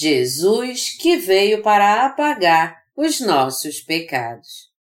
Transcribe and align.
Jesus 0.00 0.96
que 0.96 1.18
veio 1.18 1.62
para 1.62 2.06
apagar 2.06 2.82
os 2.96 3.20
nossos 3.20 3.82
pecados. 3.82 4.72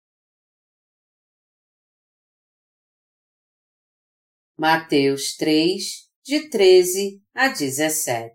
Mateus 4.57 5.34
3, 5.37 6.09
de 6.23 6.48
13 6.48 7.20
a 7.34 7.48
17 7.48 8.33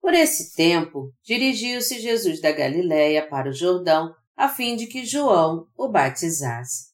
Por 0.00 0.14
esse 0.14 0.52
tempo, 0.56 1.14
dirigiu-se 1.22 2.00
Jesus 2.00 2.40
da 2.40 2.50
Galiléia 2.50 3.24
para 3.28 3.50
o 3.50 3.54
Jordão, 3.54 4.12
a 4.36 4.48
fim 4.48 4.74
de 4.74 4.88
que 4.88 5.06
João 5.06 5.68
o 5.78 5.88
batizasse. 5.88 6.90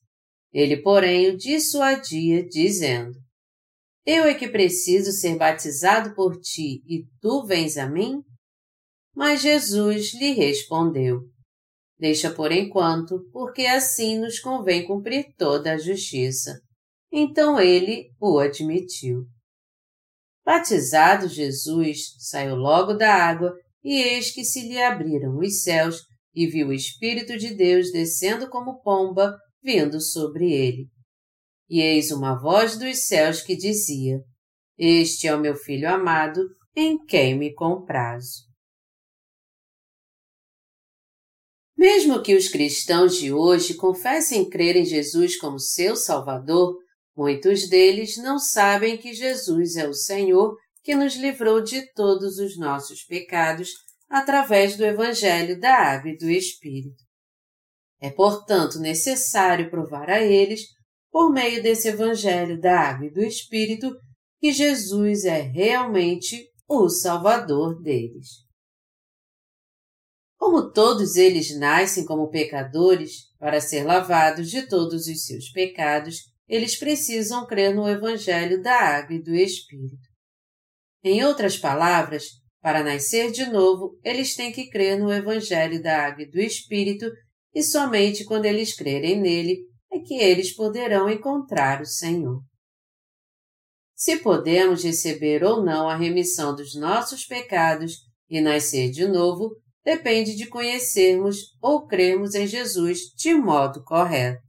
Ele, 0.53 0.83
porém, 0.83 1.31
o 1.31 1.39
dissuadia, 1.39 2.47
dizendo: 2.47 3.17
eu 4.07 4.23
é 4.23 4.35
que 4.35 4.47
preciso 4.47 5.11
ser 5.11 5.37
batizado 5.37 6.15
por 6.15 6.41
ti 6.41 6.81
e 6.87 7.05
tu 7.21 7.45
vens 7.45 7.77
a 7.77 7.89
mim? 7.89 8.23
Mas 9.17 9.41
Jesus 9.41 10.13
lhe 10.13 10.33
respondeu: 10.33 11.23
Deixa 11.99 12.31
por 12.31 12.53
enquanto, 12.53 13.27
porque 13.33 13.63
assim 13.63 14.19
nos 14.19 14.39
convém 14.39 14.87
cumprir 14.87 15.35
toda 15.39 15.73
a 15.73 15.79
justiça. 15.79 16.61
Então 17.11 17.59
ele 17.59 18.11
o 18.21 18.39
admitiu. 18.39 19.25
Batizado 20.45 21.29
Jesus, 21.29 22.15
saiu 22.19 22.57
logo 22.57 22.93
da 22.93 23.13
água, 23.13 23.55
e 23.83 24.03
eis 24.03 24.31
que 24.31 24.45
se 24.45 24.69
lhe 24.69 24.81
abriram 24.81 25.39
os 25.39 25.63
céus, 25.63 26.03
e 26.35 26.47
viu 26.47 26.69
o 26.69 26.73
Espírito 26.73 27.39
de 27.39 27.55
Deus 27.55 27.91
descendo 27.91 28.51
como 28.51 28.83
pomba, 28.83 29.35
vindo 29.63 29.99
sobre 29.99 30.53
ele. 30.53 30.89
E 31.71 31.81
eis 31.81 32.11
uma 32.11 32.39
voz 32.39 32.79
dos 32.79 33.07
céus 33.07 33.41
que 33.41 33.57
dizia: 33.57 34.19
Este 34.79 35.27
é 35.27 35.35
o 35.35 35.41
meu 35.41 35.57
filho 35.57 35.89
amado, 35.89 36.43
em 36.77 37.03
quem 37.07 37.37
me 37.37 37.55
comprazo. 37.55 38.46
Mesmo 41.77 42.23
que 42.23 42.35
os 42.35 42.49
cristãos 42.49 43.17
de 43.17 43.33
hoje 43.33 43.75
confessem 43.75 44.49
crer 44.49 44.77
em 44.77 44.85
Jesus 44.85 45.39
como 45.39 45.59
seu 45.59 45.95
Salvador, 45.95 46.79
muitos 47.15 47.69
deles 47.69 48.17
não 48.17 48.39
sabem 48.39 48.97
que 48.97 49.13
Jesus 49.13 49.77
é 49.77 49.87
o 49.87 49.93
Senhor 49.93 50.57
que 50.83 50.95
nos 50.95 51.17
livrou 51.17 51.61
de 51.61 51.93
todos 51.93 52.39
os 52.39 52.57
nossos 52.57 53.05
pecados 53.05 53.71
através 54.09 54.77
do 54.77 54.85
Evangelho 54.85 55.59
da 55.59 55.75
Água 55.75 56.11
e 56.11 56.17
do 56.17 56.31
Espírito. 56.31 57.05
É, 58.01 58.11
portanto, 58.11 58.79
necessário 58.79 59.69
provar 59.69 60.09
a 60.09 60.23
eles 60.23 60.63
por 61.11 61.33
meio 61.33 61.63
desse 61.63 61.89
Evangelho 61.89 62.61
da 62.61 62.79
Água 62.79 63.07
e 63.07 63.13
do 63.13 63.23
Espírito, 63.23 63.91
que 64.39 64.53
Jesus 64.53 65.25
é 65.25 65.41
realmente 65.41 66.47
o 66.69 66.89
Salvador 66.89 67.83
deles. 67.83 68.46
Como 70.47 70.71
todos 70.71 71.17
eles 71.17 71.59
nascem 71.59 72.05
como 72.05 72.31
pecadores, 72.31 73.25
para 73.37 73.61
ser 73.61 73.83
lavados 73.83 74.49
de 74.49 74.69
todos 74.69 75.09
os 75.09 75.27
seus 75.27 75.51
pecados, 75.51 76.21
eles 76.49 76.79
precisam 76.79 77.45
crer 77.49 77.75
no 77.75 77.89
Evangelho 77.89 78.63
da 78.63 78.73
Água 78.73 79.17
e 79.17 79.21
do 79.21 79.35
Espírito. 79.35 80.09
Em 81.03 81.25
outras 81.25 81.59
palavras, 81.59 82.27
para 82.63 82.85
nascer 82.85 83.33
de 83.33 83.45
novo, 83.47 83.99
eles 84.05 84.37
têm 84.37 84.53
que 84.53 84.71
crer 84.71 84.97
no 84.97 85.13
Evangelho 85.13 85.83
da 85.83 86.07
Água 86.07 86.23
e 86.23 86.31
do 86.31 86.39
Espírito, 86.39 87.11
e 87.53 87.61
somente 87.61 88.25
quando 88.25 88.45
eles 88.45 88.73
crerem 88.73 89.21
nele 89.21 89.59
é 89.93 89.99
que 89.99 90.15
eles 90.15 90.55
poderão 90.55 91.11
encontrar 91.11 91.83
o 91.83 91.87
Senhor. 91.87 92.41
Se 93.97 94.19
podemos 94.19 94.85
receber 94.85 95.43
ou 95.43 95.65
não 95.65 95.89
a 95.89 95.97
remissão 95.97 96.55
dos 96.55 96.77
nossos 96.77 97.27
pecados 97.27 97.95
e 98.31 98.41
nascer 98.41 98.93
de 98.93 99.09
novo, 99.09 99.51
depende 99.87 100.35
de 100.35 100.49
conhecermos 100.49 101.57
ou 101.63 101.87
crermos 101.87 102.35
em 102.35 102.45
Jesus 102.45 103.03
de 103.17 103.33
modo 103.33 103.85
correto. 103.85 104.43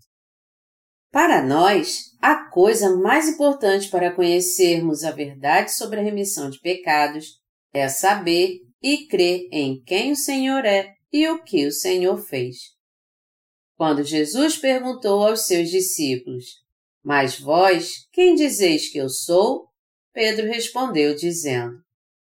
Para 1.12 1.44
nós, 1.44 2.06
a 2.20 2.50
coisa 2.50 2.98
mais 2.98 3.30
importante 3.30 3.88
para 3.92 4.12
conhecermos 4.12 5.04
a 5.04 5.12
verdade 5.12 5.76
sobre 5.76 6.00
a 6.00 6.04
remissão 6.04 6.50
de 6.50 6.60
pecados 6.60 7.40
é 7.72 7.88
saber 7.88 8.58
e 8.82 9.06
crer 9.06 9.48
em 9.52 9.80
quem 9.84 10.12
o 10.12 10.16
Senhor 10.16 10.66
é 10.66 10.96
e 11.14 11.30
o 11.30 11.44
que 11.44 11.68
o 11.68 11.72
Senhor 11.72 12.18
fez. 12.18 12.58
Quando 13.76 14.04
Jesus 14.04 14.58
perguntou 14.58 15.22
aos 15.22 15.46
seus 15.46 15.70
discípulos: 15.70 16.46
Mas 17.04 17.40
vós, 17.40 18.08
quem 18.12 18.34
dizeis 18.34 18.90
que 18.90 18.98
eu 18.98 19.08
sou? 19.08 19.68
Pedro 20.12 20.48
respondeu, 20.48 21.16
dizendo: 21.16 21.78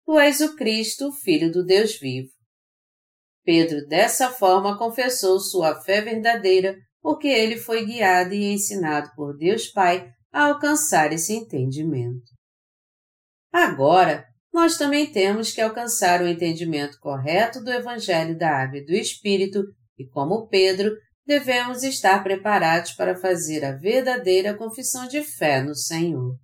Tu 0.05 0.19
és 0.19 0.41
o 0.41 0.57
Cristo, 0.57 1.13
filho 1.13 1.49
do 1.49 1.63
Deus 1.63 1.97
vivo. 1.97 2.38
Pedro 3.49 3.83
dessa 3.87 4.29
forma 4.29 4.77
confessou 4.77 5.39
sua 5.39 5.81
fé 5.81 6.01
verdadeira, 6.01 6.77
porque 7.01 7.27
ele 7.27 7.57
foi 7.57 7.83
guiado 7.83 8.31
e 8.31 8.53
ensinado 8.53 9.09
por 9.15 9.35
Deus 9.35 9.65
Pai 9.65 10.07
a 10.31 10.43
alcançar 10.43 11.11
esse 11.11 11.33
entendimento. 11.33 12.31
Agora, 13.51 14.23
nós 14.53 14.77
também 14.77 15.11
temos 15.11 15.51
que 15.51 15.61
alcançar 15.61 16.21
o 16.21 16.27
entendimento 16.27 16.99
correto 16.99 17.63
do 17.63 17.71
Evangelho 17.71 18.37
da 18.37 18.51
Água 18.51 18.77
e 18.77 18.85
do 18.85 18.93
Espírito 18.93 19.63
e, 19.97 20.07
como 20.07 20.47
Pedro, 20.47 20.95
devemos 21.25 21.81
estar 21.81 22.21
preparados 22.21 22.91
para 22.91 23.17
fazer 23.17 23.65
a 23.65 23.75
verdadeira 23.75 24.55
confissão 24.55 25.07
de 25.07 25.23
fé 25.23 25.59
no 25.59 25.73
Senhor. 25.73 26.35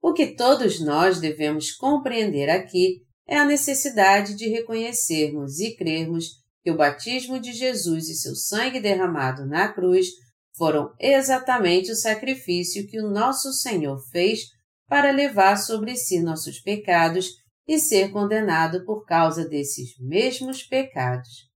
O 0.00 0.12
que 0.12 0.36
todos 0.36 0.78
nós 0.78 1.18
devemos 1.18 1.72
compreender 1.72 2.48
aqui 2.48 3.00
é 3.26 3.38
a 3.38 3.44
necessidade 3.44 4.34
de 4.34 4.48
reconhecermos 4.48 5.58
e 5.60 5.76
crermos 5.76 6.42
que 6.62 6.70
o 6.70 6.76
batismo 6.76 7.40
de 7.40 7.52
Jesus 7.52 8.08
e 8.08 8.14
seu 8.14 8.34
sangue 8.34 8.80
derramado 8.80 9.46
na 9.46 9.72
cruz 9.72 10.08
foram 10.54 10.94
exatamente 10.98 11.90
o 11.90 11.96
sacrifício 11.96 12.86
que 12.86 13.00
o 13.00 13.10
nosso 13.10 13.52
Senhor 13.52 13.98
fez 14.10 14.40
para 14.86 15.10
levar 15.10 15.56
sobre 15.56 15.96
si 15.96 16.20
nossos 16.20 16.60
pecados 16.60 17.30
e 17.66 17.78
ser 17.78 18.10
condenado 18.10 18.84
por 18.84 19.04
causa 19.06 19.48
desses 19.48 19.98
mesmos 19.98 20.62
pecados. 20.62 21.50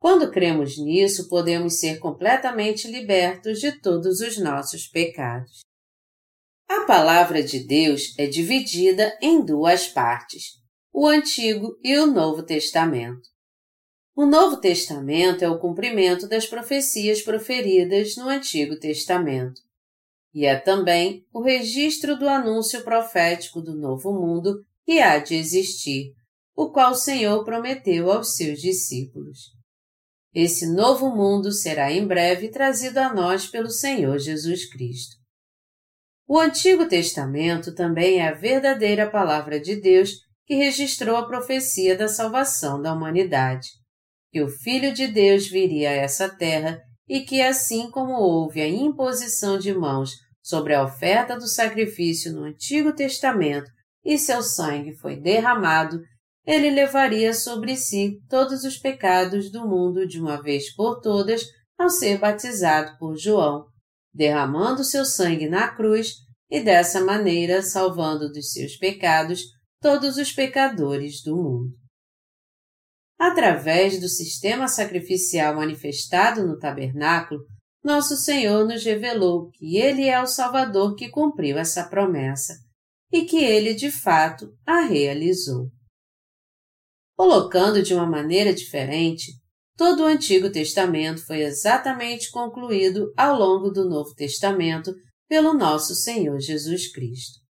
Quando 0.00 0.30
cremos 0.30 0.78
nisso, 0.78 1.28
podemos 1.28 1.80
ser 1.80 1.98
completamente 1.98 2.88
libertos 2.88 3.58
de 3.58 3.80
todos 3.80 4.20
os 4.20 4.38
nossos 4.38 4.86
pecados. 4.86 5.60
A 6.68 6.84
palavra 6.84 7.42
de 7.42 7.66
Deus 7.66 8.14
é 8.16 8.26
dividida 8.26 9.16
em 9.20 9.44
duas 9.44 9.88
partes, 9.88 10.57
o 11.00 11.06
Antigo 11.06 11.78
e 11.80 11.96
o 11.96 12.08
Novo 12.08 12.42
Testamento. 12.42 13.28
O 14.16 14.26
Novo 14.26 14.56
Testamento 14.56 15.44
é 15.44 15.48
o 15.48 15.60
cumprimento 15.60 16.26
das 16.26 16.44
profecias 16.44 17.22
proferidas 17.22 18.16
no 18.16 18.28
Antigo 18.28 18.76
Testamento. 18.80 19.60
E 20.34 20.44
é 20.44 20.56
também 20.58 21.24
o 21.32 21.40
registro 21.40 22.18
do 22.18 22.28
anúncio 22.28 22.82
profético 22.82 23.62
do 23.62 23.76
novo 23.76 24.12
mundo 24.12 24.66
que 24.84 24.98
há 24.98 25.18
de 25.18 25.36
existir, 25.36 26.14
o 26.56 26.72
qual 26.72 26.90
o 26.90 26.96
Senhor 26.96 27.44
prometeu 27.44 28.10
aos 28.10 28.34
seus 28.34 28.60
discípulos. 28.60 29.52
Esse 30.34 30.66
novo 30.66 31.14
mundo 31.14 31.52
será 31.52 31.92
em 31.92 32.04
breve 32.04 32.48
trazido 32.48 32.98
a 32.98 33.14
nós 33.14 33.46
pelo 33.46 33.70
Senhor 33.70 34.18
Jesus 34.18 34.68
Cristo. 34.68 35.14
O 36.26 36.40
Antigo 36.40 36.88
Testamento 36.88 37.72
também 37.72 38.18
é 38.18 38.26
a 38.26 38.34
verdadeira 38.34 39.08
palavra 39.08 39.60
de 39.60 39.76
Deus 39.76 40.26
que 40.48 40.54
registrou 40.54 41.14
a 41.14 41.26
profecia 41.26 41.94
da 41.94 42.08
salvação 42.08 42.80
da 42.80 42.94
humanidade, 42.94 43.68
que 44.32 44.40
o 44.40 44.48
Filho 44.48 44.94
de 44.94 45.06
Deus 45.06 45.46
viria 45.46 45.90
a 45.90 45.92
essa 45.92 46.26
terra 46.26 46.80
e 47.06 47.20
que, 47.20 47.42
assim 47.42 47.90
como 47.90 48.14
houve 48.14 48.62
a 48.62 48.66
imposição 48.66 49.58
de 49.58 49.74
mãos 49.74 50.12
sobre 50.42 50.72
a 50.74 50.82
oferta 50.82 51.36
do 51.36 51.46
sacrifício 51.46 52.32
no 52.32 52.44
Antigo 52.44 52.94
Testamento 52.94 53.70
e 54.02 54.16
seu 54.16 54.42
sangue 54.42 54.96
foi 54.96 55.20
derramado, 55.20 56.00
ele 56.46 56.70
levaria 56.70 57.34
sobre 57.34 57.76
si 57.76 58.18
todos 58.26 58.64
os 58.64 58.78
pecados 58.78 59.52
do 59.52 59.68
mundo 59.68 60.08
de 60.08 60.18
uma 60.18 60.42
vez 60.42 60.74
por 60.74 61.02
todas 61.02 61.42
ao 61.78 61.90
ser 61.90 62.16
batizado 62.16 62.96
por 62.98 63.18
João, 63.18 63.66
derramando 64.14 64.82
seu 64.82 65.04
sangue 65.04 65.46
na 65.46 65.68
cruz 65.68 66.14
e 66.50 66.58
dessa 66.62 67.04
maneira 67.04 67.60
salvando 67.60 68.32
dos 68.32 68.50
seus 68.50 68.78
pecados 68.78 69.57
todos 69.80 70.16
os 70.16 70.32
pecadores 70.32 71.22
do 71.22 71.36
mundo. 71.36 71.76
Através 73.18 74.00
do 74.00 74.08
sistema 74.08 74.68
sacrificial 74.68 75.56
manifestado 75.56 76.46
no 76.46 76.58
tabernáculo, 76.58 77.40
nosso 77.82 78.16
Senhor 78.16 78.66
nos 78.66 78.84
revelou 78.84 79.50
que 79.50 79.76
Ele 79.76 80.08
é 80.08 80.20
o 80.20 80.26
Salvador 80.26 80.94
que 80.94 81.08
cumpriu 81.08 81.58
essa 81.58 81.88
promessa 81.88 82.54
e 83.12 83.24
que 83.24 83.38
Ele 83.38 83.74
de 83.74 83.90
fato 83.90 84.52
a 84.66 84.80
realizou. 84.80 85.68
Colocando 87.16 87.82
de 87.82 87.94
uma 87.94 88.06
maneira 88.06 88.54
diferente, 88.54 89.32
todo 89.76 90.02
o 90.02 90.06
Antigo 90.06 90.50
Testamento 90.50 91.24
foi 91.26 91.40
exatamente 91.42 92.30
concluído 92.30 93.12
ao 93.16 93.36
longo 93.36 93.70
do 93.70 93.88
Novo 93.88 94.14
Testamento 94.14 94.94
pelo 95.28 95.54
nosso 95.54 95.94
Senhor 95.94 96.38
Jesus 96.40 96.92
Cristo. 96.92 97.47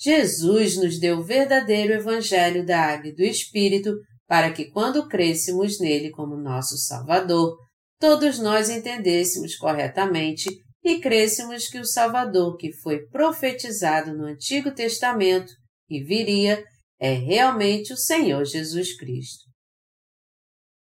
Jesus 0.00 0.78
nos 0.78 0.98
deu 0.98 1.18
o 1.18 1.22
verdadeiro 1.22 1.92
Evangelho 1.92 2.64
da 2.64 2.80
Água 2.80 3.08
e 3.08 3.14
do 3.14 3.22
Espírito 3.22 3.94
para 4.26 4.50
que, 4.50 4.70
quando 4.70 5.06
crêssemos 5.06 5.78
nele 5.78 6.10
como 6.10 6.36
nosso 6.36 6.78
Salvador, 6.78 7.58
todos 7.98 8.38
nós 8.38 8.70
entendêssemos 8.70 9.56
corretamente 9.56 10.48
e 10.82 11.00
crêssemos 11.00 11.68
que 11.68 11.78
o 11.78 11.84
Salvador 11.84 12.56
que 12.56 12.72
foi 12.72 13.06
profetizado 13.08 14.16
no 14.16 14.24
Antigo 14.24 14.72
Testamento 14.72 15.52
e 15.90 16.02
viria 16.02 16.64
é 16.98 17.12
realmente 17.12 17.92
o 17.92 17.96
Senhor 17.96 18.44
Jesus 18.46 18.96
Cristo. 18.96 19.44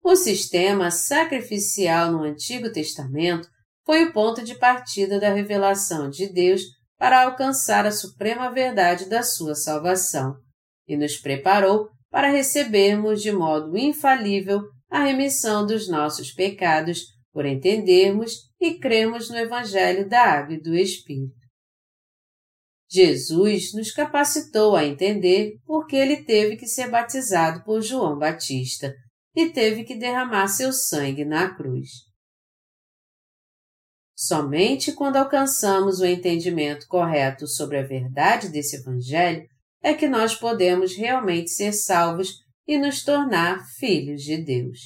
O 0.04 0.16
sistema 0.16 0.90
sacrificial 0.90 2.12
no 2.12 2.24
Antigo 2.24 2.70
Testamento 2.70 3.48
foi 3.86 4.04
o 4.04 4.12
ponto 4.12 4.44
de 4.44 4.58
partida 4.58 5.18
da 5.18 5.32
revelação 5.32 6.10
de 6.10 6.30
Deus 6.30 6.62
para 6.98 7.22
alcançar 7.22 7.86
a 7.86 7.92
suprema 7.92 8.50
verdade 8.50 9.08
da 9.08 9.22
sua 9.22 9.54
salvação 9.54 10.34
e 10.86 10.96
nos 10.96 11.16
preparou 11.16 11.88
para 12.10 12.30
recebermos 12.30 13.22
de 13.22 13.30
modo 13.30 13.76
infalível 13.76 14.62
a 14.90 15.04
remissão 15.04 15.66
dos 15.66 15.88
nossos 15.88 16.32
pecados 16.32 17.02
por 17.32 17.46
entendermos 17.46 18.32
e 18.60 18.78
cremos 18.78 19.30
no 19.30 19.36
Evangelho 19.36 20.08
da 20.08 20.22
Água 20.22 20.54
e 20.54 20.60
do 20.60 20.74
Espírito. 20.74 21.36
Jesus 22.90 23.74
nos 23.74 23.92
capacitou 23.92 24.74
a 24.74 24.84
entender 24.84 25.58
porque 25.66 25.94
ele 25.94 26.24
teve 26.24 26.56
que 26.56 26.66
ser 26.66 26.90
batizado 26.90 27.62
por 27.62 27.82
João 27.82 28.18
Batista 28.18 28.94
e 29.36 29.50
teve 29.50 29.84
que 29.84 29.94
derramar 29.94 30.48
seu 30.48 30.72
sangue 30.72 31.24
na 31.24 31.54
cruz. 31.54 32.07
Somente 34.20 34.90
quando 34.90 35.14
alcançamos 35.14 36.00
o 36.00 36.04
entendimento 36.04 36.88
correto 36.88 37.46
sobre 37.46 37.78
a 37.78 37.86
verdade 37.86 38.48
desse 38.48 38.74
Evangelho 38.74 39.46
é 39.80 39.94
que 39.94 40.08
nós 40.08 40.34
podemos 40.34 40.96
realmente 40.96 41.50
ser 41.50 41.72
salvos 41.72 42.32
e 42.66 42.76
nos 42.76 43.04
tornar 43.04 43.64
filhos 43.78 44.22
de 44.22 44.36
Deus. 44.36 44.80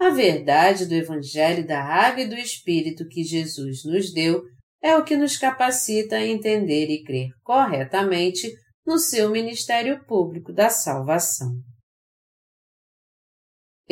A 0.00 0.08
verdade 0.08 0.86
do 0.86 0.94
Evangelho 0.94 1.66
da 1.66 1.84
Água 1.84 2.22
e 2.22 2.28
do 2.28 2.34
Espírito 2.34 3.06
que 3.06 3.22
Jesus 3.22 3.84
nos 3.84 4.10
deu 4.10 4.42
é 4.82 4.96
o 4.96 5.04
que 5.04 5.14
nos 5.14 5.36
capacita 5.36 6.16
a 6.16 6.26
entender 6.26 6.86
e 6.86 7.04
crer 7.04 7.28
corretamente 7.42 8.50
no 8.86 8.98
seu 8.98 9.28
ministério 9.28 10.02
público 10.06 10.50
da 10.50 10.70
salvação. 10.70 11.52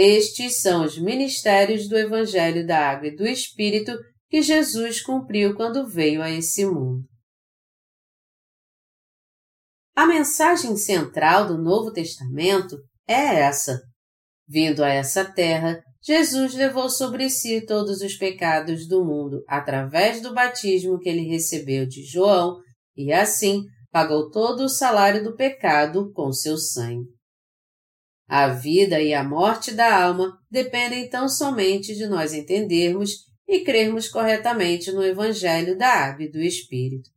Estes 0.02 0.62
são 0.62 0.86
os 0.86 0.98
ministérios 0.98 1.86
do 1.86 1.94
Evangelho 1.94 2.66
da 2.66 2.88
Água 2.88 3.08
e 3.08 3.14
do 3.14 3.26
Espírito 3.26 3.92
que 4.30 4.40
Jesus 4.40 5.02
cumpriu 5.02 5.54
quando 5.54 5.86
veio 5.86 6.22
a 6.22 6.30
esse 6.30 6.64
mundo. 6.64 7.04
A 9.94 10.06
mensagem 10.06 10.74
central 10.74 11.46
do 11.46 11.58
Novo 11.58 11.92
Testamento 11.92 12.78
é 13.06 13.40
essa. 13.40 13.78
Vindo 14.48 14.82
a 14.82 14.88
essa 14.88 15.22
terra, 15.22 15.78
Jesus 16.02 16.54
levou 16.54 16.88
sobre 16.88 17.28
si 17.28 17.60
todos 17.66 18.00
os 18.00 18.16
pecados 18.16 18.88
do 18.88 19.04
mundo 19.04 19.44
através 19.46 20.22
do 20.22 20.32
batismo 20.32 20.98
que 20.98 21.10
ele 21.10 21.28
recebeu 21.28 21.86
de 21.86 22.02
João 22.04 22.56
e, 22.96 23.12
assim, 23.12 23.64
pagou 23.90 24.30
todo 24.30 24.60
o 24.60 24.68
salário 24.70 25.22
do 25.22 25.36
pecado 25.36 26.10
com 26.14 26.32
seu 26.32 26.56
sangue. 26.56 27.19
A 28.30 28.46
vida 28.46 29.02
e 29.02 29.12
a 29.12 29.24
morte 29.24 29.72
da 29.72 30.04
alma 30.04 30.38
dependem 30.48 31.10
tão 31.10 31.28
somente 31.28 31.96
de 31.96 32.06
nós 32.06 32.32
entendermos 32.32 33.24
e 33.48 33.64
crermos 33.64 34.08
corretamente 34.08 34.92
no 34.92 35.02
Evangelho 35.02 35.76
da 35.76 35.88
Água 35.88 36.26
e 36.26 36.30
do 36.30 36.38
Espírito. 36.38 37.10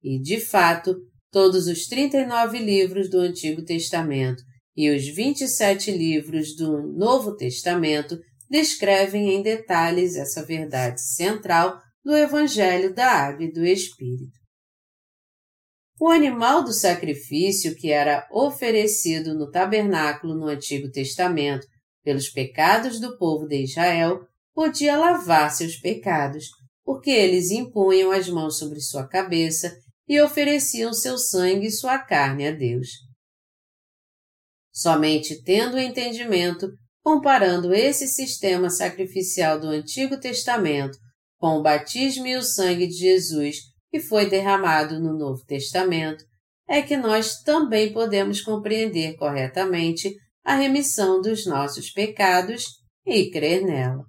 E, 0.00 0.22
de 0.22 0.38
fato, 0.38 0.96
todos 1.32 1.66
os 1.66 1.88
39 1.88 2.56
livros 2.60 3.10
do 3.10 3.18
Antigo 3.18 3.64
Testamento 3.64 4.40
e 4.76 4.88
os 4.94 5.08
27 5.08 5.90
livros 5.90 6.54
do 6.54 6.86
Novo 6.96 7.34
Testamento 7.34 8.16
descrevem 8.48 9.34
em 9.34 9.42
detalhes 9.42 10.14
essa 10.14 10.46
verdade 10.46 11.00
central 11.02 11.80
do 12.04 12.16
Evangelho 12.16 12.94
da 12.94 13.10
Água 13.10 13.44
e 13.44 13.52
do 13.52 13.66
Espírito. 13.66 14.37
O 16.00 16.08
animal 16.08 16.62
do 16.62 16.72
sacrifício 16.72 17.74
que 17.74 17.90
era 17.90 18.28
oferecido 18.30 19.34
no 19.34 19.50
tabernáculo 19.50 20.34
no 20.34 20.46
Antigo 20.46 20.90
Testamento 20.90 21.66
pelos 22.04 22.28
pecados 22.28 23.00
do 23.00 23.18
povo 23.18 23.48
de 23.48 23.64
Israel 23.64 24.20
podia 24.54 24.96
lavar 24.96 25.50
seus 25.50 25.76
pecados, 25.76 26.46
porque 26.84 27.10
eles 27.10 27.50
impunham 27.50 28.12
as 28.12 28.28
mãos 28.28 28.58
sobre 28.58 28.80
sua 28.80 29.08
cabeça 29.08 29.76
e 30.08 30.20
ofereciam 30.20 30.92
seu 30.92 31.18
sangue 31.18 31.66
e 31.66 31.70
sua 31.70 31.98
carne 31.98 32.46
a 32.46 32.52
Deus. 32.52 32.88
Somente 34.72 35.42
tendo 35.42 35.74
o 35.74 35.80
entendimento, 35.80 36.70
comparando 37.02 37.74
esse 37.74 38.06
sistema 38.06 38.70
sacrificial 38.70 39.58
do 39.58 39.66
Antigo 39.66 40.18
Testamento 40.18 40.96
com 41.38 41.58
o 41.58 41.62
batismo 41.62 42.26
e 42.26 42.36
o 42.36 42.42
sangue 42.42 42.86
de 42.86 42.94
Jesus 42.94 43.56
que 43.90 44.00
foi 44.00 44.28
derramado 44.28 45.00
no 45.00 45.16
Novo 45.16 45.44
Testamento, 45.44 46.24
é 46.68 46.82
que 46.82 46.96
nós 46.96 47.40
também 47.42 47.92
podemos 47.92 48.40
compreender 48.40 49.16
corretamente 49.16 50.14
a 50.44 50.54
remissão 50.54 51.20
dos 51.20 51.46
nossos 51.46 51.90
pecados 51.90 52.64
e 53.06 53.30
crer 53.30 53.64
nela. 53.64 54.04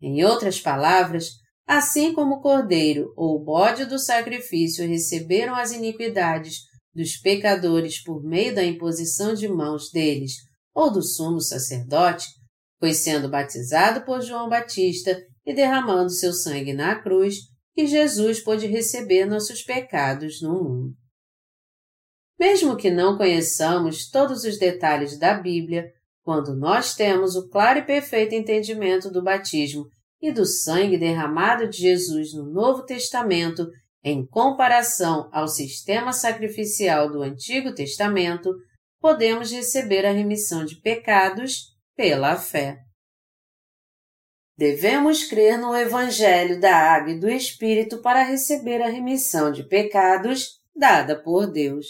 Em 0.00 0.24
outras 0.24 0.60
palavras, 0.60 1.28
assim 1.66 2.14
como 2.14 2.36
o 2.36 2.40
cordeiro 2.40 3.12
ou 3.16 3.36
o 3.36 3.44
bode 3.44 3.84
do 3.84 3.98
sacrifício 3.98 4.86
receberam 4.86 5.54
as 5.54 5.72
iniquidades 5.72 6.60
dos 6.94 7.18
pecadores 7.18 8.02
por 8.02 8.22
meio 8.22 8.54
da 8.54 8.64
imposição 8.64 9.34
de 9.34 9.48
mãos 9.48 9.90
deles 9.90 10.32
ou 10.74 10.90
do 10.90 11.02
sumo 11.02 11.40
sacerdote, 11.40 12.26
foi 12.78 12.94
sendo 12.94 13.28
batizado 13.28 14.04
por 14.04 14.22
João 14.22 14.48
Batista 14.48 15.18
e 15.44 15.54
derramando 15.54 16.10
seu 16.10 16.32
sangue 16.32 16.72
na 16.72 16.94
cruz 17.00 17.36
que 17.76 17.86
Jesus 17.86 18.40
pôde 18.40 18.66
receber 18.66 19.26
nossos 19.26 19.62
pecados 19.62 20.40
no 20.40 20.54
mundo. 20.54 20.94
Mesmo 22.40 22.74
que 22.74 22.90
não 22.90 23.18
conheçamos 23.18 24.08
todos 24.08 24.44
os 24.44 24.58
detalhes 24.58 25.18
da 25.18 25.34
Bíblia, 25.34 25.92
quando 26.22 26.56
nós 26.56 26.94
temos 26.94 27.36
o 27.36 27.50
claro 27.50 27.80
e 27.80 27.84
perfeito 27.84 28.34
entendimento 28.34 29.10
do 29.10 29.22
batismo 29.22 29.86
e 30.22 30.32
do 30.32 30.46
sangue 30.46 30.96
derramado 30.96 31.68
de 31.68 31.76
Jesus 31.76 32.32
no 32.32 32.50
Novo 32.50 32.82
Testamento 32.86 33.68
em 34.02 34.26
comparação 34.26 35.28
ao 35.30 35.46
sistema 35.46 36.14
sacrificial 36.14 37.12
do 37.12 37.20
Antigo 37.20 37.74
Testamento, 37.74 38.54
podemos 38.98 39.52
receber 39.52 40.06
a 40.06 40.12
remissão 40.12 40.64
de 40.64 40.80
pecados 40.80 41.76
pela 41.94 42.36
fé. 42.36 42.85
Devemos 44.58 45.24
crer 45.24 45.58
no 45.58 45.76
Evangelho 45.76 46.58
da 46.58 46.74
Água 46.74 47.12
e 47.12 47.20
do 47.20 47.28
Espírito 47.28 48.00
para 48.00 48.22
receber 48.22 48.80
a 48.80 48.88
remissão 48.88 49.52
de 49.52 49.62
pecados 49.62 50.60
dada 50.74 51.20
por 51.20 51.46
Deus. 51.46 51.86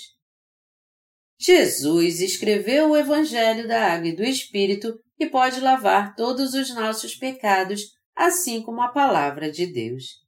Jesus 1.38 2.20
escreveu 2.20 2.90
o 2.90 2.96
Evangelho 2.96 3.68
da 3.68 3.92
Água 3.92 4.08
e 4.08 4.16
do 4.16 4.24
Espírito 4.24 4.98
e 5.18 5.26
pode 5.26 5.60
lavar 5.60 6.16
todos 6.16 6.54
os 6.54 6.74
nossos 6.74 7.14
pecados, 7.14 7.82
assim 8.16 8.60
como 8.62 8.82
a 8.82 8.88
Palavra 8.88 9.50
de 9.50 9.66
Deus. 9.66 10.24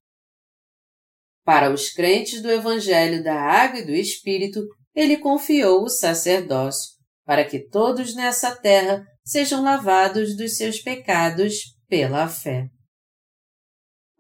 Para 1.45 1.73
os 1.73 1.91
crentes 1.91 2.41
do 2.41 2.51
Evangelho 2.51 3.25
da 3.25 3.35
Água 3.35 3.81
e 3.81 3.87
do 3.87 3.93
Espírito, 3.93 4.65
ele 4.95 5.17
confiou 5.17 5.83
o 5.83 5.89
sacerdócio, 5.89 6.93
para 7.25 7.45
que 7.45 7.59
todos 7.59 8.15
nessa 8.15 8.55
terra 8.55 9.05
sejam 9.25 9.63
lavados 9.63 10.37
dos 10.37 10.57
seus 10.57 10.79
pecados 10.79 11.78
pela 11.89 12.29
fé. 12.29 12.69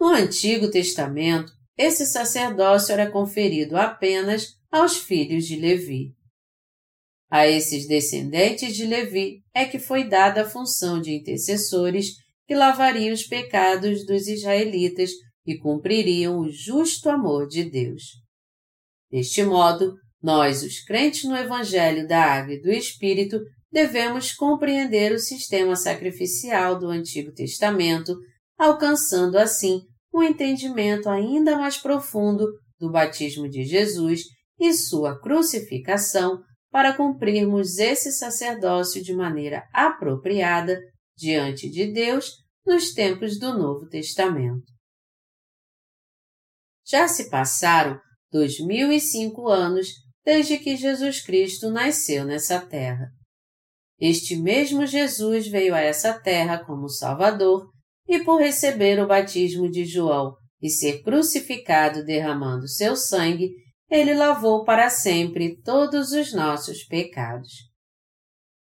No 0.01 0.09
Antigo 0.09 0.71
Testamento, 0.71 1.53
esse 1.77 2.07
sacerdócio 2.07 2.93
era 2.93 3.11
conferido 3.11 3.77
apenas 3.77 4.57
aos 4.71 4.97
filhos 4.97 5.47
de 5.47 5.57
Levi. 5.57 6.15
A 7.31 7.47
esses 7.47 7.87
descendentes 7.87 8.75
de 8.75 8.87
Levi 8.87 9.43
é 9.55 9.65
que 9.65 9.79
foi 9.79 10.09
dada 10.09 10.43
a 10.43 10.49
função 10.49 11.01
de 11.01 11.13
intercessores 11.13 12.15
que 12.47 12.55
lavariam 12.55 13.13
os 13.13 13.25
pecados 13.25 14.07
dos 14.07 14.27
israelitas 14.27 15.11
e 15.47 15.59
cumpririam 15.59 16.39
o 16.39 16.51
justo 16.51 17.11
amor 17.11 17.47
de 17.47 17.65
Deus. 17.65 18.03
Deste 19.11 19.43
modo, 19.43 19.95
nós, 20.23 20.63
os 20.63 20.81
crentes 20.81 21.25
no 21.25 21.37
Evangelho 21.37 22.09
da 22.09 22.23
Água 22.23 22.55
e 22.55 22.61
do 22.61 22.71
Espírito, 22.71 23.41
devemos 23.71 24.33
compreender 24.33 25.13
o 25.13 25.19
sistema 25.19 25.77
sacrificial 25.77 26.79
do 26.79 26.89
Antigo 26.89 27.33
Testamento, 27.33 28.17
alcançando 28.57 29.37
assim 29.37 29.83
um 30.13 30.23
entendimento 30.23 31.09
ainda 31.09 31.57
mais 31.57 31.77
profundo 31.77 32.47
do 32.79 32.91
batismo 32.91 33.49
de 33.49 33.65
Jesus 33.65 34.23
e 34.59 34.73
sua 34.73 35.21
crucificação 35.21 36.43
para 36.71 36.97
cumprirmos 36.97 37.79
esse 37.79 38.13
sacerdócio 38.13 39.03
de 39.03 39.15
maneira 39.15 39.67
apropriada 39.73 40.79
diante 41.17 41.69
de 41.71 41.93
Deus 41.93 42.33
nos 42.67 42.93
tempos 42.93 43.39
do 43.39 43.57
Novo 43.57 43.89
Testamento. 43.89 44.67
Já 46.87 47.09
se 47.09 47.29
passaram 47.29 47.99
2005 48.33 49.49
anos 49.49 49.89
desde 50.25 50.59
que 50.59 50.77
Jesus 50.77 51.21
Cristo 51.23 51.71
nasceu 51.71 52.25
nessa 52.25 52.61
terra. 52.61 53.09
Este 54.01 54.37
mesmo 54.37 54.87
Jesus 54.87 55.49
veio 55.49 55.75
a 55.75 55.81
essa 55.81 56.19
terra 56.19 56.65
como 56.65 56.89
Salvador 56.89 57.69
e 58.07 58.21
por 58.21 58.41
receber 58.41 59.03
o 59.03 59.07
batismo 59.07 59.71
de 59.71 59.85
João 59.85 60.35
e 60.63 60.71
ser 60.71 61.03
crucificado 61.03 62.05
derramando 62.05 62.69
seu 62.69 62.97
sangue, 62.97 63.51
ele 63.91 64.15
lavou 64.15 64.65
para 64.65 64.91
sempre 64.91 65.61
todos 65.63 66.13
os 66.13 66.33
nossos 66.33 66.85
pecados. 66.85 67.53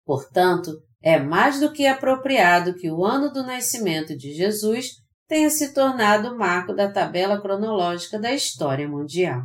Portanto, 0.05 0.73
é 1.02 1.19
mais 1.19 1.61
do 1.61 1.73
que 1.73 1.87
apropriado 1.87 2.75
que 2.75 2.90
o 2.90 3.05
ano 3.05 3.33
do 3.33 3.43
nascimento 3.43 4.16
de 4.16 4.33
Jesus 4.33 4.90
tenha 5.28 5.50
se 5.50 5.75
tornado 5.75 6.28
o 6.28 6.38
marco 6.38 6.73
da 6.73 6.90
tabela 6.90 7.40
cronológica 7.40 8.19
da 8.19 8.33
história 8.33 8.88
mundial. 8.88 9.43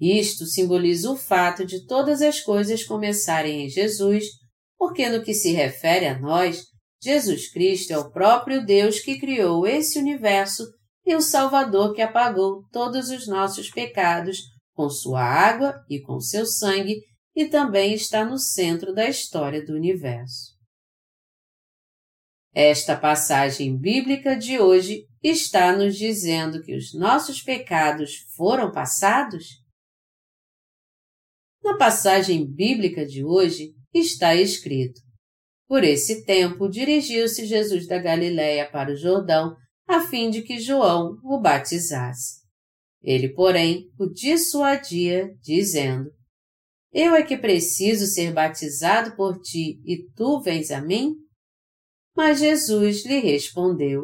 Isto 0.00 0.46
simboliza 0.46 1.10
o 1.10 1.16
fato 1.16 1.64
de 1.64 1.84
todas 1.86 2.22
as 2.22 2.40
coisas 2.40 2.84
começarem 2.84 3.64
em 3.64 3.68
Jesus, 3.68 4.24
porque 4.78 5.08
no 5.08 5.22
que 5.22 5.34
se 5.34 5.52
refere 5.52 6.06
a 6.06 6.18
nós, 6.18 6.62
Jesus 7.02 7.50
Cristo 7.50 7.92
é 7.92 7.98
o 7.98 8.10
próprio 8.10 8.64
Deus 8.64 9.00
que 9.00 9.18
criou 9.18 9.66
esse 9.66 9.98
universo 9.98 10.64
e 11.04 11.14
o 11.14 11.20
Salvador 11.20 11.94
que 11.94 12.02
apagou 12.02 12.62
todos 12.70 13.10
os 13.10 13.26
nossos 13.26 13.70
pecados 13.70 14.42
com 14.74 14.88
sua 14.88 15.22
água 15.22 15.74
e 15.88 16.00
com 16.00 16.20
seu 16.20 16.46
sangue 16.46 17.00
e 17.34 17.46
também 17.46 17.94
está 17.94 18.24
no 18.24 18.38
centro 18.38 18.92
da 18.92 19.08
história 19.08 19.64
do 19.64 19.74
universo. 19.74 20.56
Esta 22.54 22.96
passagem 22.96 23.78
bíblica 23.78 24.36
de 24.36 24.58
hoje 24.58 25.04
está 25.22 25.76
nos 25.76 25.96
dizendo 25.96 26.62
que 26.62 26.76
os 26.76 26.92
nossos 26.92 27.40
pecados 27.40 28.24
foram 28.36 28.72
passados? 28.72 29.46
Na 31.62 31.76
passagem 31.76 32.46
bíblica 32.46 33.04
de 33.04 33.24
hoje 33.24 33.72
está 33.92 34.34
escrito: 34.34 35.00
Por 35.66 35.84
esse 35.84 36.24
tempo 36.24 36.68
dirigiu-se 36.68 37.46
Jesus 37.46 37.86
da 37.86 37.98
Galiléia 37.98 38.70
para 38.70 38.92
o 38.92 38.96
Jordão, 38.96 39.56
a 39.86 40.00
fim 40.00 40.30
de 40.30 40.42
que 40.42 40.58
João 40.58 41.18
o 41.24 41.40
batizasse. 41.40 42.38
Ele, 43.02 43.28
porém, 43.28 43.90
o 43.98 44.06
dissuadia, 44.06 45.34
dizendo: 45.40 46.10
Eu 46.92 47.14
é 47.14 47.22
que 47.22 47.36
preciso 47.36 48.06
ser 48.06 48.32
batizado 48.32 49.16
por 49.16 49.40
ti 49.40 49.80
e 49.84 50.08
tu 50.14 50.40
vens 50.40 50.70
a 50.70 50.80
mim? 50.80 51.14
Mas 52.16 52.40
Jesus 52.40 53.04
lhe 53.04 53.20
respondeu: 53.20 54.02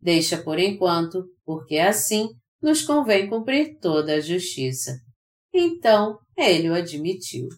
Deixa 0.00 0.42
por 0.42 0.58
enquanto, 0.58 1.24
porque 1.44 1.78
assim 1.78 2.28
nos 2.62 2.82
convém 2.82 3.28
cumprir 3.28 3.78
toda 3.78 4.14
a 4.14 4.20
justiça. 4.20 4.96
Então 5.52 6.18
ele 6.40 6.70
o 6.70 6.74
admitiu. 6.74 7.48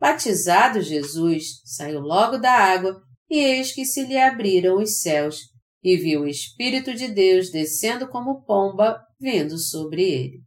Batizado 0.00 0.80
Jesus, 0.82 1.62
saiu 1.64 2.00
logo 2.00 2.36
da 2.36 2.52
água, 2.52 3.00
e 3.30 3.38
eis 3.38 3.72
que 3.72 3.84
se 3.84 4.04
lhe 4.04 4.18
abriram 4.18 4.76
os 4.76 5.00
céus, 5.00 5.38
e 5.82 5.96
viu 5.96 6.22
o 6.22 6.28
Espírito 6.28 6.94
de 6.94 7.08
Deus 7.08 7.50
descendo 7.50 8.08
como 8.08 8.44
pomba, 8.44 9.00
vindo 9.20 9.58
sobre 9.58 10.02
ele. 10.02 10.42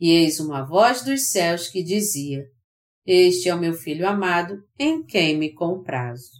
E 0.00 0.10
eis 0.10 0.40
uma 0.40 0.64
voz 0.64 1.02
dos 1.02 1.30
céus 1.30 1.68
que 1.68 1.82
dizia: 1.82 2.42
Este 3.06 3.48
é 3.48 3.54
o 3.54 3.60
meu 3.60 3.72
filho 3.72 4.06
amado, 4.06 4.56
em 4.78 5.04
quem 5.04 5.38
me 5.38 5.54
comprazo. 5.54 6.30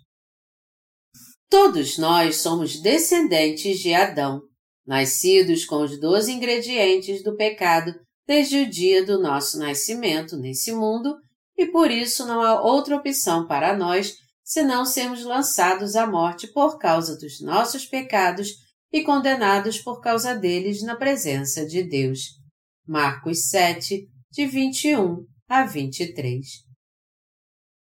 Todos 1.48 1.98
nós 1.98 2.36
somos 2.36 2.80
descendentes 2.80 3.78
de 3.78 3.92
Adão, 3.92 4.40
nascidos 4.86 5.64
com 5.64 5.82
os 5.82 6.00
doze 6.00 6.32
ingredientes 6.32 7.22
do 7.22 7.36
pecado 7.36 7.94
desde 8.26 8.62
o 8.62 8.70
dia 8.70 9.04
do 9.04 9.20
nosso 9.20 9.58
nascimento 9.58 10.36
nesse 10.36 10.72
mundo, 10.72 11.16
e 11.56 11.66
por 11.66 11.90
isso 11.90 12.26
não 12.26 12.40
há 12.40 12.60
outra 12.62 12.96
opção 12.96 13.46
para 13.46 13.76
nós 13.76 14.14
senão 14.44 14.84
sermos 14.84 15.24
lançados 15.24 15.96
à 15.96 16.06
morte 16.06 16.46
por 16.48 16.78
causa 16.78 17.16
dos 17.16 17.40
nossos 17.40 17.86
pecados 17.86 18.48
e 18.92 19.02
condenados 19.02 19.78
por 19.78 20.00
causa 20.00 20.34
deles 20.34 20.82
na 20.82 20.96
presença 20.96 21.64
de 21.64 21.82
Deus. 21.82 22.20
Marcos 22.86 23.48
7, 23.48 24.06
de 24.30 24.46
21 24.46 25.24
a 25.48 25.64
23. 25.64 26.46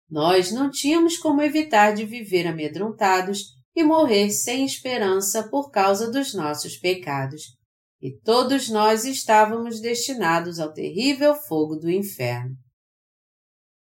Nós 0.10 0.51
não 0.51 0.70
tínhamos 0.70 1.17
como 1.17 1.41
evitar 1.41 1.94
de 1.94 2.06
viver 2.06 2.48
amedrontados 2.48 3.44
e 3.75 3.84
morrer 3.84 4.32
sem 4.32 4.65
esperança 4.65 5.48
por 5.50 5.70
causa 5.70 6.10
dos 6.10 6.34
nossos 6.34 6.77
pecados. 6.77 7.56
E 8.01 8.15
todos 8.19 8.69
nós 8.69 9.05
estávamos 9.05 9.79
destinados 9.81 10.59
ao 10.59 10.71
terrível 10.71 11.33
fogo 11.35 11.75
do 11.75 11.89
inferno. 11.89 12.55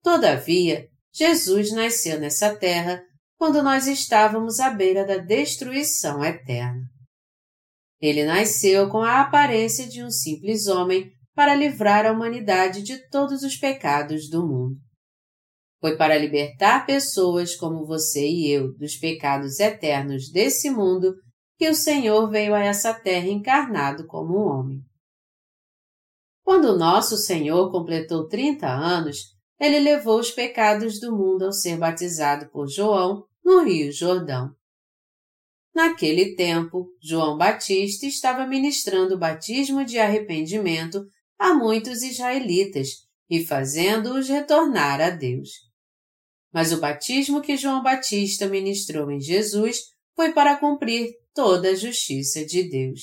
Todavia, 0.03 0.87
Jesus 1.11 1.71
nasceu 1.71 2.19
nessa 2.19 2.55
terra 2.55 3.01
quando 3.37 3.63
nós 3.63 3.87
estávamos 3.87 4.59
à 4.59 4.69
beira 4.69 5.05
da 5.05 5.17
destruição 5.17 6.23
eterna. 6.23 6.81
Ele 7.99 8.25
nasceu 8.25 8.89
com 8.89 8.99
a 8.99 9.21
aparência 9.21 9.87
de 9.87 10.03
um 10.03 10.11
simples 10.11 10.67
homem 10.67 11.09
para 11.33 11.55
livrar 11.55 12.05
a 12.05 12.11
humanidade 12.11 12.83
de 12.83 12.97
todos 13.09 13.43
os 13.43 13.55
pecados 13.55 14.29
do 14.29 14.45
mundo. 14.45 14.75
Foi 15.79 15.97
para 15.97 16.17
libertar 16.17 16.85
pessoas 16.85 17.55
como 17.55 17.85
você 17.85 18.27
e 18.27 18.49
eu 18.49 18.73
dos 18.77 18.95
pecados 18.95 19.59
eternos 19.59 20.31
desse 20.31 20.69
mundo 20.69 21.13
que 21.57 21.69
o 21.69 21.75
Senhor 21.75 22.29
veio 22.29 22.53
a 22.53 22.59
essa 22.59 22.93
terra 22.93 23.27
encarnado 23.27 24.05
como 24.07 24.37
um 24.37 24.47
homem. 24.47 24.85
Quando 26.43 26.77
nosso 26.77 27.15
Senhor 27.15 27.71
completou 27.71 28.27
30 28.27 28.67
anos, 28.67 29.33
ele 29.59 29.79
levou 29.79 30.19
os 30.19 30.31
pecados 30.31 30.99
do 30.99 31.15
mundo 31.15 31.45
ao 31.45 31.53
ser 31.53 31.77
batizado 31.77 32.49
por 32.49 32.67
João 32.67 33.25
no 33.43 33.63
Rio 33.63 33.91
Jordão. 33.91 34.53
Naquele 35.73 36.35
tempo, 36.35 36.87
João 37.01 37.37
Batista 37.37 38.05
estava 38.05 38.45
ministrando 38.45 39.15
o 39.15 39.17
batismo 39.17 39.83
de 39.83 39.97
arrependimento 39.97 41.07
a 41.39 41.53
muitos 41.53 42.03
israelitas 42.03 43.07
e 43.29 43.43
fazendo-os 43.43 44.29
retornar 44.29 45.01
a 45.01 45.09
Deus. 45.09 45.49
Mas 46.53 46.71
o 46.71 46.79
batismo 46.79 47.41
que 47.41 47.57
João 47.57 47.81
Batista 47.81 48.47
ministrou 48.47 49.09
em 49.09 49.19
Jesus 49.19 49.92
foi 50.15 50.33
para 50.33 50.57
cumprir 50.57 51.13
toda 51.33 51.69
a 51.69 51.75
justiça 51.75 52.45
de 52.45 52.63
Deus. 52.63 53.01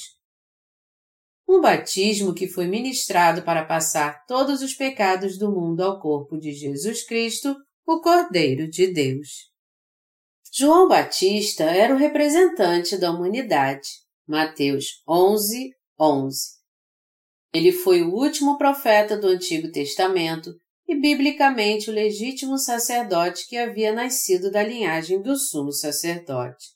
Um 1.48 1.60
batismo 1.60 2.32
que 2.32 2.46
foi 2.46 2.66
ministrado 2.66 3.42
para 3.42 3.64
passar 3.64 4.24
todos 4.26 4.62
os 4.62 4.72
pecados 4.72 5.36
do 5.36 5.50
mundo 5.50 5.82
ao 5.82 6.00
corpo 6.00 6.38
de 6.38 6.52
Jesus 6.52 7.04
Cristo, 7.04 7.56
o 7.84 8.00
Cordeiro 8.00 8.68
de 8.68 8.86
Deus. 8.86 9.50
João 10.52 10.88
Batista 10.88 11.64
era 11.64 11.94
o 11.94 11.98
representante 11.98 12.96
da 12.96 13.10
humanidade. 13.10 13.88
Mateus 14.26 15.02
11, 15.08 15.70
11. 15.98 16.60
Ele 17.52 17.72
foi 17.72 18.02
o 18.02 18.14
último 18.14 18.56
profeta 18.56 19.16
do 19.16 19.26
Antigo 19.26 19.70
Testamento 19.72 20.54
e 20.88 20.94
biblicamente 20.94 21.90
o 21.90 21.92
legítimo 21.92 22.58
sacerdote 22.58 23.48
que 23.48 23.56
havia 23.56 23.92
nascido 23.92 24.50
da 24.50 24.62
linhagem 24.62 25.20
do 25.20 25.36
sumo 25.36 25.72
sacerdote, 25.72 26.66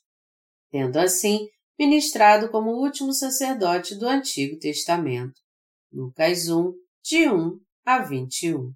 tendo 0.71 0.97
assim 0.97 1.47
ministrado 1.77 2.49
como 2.49 2.71
o 2.71 2.81
último 2.81 3.13
sacerdote 3.13 3.95
do 3.95 4.07
Antigo 4.07 4.57
Testamento. 4.57 5.33
Lucas 5.91 6.49
1, 6.49 6.73
de 7.03 7.29
1 7.29 7.59
a 7.85 7.99
21. 7.99 8.71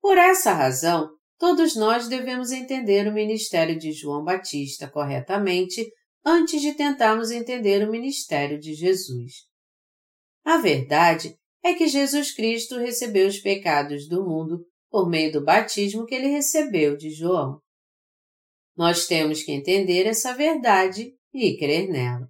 Por 0.00 0.18
essa 0.18 0.52
razão, 0.52 1.10
todos 1.38 1.76
nós 1.76 2.08
devemos 2.08 2.50
entender 2.50 3.06
o 3.06 3.12
ministério 3.12 3.78
de 3.78 3.92
João 3.92 4.24
Batista 4.24 4.88
corretamente 4.88 5.88
antes 6.24 6.60
de 6.60 6.74
tentarmos 6.74 7.30
entender 7.30 7.86
o 7.86 7.90
ministério 7.90 8.58
de 8.58 8.74
Jesus. 8.74 9.46
A 10.44 10.56
verdade 10.58 11.36
é 11.62 11.74
que 11.74 11.86
Jesus 11.86 12.34
Cristo 12.34 12.78
recebeu 12.78 13.28
os 13.28 13.38
pecados 13.38 14.08
do 14.08 14.24
mundo 14.24 14.64
por 14.90 15.08
meio 15.08 15.32
do 15.32 15.44
batismo 15.44 16.04
que 16.04 16.14
ele 16.14 16.28
recebeu 16.28 16.96
de 16.96 17.10
João. 17.10 17.60
Nós 18.76 19.06
temos 19.06 19.42
que 19.42 19.52
entender 19.52 20.06
essa 20.06 20.34
verdade 20.34 21.14
e 21.32 21.56
crer 21.56 21.88
nela. 21.88 22.28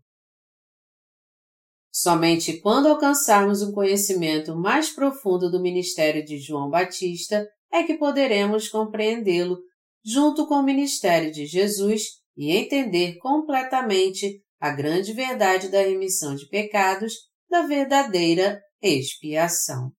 Somente 1.90 2.58
quando 2.60 2.88
alcançarmos 2.88 3.62
um 3.62 3.70
conhecimento 3.70 4.56
mais 4.56 4.90
profundo 4.90 5.50
do 5.50 5.60
ministério 5.60 6.24
de 6.24 6.38
João 6.38 6.70
Batista 6.70 7.46
é 7.70 7.82
que 7.82 7.98
poderemos 7.98 8.68
compreendê-lo 8.68 9.58
junto 10.04 10.46
com 10.46 10.54
o 10.54 10.62
ministério 10.62 11.30
de 11.30 11.46
Jesus 11.46 12.22
e 12.36 12.50
entender 12.50 13.18
completamente 13.18 14.42
a 14.58 14.70
grande 14.70 15.12
verdade 15.12 15.68
da 15.68 15.80
remissão 15.80 16.34
de 16.34 16.48
pecados 16.48 17.14
da 17.48 17.62
verdadeira 17.62 18.60
expiação. 18.80 19.92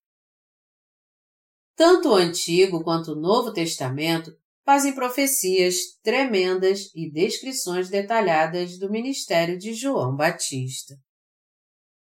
Tanto 1.76 2.10
o 2.10 2.14
Antigo 2.14 2.82
quanto 2.82 3.12
o 3.12 3.20
Novo 3.20 3.52
Testamento 3.52 4.32
fazem 4.64 4.94
profecias 4.94 5.76
tremendas 6.02 6.90
e 6.94 7.10
descrições 7.10 7.90
detalhadas 7.90 8.78
do 8.78 8.90
ministério 8.90 9.58
de 9.58 9.74
João 9.74 10.16
Batista. 10.16 10.94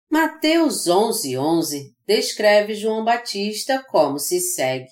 Mateus 0.09 0.87
11:11 0.87 1.37
11 1.37 1.97
descreve 2.07 2.75
João 2.75 3.05
Batista 3.05 3.85
como 3.89 4.19
se 4.19 4.41
segue: 4.41 4.89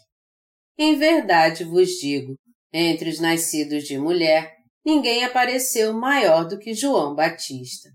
Em 0.76 0.99
verdade 0.99 1.62
vos 1.64 1.90
digo, 1.90 2.37
entre 2.73 3.08
os 3.08 3.20
nascidos 3.20 3.84
de 3.84 3.96
mulher, 3.96 4.52
ninguém 4.84 5.25
apareceu 5.25 5.92
maior 5.94 6.49
do 6.49 6.58
que 6.58 6.75
João 6.75 7.14
Batista. 7.14 7.88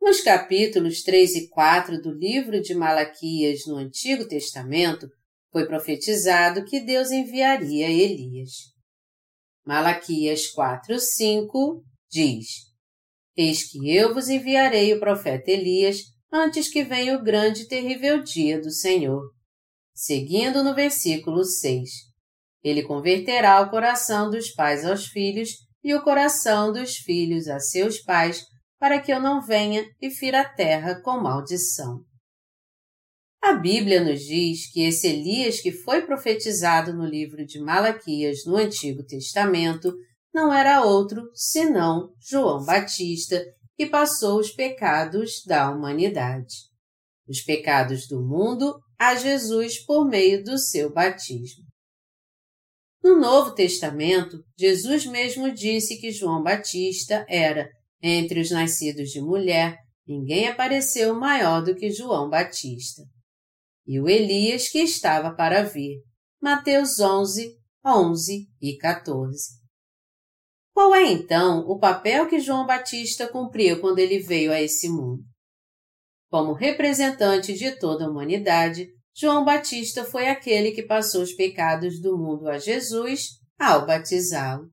Nos 0.00 0.22
capítulos 0.22 1.02
3 1.02 1.36
e 1.36 1.48
4 1.48 2.00
do 2.00 2.10
livro 2.10 2.62
de 2.62 2.74
Malaquias 2.74 3.66
no 3.66 3.76
Antigo 3.76 4.26
Testamento, 4.26 5.08
foi 5.56 5.66
profetizado 5.66 6.66
que 6.66 6.80
Deus 6.80 7.10
enviaria 7.10 7.88
Elias. 7.88 8.74
Malaquias 9.66 10.52
4:5 10.54 11.82
diz: 12.10 12.46
Eis 13.34 13.64
que 13.64 13.90
eu 13.90 14.12
vos 14.12 14.28
enviarei 14.28 14.92
o 14.92 15.00
profeta 15.00 15.50
Elias 15.50 16.02
antes 16.30 16.68
que 16.68 16.84
venha 16.84 17.16
o 17.16 17.22
grande 17.22 17.62
e 17.62 17.68
terrível 17.68 18.22
dia 18.22 18.60
do 18.60 18.70
Senhor. 18.70 19.22
Seguindo 19.94 20.62
no 20.62 20.74
versículo 20.74 21.42
6. 21.42 21.88
Ele 22.62 22.82
converterá 22.82 23.58
o 23.62 23.70
coração 23.70 24.30
dos 24.30 24.50
pais 24.50 24.84
aos 24.84 25.06
filhos 25.06 25.48
e 25.82 25.94
o 25.94 26.02
coração 26.02 26.70
dos 26.70 26.96
filhos 26.96 27.48
a 27.48 27.58
seus 27.58 28.02
pais, 28.02 28.44
para 28.78 29.00
que 29.00 29.10
eu 29.10 29.22
não 29.22 29.40
venha 29.40 29.86
e 30.02 30.10
fira 30.10 30.42
a 30.42 30.48
terra 30.54 31.00
com 31.00 31.18
maldição. 31.18 32.04
A 33.46 33.52
Bíblia 33.52 34.02
nos 34.02 34.22
diz 34.24 34.68
que 34.72 34.82
esse 34.82 35.06
Elias 35.06 35.60
que 35.60 35.70
foi 35.70 36.02
profetizado 36.02 36.92
no 36.92 37.06
livro 37.06 37.46
de 37.46 37.60
Malaquias 37.60 38.44
no 38.44 38.56
Antigo 38.56 39.04
Testamento 39.04 39.94
não 40.34 40.52
era 40.52 40.82
outro 40.84 41.30
senão 41.32 42.12
João 42.20 42.64
Batista, 42.64 43.40
que 43.76 43.86
passou 43.86 44.40
os 44.40 44.50
pecados 44.50 45.44
da 45.46 45.70
humanidade. 45.70 46.56
Os 47.28 47.40
pecados 47.40 48.08
do 48.08 48.20
mundo 48.20 48.80
a 48.98 49.14
Jesus 49.14 49.78
por 49.78 50.04
meio 50.04 50.42
do 50.42 50.58
seu 50.58 50.92
batismo. 50.92 51.62
No 53.00 53.16
Novo 53.16 53.54
Testamento, 53.54 54.42
Jesus 54.58 55.06
mesmo 55.06 55.54
disse 55.54 56.00
que 56.00 56.10
João 56.10 56.42
Batista 56.42 57.24
era, 57.28 57.70
entre 58.02 58.40
os 58.40 58.50
nascidos 58.50 59.10
de 59.10 59.20
mulher, 59.20 59.78
ninguém 60.04 60.48
apareceu 60.48 61.14
maior 61.14 61.62
do 61.62 61.76
que 61.76 61.92
João 61.92 62.28
Batista 62.28 63.04
e 63.86 64.00
o 64.00 64.08
Elias 64.08 64.68
que 64.68 64.78
estava 64.78 65.34
para 65.34 65.62
vir. 65.62 66.02
Mateus 66.42 66.98
11, 66.98 67.56
11 67.84 68.48
e 68.60 68.76
14. 68.76 69.66
Qual 70.74 70.94
é 70.94 71.04
então 71.04 71.60
o 71.60 71.78
papel 71.78 72.28
que 72.28 72.40
João 72.40 72.66
Batista 72.66 73.26
cumpriu 73.26 73.80
quando 73.80 73.98
ele 73.98 74.18
veio 74.18 74.52
a 74.52 74.60
esse 74.60 74.88
mundo? 74.88 75.22
Como 76.28 76.52
representante 76.52 77.54
de 77.54 77.78
toda 77.78 78.04
a 78.04 78.10
humanidade, 78.10 78.88
João 79.14 79.44
Batista 79.44 80.04
foi 80.04 80.28
aquele 80.28 80.72
que 80.72 80.82
passou 80.82 81.22
os 81.22 81.32
pecados 81.32 82.00
do 82.02 82.18
mundo 82.18 82.48
a 82.48 82.58
Jesus 82.58 83.28
ao 83.58 83.86
batizá-lo. 83.86 84.68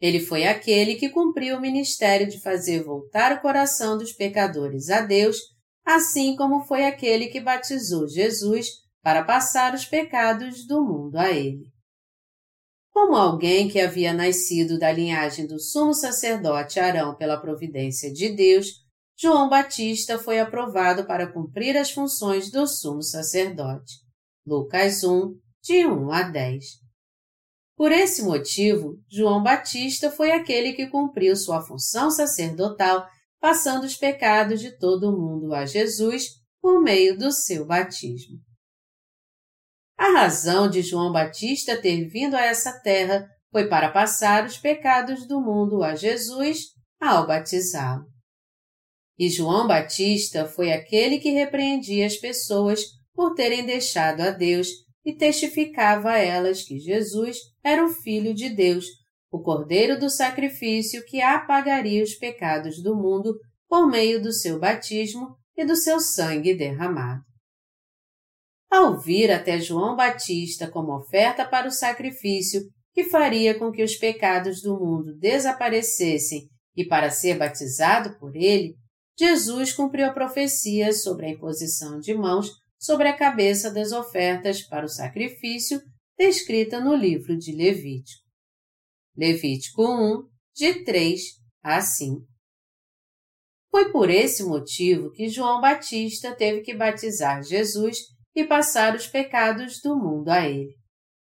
Ele 0.00 0.20
foi 0.20 0.44
aquele 0.46 0.94
que 0.94 1.08
cumpriu 1.08 1.56
o 1.56 1.60
ministério 1.60 2.28
de 2.28 2.40
fazer 2.40 2.84
voltar 2.84 3.32
o 3.32 3.40
coração 3.40 3.98
dos 3.98 4.12
pecadores 4.12 4.88
a 4.88 5.00
Deus 5.00 5.36
assim 5.84 6.36
como 6.36 6.64
foi 6.64 6.84
aquele 6.84 7.28
que 7.28 7.40
batizou 7.40 8.08
Jesus 8.08 8.66
para 9.02 9.24
passar 9.24 9.74
os 9.74 9.84
pecados 9.84 10.66
do 10.66 10.84
mundo 10.84 11.16
a 11.16 11.30
ele. 11.30 11.66
Como 12.92 13.16
alguém 13.16 13.68
que 13.68 13.80
havia 13.80 14.12
nascido 14.12 14.78
da 14.78 14.90
linhagem 14.92 15.46
do 15.46 15.58
sumo 15.58 15.94
sacerdote 15.94 16.80
Arão 16.80 17.16
pela 17.16 17.40
providência 17.40 18.12
de 18.12 18.28
Deus, 18.30 18.66
João 19.16 19.48
Batista 19.48 20.18
foi 20.18 20.40
aprovado 20.40 21.06
para 21.06 21.30
cumprir 21.30 21.76
as 21.76 21.90
funções 21.90 22.50
do 22.50 22.66
sumo 22.66 23.02
sacerdote. 23.02 23.94
Lucas 24.46 25.04
1, 25.04 25.38
de 25.62 25.86
1 25.86 26.10
a 26.10 26.22
10. 26.22 26.64
Por 27.76 27.92
esse 27.92 28.22
motivo, 28.22 28.98
João 29.10 29.42
Batista 29.42 30.10
foi 30.10 30.32
aquele 30.32 30.72
que 30.72 30.88
cumpriu 30.88 31.36
sua 31.36 31.62
função 31.62 32.10
sacerdotal 32.10 33.06
passando 33.40 33.84
os 33.84 33.96
pecados 33.96 34.60
de 34.60 34.76
todo 34.78 35.08
o 35.08 35.18
mundo 35.18 35.54
a 35.54 35.64
Jesus 35.64 36.40
por 36.60 36.82
meio 36.82 37.16
do 37.16 37.32
seu 37.32 37.66
batismo. 37.66 38.38
A 39.96 40.12
razão 40.12 40.68
de 40.68 40.82
João 40.82 41.10
Batista 41.10 41.80
ter 41.80 42.08
vindo 42.08 42.34
a 42.34 42.42
essa 42.42 42.80
terra 42.80 43.28
foi 43.50 43.68
para 43.68 43.90
passar 43.90 44.46
os 44.46 44.56
pecados 44.56 45.26
do 45.26 45.40
mundo 45.40 45.82
a 45.82 45.94
Jesus 45.94 46.66
ao 47.00 47.26
batizá-lo. 47.26 48.06
E 49.18 49.28
João 49.28 49.66
Batista 49.66 50.46
foi 50.46 50.72
aquele 50.72 51.18
que 51.18 51.30
repreendia 51.30 52.06
as 52.06 52.16
pessoas 52.16 52.82
por 53.14 53.34
terem 53.34 53.66
deixado 53.66 54.20
a 54.20 54.30
Deus 54.30 54.68
e 55.04 55.14
testificava 55.14 56.12
a 56.12 56.18
elas 56.18 56.62
que 56.62 56.78
Jesus 56.78 57.36
era 57.62 57.84
o 57.84 57.92
Filho 57.92 58.32
de 58.34 58.48
Deus 58.48 58.86
o 59.30 59.40
cordeiro 59.40 59.98
do 59.98 60.10
sacrifício 60.10 61.04
que 61.04 61.20
apagaria 61.22 62.02
os 62.02 62.14
pecados 62.14 62.82
do 62.82 62.96
mundo 62.96 63.38
por 63.68 63.86
meio 63.86 64.20
do 64.20 64.32
seu 64.32 64.58
batismo 64.58 65.36
e 65.56 65.64
do 65.64 65.76
seu 65.76 66.00
sangue 66.00 66.54
derramado. 66.54 67.22
Ao 68.70 69.00
vir 69.00 69.30
até 69.30 69.60
João 69.60 69.96
Batista 69.96 70.70
como 70.70 70.96
oferta 70.96 71.44
para 71.44 71.68
o 71.68 71.72
sacrifício 71.72 72.62
que 72.92 73.04
faria 73.04 73.58
com 73.58 73.70
que 73.70 73.82
os 73.82 73.96
pecados 73.96 74.62
do 74.62 74.78
mundo 74.78 75.16
desaparecessem 75.18 76.48
e 76.76 76.84
para 76.84 77.10
ser 77.10 77.38
batizado 77.38 78.18
por 78.18 78.34
ele, 78.34 78.74
Jesus 79.18 79.72
cumpriu 79.72 80.06
a 80.06 80.12
profecia 80.12 80.92
sobre 80.92 81.26
a 81.26 81.30
imposição 81.30 82.00
de 82.00 82.14
mãos 82.14 82.48
sobre 82.78 83.08
a 83.08 83.16
cabeça 83.16 83.70
das 83.70 83.92
ofertas 83.92 84.62
para 84.62 84.86
o 84.86 84.88
sacrifício 84.88 85.80
descrita 86.16 86.80
no 86.80 86.94
livro 86.94 87.36
de 87.36 87.52
Levítico. 87.52 88.29
Levítico 89.20 89.82
1, 89.86 90.26
de 90.54 90.82
3 90.82 91.20
a 91.62 91.82
5. 91.82 92.26
Foi 93.70 93.92
por 93.92 94.08
esse 94.08 94.42
motivo 94.42 95.12
que 95.12 95.28
João 95.28 95.60
Batista 95.60 96.34
teve 96.34 96.62
que 96.62 96.74
batizar 96.74 97.42
Jesus 97.42 97.98
e 98.34 98.46
passar 98.46 98.96
os 98.96 99.06
pecados 99.06 99.78
do 99.82 99.94
mundo 99.94 100.30
a 100.30 100.48
ele, 100.48 100.74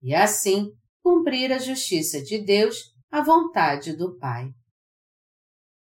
e 0.04 0.14
assim 0.14 0.74
cumprir 1.02 1.54
a 1.54 1.58
justiça 1.58 2.22
de 2.22 2.38
Deus, 2.38 2.76
a 3.10 3.24
vontade 3.24 3.96
do 3.96 4.18
Pai. 4.18 4.50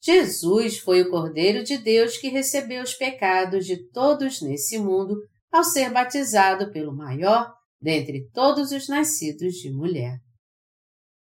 Jesus 0.01 0.79
foi 0.79 1.01
o 1.01 1.09
Cordeiro 1.09 1.61
de 1.61 1.77
Deus 1.77 2.15
que 2.15 2.29
recebeu 2.29 2.83
os 2.83 2.93
pecados 2.93 3.65
de 3.65 3.85
todos 3.89 4.41
nesse 4.41 4.79
mundo 4.79 5.13
ao 5.51 5.61
ser 5.61 5.91
batizado 5.91 6.71
pelo 6.71 6.95
maior 6.95 7.53
dentre 7.81 8.29
todos 8.31 8.71
os 8.71 8.87
nascidos 8.87 9.55
de 9.55 9.69
mulher. 9.73 10.25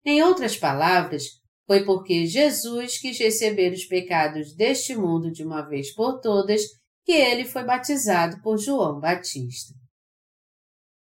Em 0.05 0.21
outras 0.23 0.57
palavras, 0.57 1.23
foi 1.67 1.85
porque 1.85 2.25
Jesus 2.25 2.97
quis 2.97 3.17
receber 3.17 3.71
os 3.71 3.85
pecados 3.85 4.53
deste 4.55 4.95
mundo 4.95 5.31
de 5.31 5.43
uma 5.43 5.61
vez 5.61 5.93
por 5.93 6.19
todas 6.19 6.61
que 7.05 7.11
ele 7.11 7.45
foi 7.45 7.63
batizado 7.63 8.41
por 8.41 8.57
João 8.57 8.99
Batista. 8.99 9.73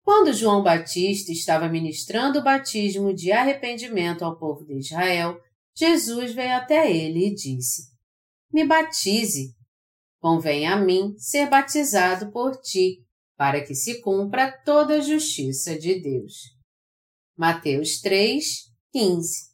Quando 0.02 0.32
João 0.32 0.62
Batista 0.62 1.32
estava 1.32 1.68
ministrando 1.68 2.38
o 2.38 2.42
batismo 2.42 3.14
de 3.14 3.32
arrependimento 3.32 4.24
ao 4.24 4.38
povo 4.38 4.64
de 4.64 4.78
Israel, 4.78 5.40
Jesus 5.76 6.34
veio 6.34 6.52
até 6.52 6.90
ele 6.90 7.28
e 7.28 7.34
disse: 7.34 7.90
Me 8.52 8.66
batize. 8.66 9.54
Convém 10.20 10.66
a 10.66 10.76
mim 10.76 11.14
ser 11.18 11.48
batizado 11.48 12.30
por 12.30 12.56
ti, 12.60 13.04
para 13.36 13.62
que 13.62 13.74
se 13.74 14.00
cumpra 14.00 14.52
toda 14.64 14.96
a 14.96 15.00
justiça 15.00 15.78
de 15.78 16.00
Deus. 16.00 16.34
Mateus 17.36 18.00
3, 18.00 18.73
15. 18.94 19.52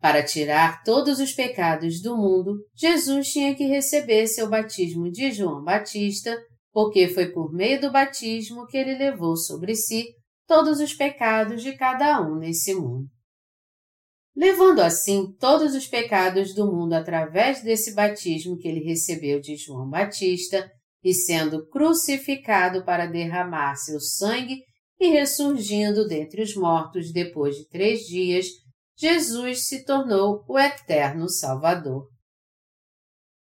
Para 0.00 0.24
tirar 0.24 0.82
todos 0.82 1.20
os 1.20 1.32
pecados 1.32 2.02
do 2.02 2.16
mundo, 2.16 2.56
Jesus 2.74 3.28
tinha 3.28 3.54
que 3.54 3.64
receber 3.64 4.26
seu 4.26 4.50
batismo 4.50 5.08
de 5.08 5.30
João 5.30 5.62
Batista, 5.62 6.36
porque 6.72 7.06
foi 7.06 7.30
por 7.30 7.52
meio 7.52 7.80
do 7.80 7.92
batismo 7.92 8.66
que 8.66 8.76
ele 8.76 8.98
levou 8.98 9.36
sobre 9.36 9.76
si 9.76 10.06
todos 10.48 10.80
os 10.80 10.92
pecados 10.92 11.62
de 11.62 11.76
cada 11.76 12.20
um 12.20 12.38
nesse 12.38 12.74
mundo. 12.74 13.06
Levando 14.34 14.80
assim 14.80 15.32
todos 15.38 15.76
os 15.76 15.86
pecados 15.86 16.52
do 16.52 16.66
mundo 16.66 16.94
através 16.94 17.62
desse 17.62 17.94
batismo 17.94 18.58
que 18.58 18.66
ele 18.66 18.84
recebeu 18.84 19.40
de 19.40 19.54
João 19.54 19.88
Batista 19.88 20.68
e 21.04 21.14
sendo 21.14 21.68
crucificado 21.68 22.84
para 22.84 23.06
derramar 23.06 23.76
seu 23.76 24.00
sangue 24.00 24.58
e 25.00 25.08
ressurgindo 25.08 26.06
dentre 26.06 26.42
os 26.42 26.54
mortos 26.54 27.12
depois 27.12 27.56
de 27.56 27.68
três 27.68 28.00
dias, 28.00 28.46
Jesus 28.96 29.68
se 29.68 29.84
tornou 29.84 30.44
o 30.48 30.58
eterno 30.58 31.28
Salvador. 31.28 32.08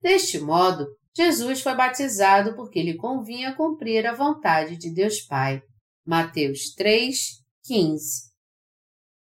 Deste 0.02 0.38
modo, 0.38 0.86
Jesus 1.16 1.62
foi 1.62 1.74
batizado 1.74 2.54
porque 2.54 2.82
lhe 2.82 2.94
convinha 2.94 3.56
cumprir 3.56 4.06
a 4.06 4.12
vontade 4.12 4.76
de 4.76 4.92
Deus 4.92 5.22
Pai. 5.22 5.62
Mateus 6.06 6.74
3, 6.74 7.18
15. 7.64 8.26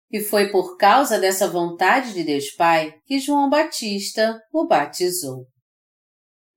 E 0.10 0.22
foi 0.22 0.50
por 0.50 0.78
causa 0.78 1.20
dessa 1.20 1.50
vontade 1.50 2.13
de 2.13 2.24
Deus 2.24 2.50
Pai 2.52 2.94
que 3.06 3.20
João 3.20 3.50
Batista 3.50 4.41
o 4.54 4.65
batizou. 4.65 5.46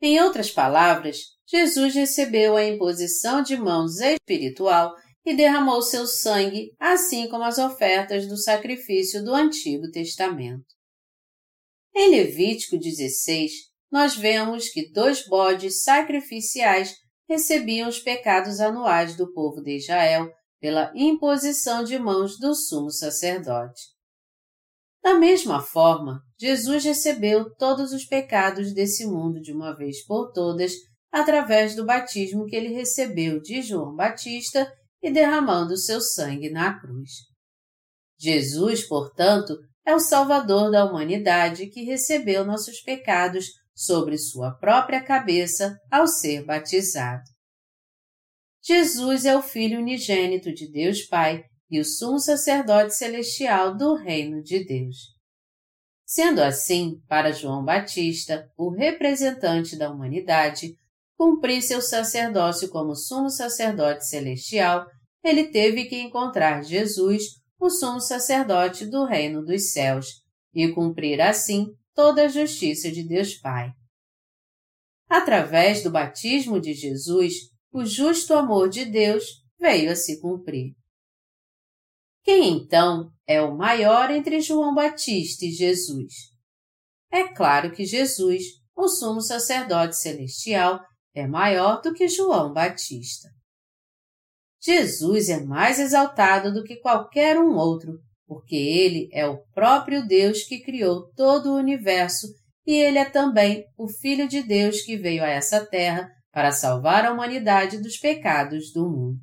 Em 0.00 0.20
outras 0.20 0.50
palavras, 0.50 1.18
Jesus 1.46 1.94
recebeu 1.94 2.56
a 2.56 2.64
imposição 2.64 3.42
de 3.42 3.56
mãos 3.56 4.00
espiritual 4.00 4.94
e 5.24 5.34
derramou 5.34 5.80
seu 5.80 6.06
sangue, 6.06 6.74
assim 6.78 7.28
como 7.28 7.44
as 7.44 7.58
ofertas 7.58 8.26
do 8.26 8.36
sacrifício 8.36 9.24
do 9.24 9.34
Antigo 9.34 9.90
Testamento. 9.90 10.66
Em 11.94 12.10
Levítico 12.10 12.76
16, 12.76 13.52
nós 13.90 14.16
vemos 14.16 14.68
que 14.68 14.90
dois 14.90 15.26
bodes 15.26 15.82
sacrificiais 15.82 16.94
recebiam 17.28 17.88
os 17.88 18.00
pecados 18.00 18.60
anuais 18.60 19.16
do 19.16 19.32
povo 19.32 19.62
de 19.62 19.76
Israel 19.76 20.30
pela 20.60 20.92
imposição 20.94 21.84
de 21.84 21.98
mãos 21.98 22.38
do 22.38 22.54
sumo 22.54 22.90
sacerdote. 22.90 23.82
Da 25.02 25.14
mesma 25.14 25.60
forma, 25.60 26.20
Jesus 26.38 26.84
recebeu 26.84 27.54
todos 27.56 27.92
os 27.92 28.04
pecados 28.04 28.72
desse 28.72 29.06
mundo 29.06 29.40
de 29.40 29.52
uma 29.52 29.76
vez 29.76 30.04
por 30.04 30.32
todas 30.32 30.72
através 31.12 31.76
do 31.76 31.84
batismo 31.84 32.46
que 32.46 32.56
ele 32.56 32.74
recebeu 32.74 33.40
de 33.40 33.62
João 33.62 33.94
Batista 33.94 34.70
e 35.04 35.12
derramando 35.12 35.76
seu 35.76 36.00
sangue 36.00 36.48
na 36.48 36.80
cruz. 36.80 37.10
Jesus, 38.18 38.88
portanto, 38.88 39.54
é 39.84 39.94
o 39.94 40.00
Salvador 40.00 40.70
da 40.70 40.86
humanidade 40.86 41.66
que 41.66 41.84
recebeu 41.84 42.42
nossos 42.42 42.80
pecados 42.80 43.50
sobre 43.74 44.16
sua 44.16 44.52
própria 44.52 45.04
cabeça 45.04 45.76
ao 45.90 46.08
ser 46.08 46.42
batizado. 46.46 47.22
Jesus 48.62 49.26
é 49.26 49.36
o 49.36 49.42
Filho 49.42 49.78
unigênito 49.78 50.54
de 50.54 50.72
Deus 50.72 51.02
Pai 51.02 51.44
e 51.70 51.78
o 51.78 51.84
sumo 51.84 52.18
sacerdote 52.18 52.94
celestial 52.94 53.76
do 53.76 53.94
reino 53.96 54.42
de 54.42 54.64
Deus. 54.64 54.96
Sendo 56.06 56.40
assim, 56.40 56.94
para 57.06 57.30
João 57.30 57.62
Batista, 57.62 58.48
o 58.56 58.70
representante 58.70 59.76
da 59.76 59.90
humanidade, 59.90 60.74
cumprir 61.24 61.62
seu 61.62 61.80
sacerdócio 61.80 62.68
como 62.68 62.94
sumo 62.94 63.30
sacerdote 63.30 64.06
celestial, 64.06 64.86
ele 65.24 65.44
teve 65.44 65.86
que 65.86 65.98
encontrar 65.98 66.62
Jesus, 66.62 67.40
o 67.58 67.70
sumo 67.70 67.98
sacerdote 67.98 68.84
do 68.84 69.06
reino 69.06 69.42
dos 69.42 69.72
céus, 69.72 70.06
e 70.52 70.70
cumprir 70.72 71.22
assim 71.22 71.68
toda 71.94 72.24
a 72.24 72.28
justiça 72.28 72.92
de 72.92 73.08
Deus 73.08 73.36
Pai. 73.36 73.70
Através 75.08 75.82
do 75.82 75.90
batismo 75.90 76.60
de 76.60 76.74
Jesus, 76.74 77.32
o 77.72 77.86
justo 77.86 78.34
amor 78.34 78.68
de 78.68 78.84
Deus 78.84 79.24
veio 79.58 79.92
a 79.92 79.96
se 79.96 80.20
cumprir. 80.20 80.74
Quem 82.22 82.52
então 82.52 83.10
é 83.26 83.40
o 83.40 83.56
maior 83.56 84.10
entre 84.10 84.42
João 84.42 84.74
Batista 84.74 85.46
e 85.46 85.50
Jesus? 85.50 86.12
É 87.10 87.28
claro 87.34 87.72
que 87.72 87.86
Jesus, 87.86 88.42
o 88.76 88.88
sumo 88.88 89.22
sacerdote 89.22 89.96
celestial, 89.96 90.84
é 91.14 91.26
maior 91.26 91.80
do 91.80 91.94
que 91.94 92.08
João 92.08 92.52
Batista. 92.52 93.28
Jesus 94.60 95.28
é 95.28 95.40
mais 95.44 95.78
exaltado 95.78 96.52
do 96.52 96.64
que 96.64 96.76
qualquer 96.76 97.38
um 97.38 97.54
outro, 97.54 98.00
porque 98.26 98.56
ele 98.56 99.08
é 99.12 99.26
o 99.26 99.38
próprio 99.52 100.06
Deus 100.06 100.42
que 100.42 100.60
criou 100.60 101.12
todo 101.14 101.50
o 101.50 101.56
universo 101.56 102.28
e 102.66 102.74
ele 102.74 102.98
é 102.98 103.04
também 103.04 103.66
o 103.76 103.86
Filho 103.86 104.26
de 104.26 104.42
Deus 104.42 104.80
que 104.80 104.96
veio 104.96 105.22
a 105.22 105.28
essa 105.28 105.64
terra 105.64 106.10
para 106.32 106.50
salvar 106.50 107.04
a 107.04 107.12
humanidade 107.12 107.78
dos 107.78 107.96
pecados 107.98 108.72
do 108.72 108.88
mundo. 108.88 109.20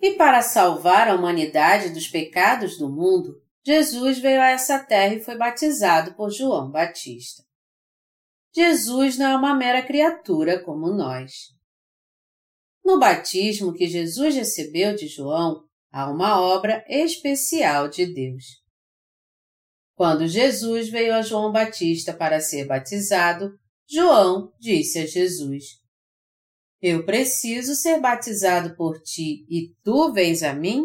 E 0.00 0.14
para 0.14 0.42
salvar 0.42 1.08
a 1.08 1.14
humanidade 1.14 1.90
dos 1.90 2.08
pecados 2.08 2.78
do 2.78 2.88
mundo, 2.88 3.34
Jesus 3.64 4.18
veio 4.18 4.40
a 4.40 4.48
essa 4.48 4.78
terra 4.78 5.14
e 5.14 5.20
foi 5.22 5.36
batizado 5.36 6.14
por 6.14 6.30
João 6.30 6.70
Batista. 6.70 7.45
Jesus 8.56 9.18
não 9.18 9.26
é 9.26 9.36
uma 9.36 9.54
mera 9.54 9.86
criatura 9.86 10.58
como 10.64 10.90
nós. 10.90 11.54
No 12.82 12.98
batismo 12.98 13.74
que 13.74 13.86
Jesus 13.86 14.34
recebeu 14.34 14.96
de 14.96 15.08
João, 15.08 15.62
há 15.92 16.10
uma 16.10 16.40
obra 16.40 16.82
especial 16.88 17.86
de 17.86 18.06
Deus. 18.06 18.44
Quando 19.94 20.26
Jesus 20.26 20.88
veio 20.88 21.12
a 21.12 21.20
João 21.20 21.52
Batista 21.52 22.16
para 22.16 22.40
ser 22.40 22.66
batizado, 22.66 23.50
João 23.86 24.50
disse 24.58 25.00
a 25.00 25.06
Jesus: 25.06 25.64
Eu 26.80 27.04
preciso 27.04 27.74
ser 27.74 28.00
batizado 28.00 28.74
por 28.74 29.02
ti 29.02 29.44
e 29.50 29.74
tu 29.84 30.10
vens 30.14 30.42
a 30.42 30.54
mim? 30.54 30.82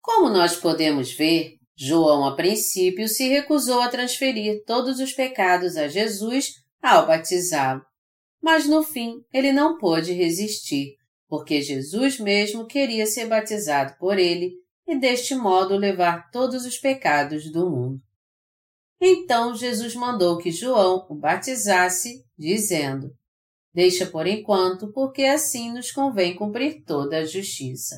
Como 0.00 0.30
nós 0.30 0.54
podemos 0.54 1.12
ver, 1.12 1.56
João, 1.76 2.24
a 2.24 2.36
princípio, 2.36 3.08
se 3.08 3.28
recusou 3.28 3.80
a 3.80 3.88
transferir 3.88 4.62
todos 4.64 5.00
os 5.00 5.12
pecados 5.12 5.76
a 5.76 5.88
Jesus 5.88 6.52
ao 6.80 7.06
batizá-lo. 7.06 7.82
Mas 8.40 8.66
no 8.66 8.82
fim, 8.82 9.14
ele 9.32 9.52
não 9.52 9.78
pôde 9.78 10.12
resistir, 10.12 10.94
porque 11.28 11.62
Jesus 11.62 12.20
mesmo 12.20 12.66
queria 12.66 13.06
ser 13.06 13.26
batizado 13.26 13.96
por 13.98 14.18
ele 14.18 14.52
e 14.86 14.98
deste 14.98 15.34
modo 15.34 15.76
levar 15.76 16.30
todos 16.30 16.64
os 16.64 16.76
pecados 16.78 17.50
do 17.50 17.70
mundo. 17.70 18.00
Então 19.00 19.54
Jesus 19.54 19.94
mandou 19.94 20.38
que 20.38 20.50
João 20.50 21.06
o 21.10 21.14
batizasse, 21.14 22.22
dizendo: 22.38 23.10
Deixa 23.72 24.06
por 24.06 24.26
enquanto, 24.26 24.92
porque 24.92 25.24
assim 25.24 25.72
nos 25.72 25.90
convém 25.90 26.36
cumprir 26.36 26.84
toda 26.84 27.18
a 27.18 27.24
justiça. 27.24 27.96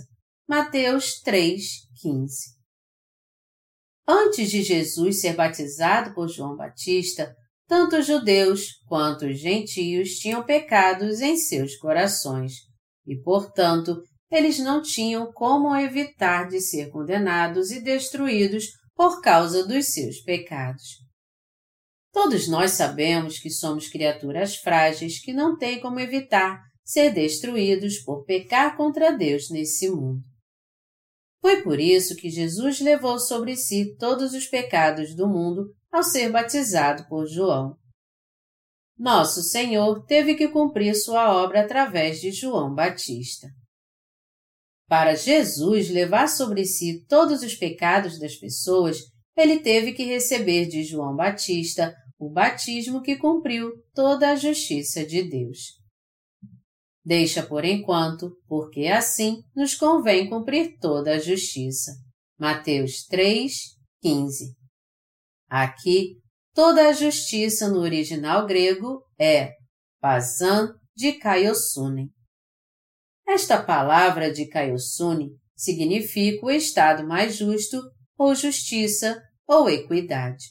Mateus 0.49 1.21
3:15. 1.23 2.56
Antes 4.09 4.51
de 4.51 4.63
Jesus 4.63 5.21
ser 5.21 5.35
batizado 5.35 6.15
por 6.15 6.29
João 6.29 6.57
Batista, 6.57 7.35
tanto 7.67 7.97
os 7.97 8.07
judeus 8.07 8.81
quanto 8.87 9.27
os 9.27 9.39
gentios 9.41 10.11
tinham 10.19 10.45
pecados 10.45 11.21
em 11.21 11.37
seus 11.37 11.77
corações, 11.77 12.53
e, 13.05 13.21
portanto, 13.21 14.01
eles 14.31 14.59
não 14.59 14.81
tinham 14.81 15.33
como 15.33 15.75
evitar 15.75 16.49
de 16.49 16.61
ser 16.61 16.91
condenados 16.91 17.71
e 17.71 17.81
destruídos 17.81 18.67
por 18.95 19.21
causa 19.21 19.67
dos 19.67 19.87
seus 19.87 20.21
pecados. 20.21 21.05
Todos 22.13 22.49
nós 22.49 22.73
sabemos 22.73 23.39
que 23.39 23.51
somos 23.51 23.89
criaturas 23.89 24.57
frágeis 24.57 25.21
que 25.21 25.33
não 25.33 25.57
têm 25.57 25.81
como 25.81 26.01
evitar 26.01 26.61
ser 26.85 27.13
destruídos 27.13 27.99
por 27.99 28.25
pecar 28.25 28.77
contra 28.77 29.11
Deus 29.11 29.51
nesse 29.51 29.91
mundo. 29.91 30.23
Foi 31.41 31.63
por 31.63 31.79
isso 31.79 32.17
que 32.17 32.31
Jesus 32.31 32.81
levou 32.81 33.19
sobre 33.19 33.57
si 33.57 33.97
todos 33.97 34.33
os 34.35 34.47
pecados 34.47 35.15
do 35.15 35.29
mundo 35.29 35.75
ao 35.93 36.03
ser 36.03 36.31
batizado 36.31 37.07
por 37.09 37.27
João. 37.27 37.77
Nosso 38.99 39.43
Senhor 39.43 40.05
teve 40.07 40.35
que 40.35 40.49
cumprir 40.49 40.95
sua 40.95 41.35
obra 41.35 41.61
através 41.61 42.21
de 42.21 42.33
João 42.33 42.75
Batista. 42.75 43.49
Para 44.89 45.15
Jesus 45.15 45.91
levar 45.91 46.29
sobre 46.29 46.65
si 46.65 47.05
todos 47.07 47.43
os 47.43 47.55
pecados 47.55 48.19
das 48.19 48.37
pessoas, 48.37 48.99
ele 49.37 49.59
teve 49.59 49.93
que 49.93 50.05
receber 50.05 50.67
de 50.67 50.83
João 50.85 51.15
Batista 51.15 51.95
o 52.19 52.31
batismo 52.31 53.03
que 53.03 53.17
cumpriu 53.17 53.71
toda 53.95 54.31
a 54.31 54.37
justiça 54.37 55.05
de 55.05 55.23
Deus. 55.23 55.86
Deixa 57.07 57.41
por 57.41 57.65
enquanto, 57.65 58.37
porque 58.49 58.89
assim 58.89 59.41
nos 59.55 59.77
convém 59.77 60.29
cumprir 60.29 60.77
toda 60.81 61.13
a 61.13 61.21
justiça. 61.21 61.93
Mateus 62.37 63.07
3, 63.07 63.53
15. 64.03 64.57
Aqui, 65.49 66.17
toda 66.53 66.89
a 66.89 66.93
justiça 66.93 67.69
no 67.69 67.79
original 67.79 68.45
grego 68.45 69.05
é 69.17 69.53
pasan 70.01 70.75
de 70.97 71.13
Kaiosune. 71.13 72.11
Esta 73.25 73.63
palavra 73.63 74.33
de 74.33 74.49
Kaiosune 74.49 75.31
significa 75.55 76.45
o 76.45 76.51
estado 76.51 77.07
mais 77.07 77.37
justo, 77.37 77.81
ou 78.19 78.35
justiça, 78.35 79.23
ou 79.47 79.71
equidade. 79.71 80.47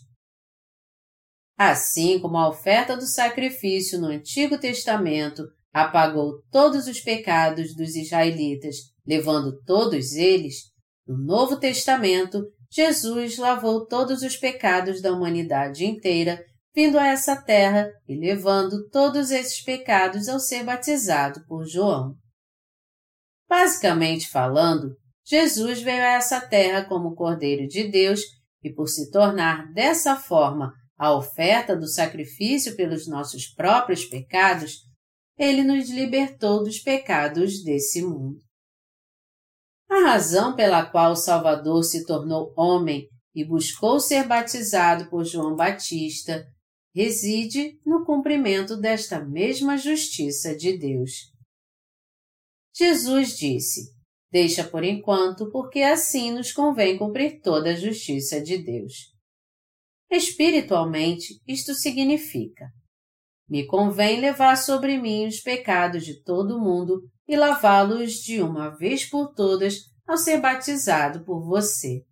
Assim 1.57 2.17
como 2.17 2.37
a 2.37 2.47
oferta 2.47 2.95
do 2.95 3.05
sacrifício 3.05 3.99
no 3.99 4.07
Antigo 4.07 4.57
Testamento 4.57 5.43
apagou 5.75 6.41
todos 6.49 6.87
os 6.87 7.01
pecados 7.01 7.75
dos 7.75 7.97
israelitas, 7.97 8.77
levando 9.05 9.61
todos 9.65 10.13
eles, 10.13 10.71
no 11.05 11.17
Novo 11.17 11.59
Testamento, 11.59 12.45
Jesus 12.71 13.37
lavou 13.37 13.85
todos 13.85 14.21
os 14.21 14.37
pecados 14.37 15.01
da 15.01 15.11
humanidade 15.11 15.85
inteira, 15.85 16.41
vindo 16.73 16.97
a 16.97 17.07
essa 17.07 17.35
terra 17.35 17.91
e 18.07 18.15
levando 18.15 18.87
todos 18.87 19.31
esses 19.31 19.61
pecados 19.61 20.29
ao 20.29 20.39
ser 20.39 20.63
batizado 20.63 21.45
por 21.45 21.65
João. 21.65 22.15
Basicamente 23.45 24.29
falando, 24.29 24.95
Jesus 25.25 25.81
veio 25.81 26.03
a 26.03 26.13
essa 26.13 26.39
terra 26.39 26.85
como 26.85 27.15
Cordeiro 27.15 27.67
de 27.67 27.91
Deus 27.91 28.21
e, 28.63 28.73
por 28.73 28.87
se 28.87 29.11
tornar 29.11 29.73
dessa 29.73 30.15
forma 30.15 30.71
a 30.97 31.13
oferta 31.13 31.75
do 31.75 31.85
sacrifício 31.85 32.77
pelos 32.77 33.09
nossos 33.09 33.47
próprios 33.47 34.05
pecados, 34.05 34.85
ele 35.37 35.63
nos 35.63 35.89
libertou 35.89 36.63
dos 36.63 36.79
pecados 36.79 37.63
desse 37.63 38.01
mundo. 38.01 38.39
A 39.89 40.11
razão 40.11 40.55
pela 40.55 40.85
qual 40.85 41.11
o 41.11 41.15
Salvador 41.15 41.83
se 41.83 42.05
tornou 42.05 42.53
homem 42.57 43.07
e 43.33 43.45
buscou 43.45 43.99
ser 43.99 44.27
batizado 44.27 45.09
por 45.09 45.23
João 45.23 45.55
Batista 45.55 46.45
reside 46.95 47.77
no 47.85 48.05
cumprimento 48.05 48.77
desta 48.77 49.23
mesma 49.23 49.77
justiça 49.77 50.55
de 50.55 50.77
Deus. 50.77 51.11
Jesus 52.73 53.37
disse: 53.37 53.93
Deixa 54.31 54.63
por 54.63 54.83
enquanto, 54.83 55.51
porque 55.51 55.81
assim 55.81 56.31
nos 56.31 56.53
convém 56.53 56.97
cumprir 56.97 57.41
toda 57.41 57.71
a 57.71 57.75
justiça 57.75 58.41
de 58.41 58.57
Deus. 58.57 59.13
Espiritualmente, 60.09 61.41
isto 61.45 61.73
significa: 61.73 62.65
me 63.49 63.65
convém 63.65 64.19
levar 64.19 64.55
sobre 64.55 64.97
mim 64.97 65.27
os 65.27 65.39
pecados 65.39 66.03
de 66.03 66.21
todo 66.23 66.59
mundo 66.59 67.01
e 67.27 67.35
lavá-los 67.35 68.13
de 68.13 68.41
uma 68.41 68.69
vez 68.69 69.05
por 69.05 69.33
todas 69.33 69.79
ao 70.07 70.17
ser 70.17 70.39
batizado 70.39 71.23
por 71.23 71.43
você. 71.45 72.03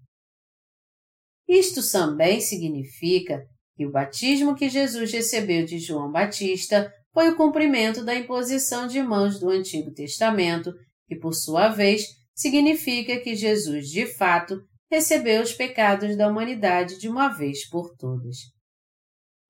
Isto 1.47 1.81
também 1.91 2.39
significa 2.39 3.45
que 3.75 3.85
o 3.85 3.91
batismo 3.91 4.55
que 4.55 4.69
Jesus 4.69 5.11
recebeu 5.11 5.65
de 5.65 5.79
João 5.79 6.11
Batista 6.11 6.91
foi 7.13 7.29
o 7.29 7.35
cumprimento 7.35 8.03
da 8.03 8.15
imposição 8.15 8.87
de 8.87 9.01
mãos 9.01 9.39
do 9.39 9.49
Antigo 9.49 9.91
Testamento, 9.91 10.73
que, 11.07 11.15
por 11.15 11.33
sua 11.33 11.69
vez, 11.69 12.03
significa 12.33 13.19
que 13.19 13.35
Jesus, 13.35 13.87
de 13.89 14.07
fato, 14.15 14.59
recebeu 14.89 15.41
os 15.41 15.53
pecados 15.53 16.17
da 16.17 16.27
humanidade 16.27 16.99
de 16.99 17.07
uma 17.07 17.29
vez 17.29 17.67
por 17.69 17.95
todas. 17.97 18.52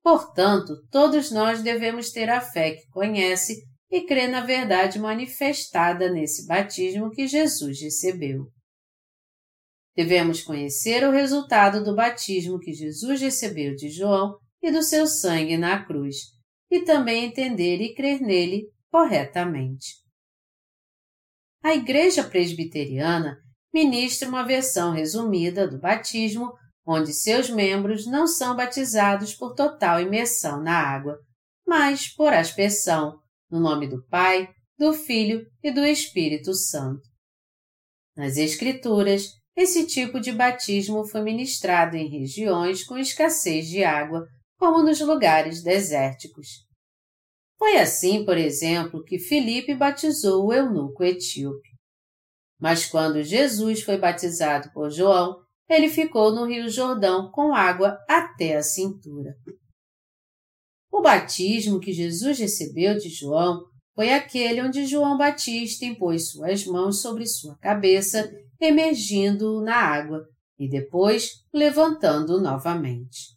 Portanto, 0.04 0.86
todos 0.90 1.30
nós 1.30 1.62
devemos 1.62 2.10
ter 2.10 2.28
a 2.28 2.38
fé 2.38 2.72
que 2.72 2.86
conhece 2.90 3.64
e 3.90 4.04
crê 4.04 4.28
na 4.28 4.42
verdade 4.42 4.98
manifestada 4.98 6.12
nesse 6.12 6.46
batismo 6.46 7.10
que 7.10 7.26
Jesus 7.26 7.80
recebeu. 7.80 8.44
Devemos 9.96 10.42
conhecer 10.42 11.08
o 11.08 11.10
resultado 11.10 11.82
do 11.82 11.96
batismo 11.96 12.58
que 12.58 12.74
Jesus 12.74 13.18
recebeu 13.22 13.74
de 13.74 13.88
João 13.88 14.36
e 14.62 14.70
do 14.70 14.82
seu 14.82 15.06
sangue 15.06 15.56
na 15.56 15.82
cruz, 15.82 16.16
e 16.70 16.82
também 16.84 17.24
entender 17.24 17.80
e 17.80 17.94
crer 17.94 18.20
nele 18.20 18.68
corretamente. 18.90 20.02
A 21.62 21.74
Igreja 21.74 22.22
Presbiteriana 22.24 23.38
ministra 23.72 24.28
uma 24.28 24.42
versão 24.42 24.92
resumida 24.92 25.66
do 25.66 25.80
batismo 25.80 26.52
onde 26.86 27.12
seus 27.12 27.48
membros 27.48 28.06
não 28.06 28.26
são 28.26 28.54
batizados 28.54 29.34
por 29.34 29.54
total 29.54 30.00
imersão 30.00 30.62
na 30.62 30.76
água, 30.76 31.18
mas 31.66 32.08
por 32.08 32.32
aspersão, 32.32 33.18
no 33.50 33.58
nome 33.58 33.86
do 33.86 34.04
Pai, 34.08 34.48
do 34.78 34.92
Filho 34.92 35.46
e 35.62 35.70
do 35.70 35.84
Espírito 35.84 36.52
Santo. 36.52 37.02
Nas 38.16 38.36
Escrituras, 38.36 39.28
esse 39.56 39.86
tipo 39.86 40.20
de 40.20 40.32
batismo 40.32 41.06
foi 41.06 41.22
ministrado 41.22 41.96
em 41.96 42.08
regiões 42.08 42.84
com 42.84 42.98
escassez 42.98 43.66
de 43.66 43.84
água, 43.84 44.26
como 44.58 44.82
nos 44.82 45.00
lugares 45.00 45.62
desérticos. 45.62 46.64
Foi 47.56 47.76
assim, 47.76 48.24
por 48.24 48.36
exemplo, 48.36 49.04
que 49.04 49.18
Filipe 49.18 49.74
batizou 49.74 50.46
o 50.46 50.52
eunuco 50.52 51.04
etíope. 51.04 51.68
Mas 52.60 52.86
quando 52.86 53.22
Jesus 53.22 53.82
foi 53.82 53.96
batizado 53.96 54.70
por 54.72 54.90
João, 54.90 55.43
ele 55.68 55.88
ficou 55.88 56.34
no 56.34 56.46
Rio 56.46 56.68
Jordão 56.68 57.30
com 57.30 57.54
água 57.54 57.98
até 58.08 58.56
a 58.56 58.62
cintura. 58.62 59.34
O 60.90 61.00
batismo 61.00 61.80
que 61.80 61.92
Jesus 61.92 62.38
recebeu 62.38 62.96
de 62.96 63.08
João 63.08 63.64
foi 63.94 64.12
aquele 64.12 64.60
onde 64.62 64.86
João 64.86 65.16
Batista 65.16 65.84
impôs 65.84 66.30
suas 66.30 66.64
mãos 66.66 67.00
sobre 67.00 67.26
sua 67.26 67.56
cabeça, 67.58 68.30
emergindo 68.60 69.60
na 69.62 69.76
água 69.76 70.24
e 70.58 70.68
depois 70.68 71.30
levantando 71.52 72.40
novamente. 72.40 73.34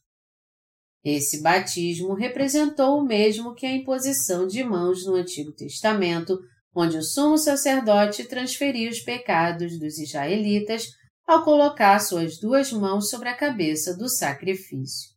Esse 1.04 1.42
batismo 1.42 2.14
representou 2.14 3.00
o 3.00 3.06
mesmo 3.06 3.56
que 3.56 3.66
a 3.66 3.72
imposição 3.72 4.46
de 4.46 4.64
mãos 4.64 5.06
no 5.06 5.16
Antigo 5.16 5.54
Testamento, 5.54 6.38
onde 6.76 6.98
o 6.98 7.04
sumo 7.04 7.38
sacerdote 7.38 8.26
transferia 8.26 8.90
os 8.90 9.00
pecados 9.00 9.80
dos 9.80 9.98
israelitas 9.98 10.88
ao 11.28 11.44
colocar 11.44 12.00
suas 12.00 12.40
duas 12.40 12.72
mãos 12.72 13.10
sobre 13.10 13.28
a 13.28 13.36
cabeça 13.36 13.96
do 13.96 14.08
sacrifício. 14.08 15.10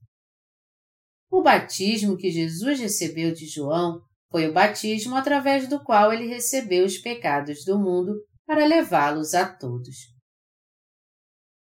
O 1.31 1.41
batismo 1.41 2.17
que 2.17 2.33
Jesus 2.33 2.81
recebeu 2.81 3.33
de 3.33 3.47
João 3.47 4.03
foi 4.29 4.49
o 4.49 4.53
batismo 4.53 5.15
através 5.15 5.69
do 5.69 5.83
qual 5.85 6.13
ele 6.13 6.27
recebeu 6.27 6.85
os 6.85 6.99
pecados 6.99 7.65
do 7.65 7.79
mundo 7.79 8.21
para 8.45 8.67
levá-los 8.67 9.35
a 9.35 9.49
todos. 9.49 9.97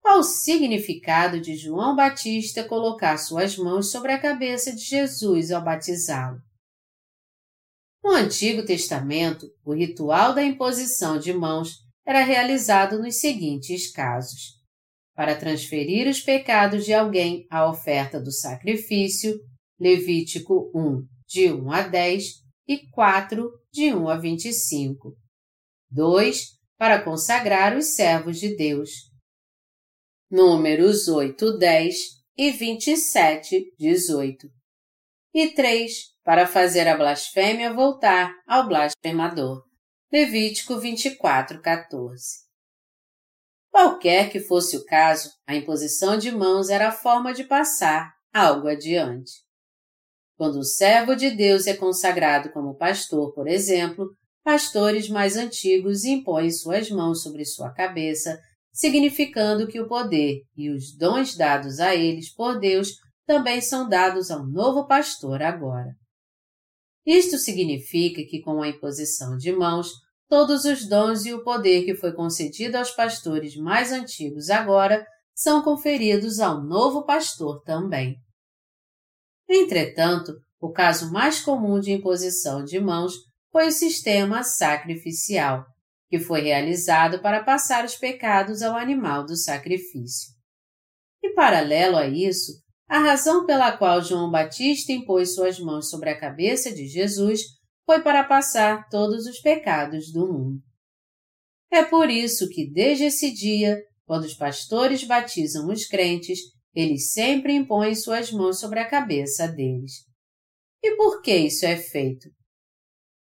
Qual 0.03 0.19
o 0.19 0.25
significado 0.25 1.41
de 1.41 1.57
João 1.57 1.95
Batista 1.95 2.65
colocar 2.65 3.17
suas 3.19 3.57
mãos 3.57 3.93
sobre 3.93 4.11
a 4.11 4.21
cabeça 4.21 4.75
de 4.75 4.83
Jesus 4.83 5.53
ao 5.53 5.63
batizá-lo? 5.63 6.41
No 8.03 8.13
Antigo 8.13 8.65
Testamento, 8.65 9.47
o 9.65 9.73
ritual 9.73 10.35
da 10.35 10.43
imposição 10.43 11.19
de 11.19 11.33
mãos 11.33 11.89
era 12.11 12.25
realizado 12.25 12.99
nos 12.99 13.20
seguintes 13.20 13.92
casos: 13.92 14.59
para 15.14 15.37
transferir 15.37 16.09
os 16.09 16.20
pecados 16.20 16.85
de 16.85 16.92
alguém 16.92 17.46
à 17.49 17.70
oferta 17.70 18.20
do 18.20 18.33
sacrifício, 18.33 19.38
Levítico 19.79 20.73
1, 20.75 21.07
de 21.29 21.53
1 21.53 21.70
a 21.70 21.83
10 21.83 22.25
e 22.66 22.90
4, 22.90 23.49
de 23.73 23.94
1 23.94 24.09
a 24.09 24.18
25. 24.18 25.16
2. 25.88 26.59
Para 26.77 27.01
consagrar 27.01 27.77
os 27.77 27.94
servos 27.94 28.40
de 28.40 28.57
Deus. 28.57 28.90
Números 30.31 31.07
8, 31.07 31.59
10 31.59 31.96
e 32.37 32.51
27, 32.51 33.73
18. 33.79 34.49
E 35.33 35.49
3. 35.51 35.92
Para 36.25 36.46
fazer 36.46 36.88
a 36.88 36.96
blasfêmia 36.96 37.73
voltar 37.73 38.33
ao 38.49 38.66
blasfemador. 38.66 39.69
Levítico 40.12 40.77
24, 40.77 41.62
14. 41.62 42.20
Qualquer 43.70 44.29
que 44.29 44.40
fosse 44.40 44.77
o 44.77 44.85
caso, 44.85 45.31
a 45.46 45.55
imposição 45.55 46.18
de 46.18 46.33
mãos 46.33 46.68
era 46.68 46.88
a 46.88 46.92
forma 46.92 47.33
de 47.33 47.44
passar 47.44 48.12
algo 48.35 48.66
adiante. 48.66 49.31
Quando 50.37 50.59
o 50.59 50.64
servo 50.64 51.14
de 51.14 51.31
Deus 51.31 51.68
é 51.68 51.77
consagrado 51.77 52.51
como 52.51 52.75
pastor, 52.75 53.33
por 53.33 53.46
exemplo, 53.46 54.11
pastores 54.42 55.09
mais 55.09 55.37
antigos 55.37 56.05
impõem 56.05 56.51
suas 56.51 56.90
mãos 56.90 57.23
sobre 57.23 57.44
sua 57.44 57.70
cabeça, 57.73 58.37
significando 58.73 59.68
que 59.68 59.81
o 59.81 59.87
poder 59.87 60.42
e 60.57 60.70
os 60.70 60.92
dons 60.96 61.37
dados 61.37 61.79
a 61.79 61.94
eles 61.94 62.35
por 62.35 62.59
Deus 62.59 62.96
também 63.25 63.61
são 63.61 63.88
dados 63.88 64.29
ao 64.29 64.44
novo 64.44 64.88
pastor 64.88 65.40
agora. 65.40 66.00
Isto 67.07 67.39
significa 67.39 68.23
que, 68.29 68.41
com 68.41 68.63
a 68.63 68.69
imposição 68.69 69.37
de 69.37 69.53
mãos, 69.53 69.91
todos 70.29 70.65
os 70.65 70.87
dons 70.87 71.25
e 71.25 71.33
o 71.33 71.43
poder 71.43 71.85
que 71.85 71.95
foi 71.95 72.13
concedido 72.13 72.77
aos 72.77 72.91
pastores 72.91 73.57
mais 73.57 73.91
antigos 73.91 74.51
agora 74.51 75.05
são 75.35 75.63
conferidos 75.63 76.39
ao 76.39 76.63
novo 76.63 77.05
pastor 77.05 77.63
também. 77.63 78.17
Entretanto, 79.49 80.35
o 80.61 80.71
caso 80.71 81.11
mais 81.11 81.41
comum 81.41 81.81
de 81.81 81.91
imposição 81.91 82.63
de 82.63 82.79
mãos 82.79 83.15
foi 83.51 83.69
o 83.69 83.73
sistema 83.73 84.45
sacrificial, 84.45 85.65
que 86.09 86.21
foi 86.21 86.43
realizado 86.43 87.21
para 87.21 87.43
passar 87.43 87.85
os 87.85 87.97
pecados 87.97 88.63
ao 88.63 88.77
animal 88.77 89.25
do 89.25 89.37
sacrifício. 89.37 90.33
E 91.23 91.33
paralelo 91.35 91.97
a 91.97 92.07
isso, 92.07 92.53
a 92.90 92.98
razão 92.98 93.46
pela 93.46 93.76
qual 93.76 94.03
João 94.03 94.29
Batista 94.29 94.90
impôs 94.90 95.37
suas 95.37 95.61
mãos 95.61 95.88
sobre 95.88 96.11
a 96.11 96.18
cabeça 96.18 96.74
de 96.74 96.88
Jesus 96.88 97.42
foi 97.87 98.03
para 98.03 98.24
passar 98.24 98.88
todos 98.88 99.26
os 99.26 99.38
pecados 99.38 100.12
do 100.12 100.26
mundo. 100.26 100.61
É 101.70 101.85
por 101.85 102.11
isso 102.11 102.48
que, 102.48 102.68
desde 102.68 103.05
esse 103.05 103.33
dia, 103.33 103.81
quando 104.05 104.24
os 104.24 104.35
pastores 104.35 105.05
batizam 105.05 105.68
os 105.68 105.87
crentes, 105.87 106.40
eles 106.74 107.12
sempre 107.12 107.53
impõem 107.53 107.94
suas 107.94 108.33
mãos 108.33 108.59
sobre 108.59 108.81
a 108.81 108.88
cabeça 108.88 109.46
deles. 109.46 109.92
E 110.83 110.96
por 110.96 111.22
que 111.22 111.37
isso 111.37 111.64
é 111.64 111.76
feito? 111.76 112.29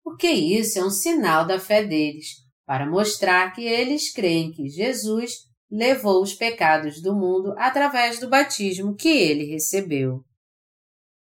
Porque 0.01 0.29
isso 0.29 0.79
é 0.79 0.85
um 0.85 0.89
sinal 0.89 1.45
da 1.45 1.59
fé 1.59 1.85
deles, 1.85 2.27
para 2.65 2.89
mostrar 2.89 3.53
que 3.53 3.65
eles 3.65 4.13
creem 4.13 4.49
que 4.49 4.69
Jesus 4.69 5.33
levou 5.69 6.21
os 6.21 6.33
pecados 6.33 7.01
do 7.01 7.15
mundo 7.15 7.53
através 7.57 8.19
do 8.19 8.29
batismo 8.29 8.95
que 8.95 9.09
ele 9.09 9.45
recebeu. 9.45 10.23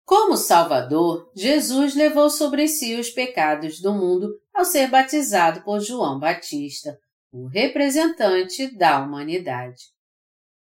Como 0.04 0.36
Salvador, 0.36 1.30
Jesus 1.36 1.94
levou 1.94 2.30
sobre 2.30 2.66
si 2.66 2.94
os 2.94 3.10
pecados 3.10 3.80
do 3.80 3.92
mundo 3.92 4.30
ao 4.54 4.64
ser 4.64 4.88
batizado 4.88 5.62
por 5.62 5.80
João 5.80 6.18
Batista, 6.18 6.98
o 7.30 7.46
representante 7.46 8.74
da 8.74 9.00
humanidade. 9.00 9.82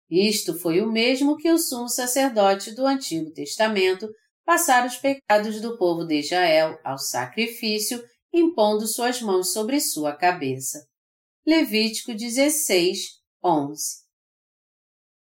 Isto 0.10 0.58
foi 0.58 0.82
o 0.82 0.92
mesmo 0.92 1.38
que 1.38 1.50
o 1.52 1.58
sumo 1.58 1.88
sacerdote 1.88 2.74
do 2.74 2.86
Antigo 2.86 3.32
Testamento 3.32 4.10
passar 4.44 4.86
os 4.86 4.98
pecados 4.98 5.62
do 5.62 5.78
povo 5.78 6.04
de 6.04 6.20
Israel 6.20 6.80
ao 6.84 6.98
sacrifício, 6.98 8.04
impondo 8.34 8.88
suas 8.88 9.22
mãos 9.22 9.54
sobre 9.54 9.80
sua 9.80 10.16
cabeça. 10.16 10.86
Levítico 11.46 12.14
16, 12.14 13.19
11. 13.44 14.10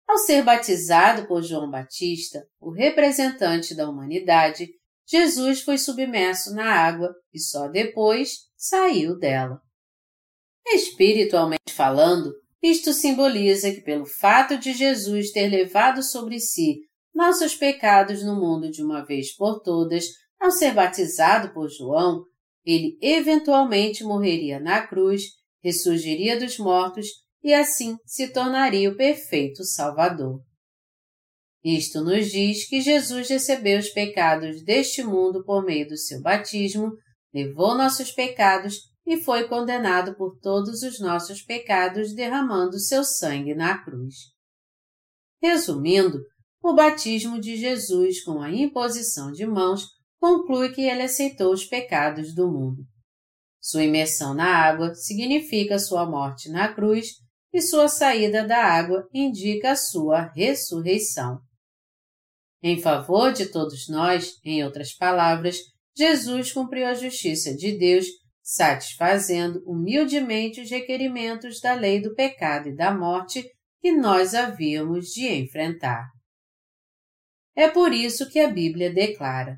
Ao 0.08 0.18
ser 0.18 0.44
batizado 0.44 1.28
por 1.28 1.42
João 1.42 1.70
Batista, 1.70 2.46
o 2.60 2.72
representante 2.72 3.74
da 3.74 3.90
humanidade, 3.90 4.70
Jesus 5.08 5.62
foi 5.62 5.78
submerso 5.78 6.54
na 6.54 6.74
água 6.74 7.14
e 7.34 7.40
só 7.40 7.68
depois 7.68 8.50
saiu 8.58 9.18
dela. 9.18 9.62
Espiritualmente 10.68 11.74
falando, 11.74 12.34
isto 12.62 12.94
simboliza 12.94 13.72
que, 13.72 13.82
pelo 13.82 14.06
fato 14.06 14.58
de 14.58 14.74
Jesus 14.74 15.32
ter 15.32 15.48
levado 15.48 16.04
sobre 16.04 16.40
si 16.40 16.82
nossos 17.14 17.56
pecados 17.56 18.24
no 18.24 18.36
mundo 18.36 18.70
de 18.70 18.84
uma 18.84 19.04
vez 19.06 19.36
por 19.36 19.62
todas, 19.62 20.06
ao 20.40 20.52
ser 20.52 20.74
batizado 20.74 21.54
por 21.54 21.70
João, 21.70 22.26
ele 22.66 22.98
eventualmente 23.02 24.04
morreria 24.04 24.60
na 24.60 24.86
cruz, 24.86 25.24
ressurgiria 25.64 26.40
dos 26.40 26.58
mortos 26.58 27.08
e 27.44 27.54
assim 27.54 27.98
se 28.06 28.28
tornaria 28.32 28.90
o 28.90 28.96
perfeito 28.96 29.64
Salvador. 29.64 30.42
Isto 31.64 32.02
nos 32.02 32.32
diz 32.32 32.68
que 32.68 32.82
Jesus 32.82 33.30
recebeu 33.30 33.80
os 33.80 33.90
pecados 33.90 34.64
deste 34.64 35.04
mundo 35.04 35.44
por 35.44 35.64
meio 35.64 35.88
do 35.88 35.98
seu 35.98 36.22
batismo, 36.22 36.92
levou 37.34 37.76
nossos 37.76 38.12
pecados 38.12 38.80
e 39.06 39.18
foi 39.18 39.48
condenado 39.48 40.16
por 40.16 40.40
todos 40.40 40.82
os 40.82 41.00
nossos 41.00 41.42
pecados 41.42 42.14
derramando 42.14 42.80
seu 42.80 43.04
sangue 43.04 43.54
na 43.54 43.78
cruz. 43.84 44.16
Resumindo, 45.42 46.20
o 46.64 46.74
batismo 46.74 47.40
de 47.40 47.58
Jesus 47.58 48.24
com 48.24 48.42
a 48.42 48.52
imposição 48.52 49.32
de 49.32 49.46
mãos 49.46 49.88
conclui 50.20 50.72
que 50.72 50.82
ele 50.82 51.02
aceitou 51.02 51.52
os 51.52 51.66
pecados 51.66 52.34
do 52.36 52.48
mundo. 52.48 52.84
Sua 53.60 53.84
imersão 53.84 54.34
na 54.34 54.46
água 54.46 54.94
significa 54.94 55.80
sua 55.80 56.06
morte 56.06 56.50
na 56.50 56.74
cruz 56.74 57.21
e 57.54 57.62
sua 57.62 57.88
saída 57.88 58.46
da 58.46 58.64
água 58.64 59.08
indica 59.14 59.72
a 59.72 59.76
sua 59.76 60.32
ressurreição. 60.34 61.40
Em 62.64 62.80
favor 62.80 63.34
de 63.34 63.48
todos 63.48 63.90
nós, 63.90 64.40
em 64.46 64.64
outras 64.64 64.94
palavras, 64.94 65.58
Jesus 65.96 66.54
cumpriu 66.54 66.86
a 66.86 66.94
justiça 66.94 67.56
de 67.56 67.78
Deus, 67.78 68.06
satisfazendo 68.42 69.62
humildemente 69.66 70.62
os 70.62 70.70
requerimentos 70.70 71.60
da 71.60 71.74
lei 71.74 72.02
do 72.02 72.14
pecado 72.14 72.70
e 72.70 72.76
da 72.76 72.94
morte 72.94 73.44
que 73.82 73.92
nós 73.92 74.34
havíamos 74.34 75.08
de 75.08 75.28
enfrentar. 75.28 76.06
É 77.56 77.68
por 77.68 77.92
isso 77.92 78.30
que 78.30 78.40
a 78.40 78.48
Bíblia 78.48 78.94
declara: 78.94 79.58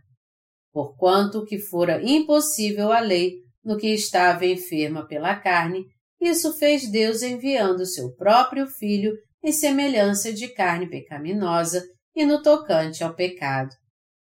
Porquanto 0.71 1.45
que 1.45 1.59
fora 1.59 2.01
impossível 2.01 2.91
a 2.91 2.99
lei 2.99 3.35
no 3.63 3.77
que 3.77 3.87
estava 3.87 4.45
enferma 4.45 5.05
pela 5.07 5.35
carne, 5.35 5.85
isso 6.27 6.57
fez 6.57 6.89
Deus 6.89 7.21
enviando 7.21 7.85
seu 7.85 8.13
próprio 8.15 8.67
Filho 8.67 9.13
em 9.43 9.51
semelhança 9.51 10.31
de 10.31 10.47
carne 10.47 10.89
pecaminosa 10.89 11.83
e 12.15 12.25
no 12.25 12.41
tocante 12.41 13.03
ao 13.03 13.13
pecado. 13.13 13.71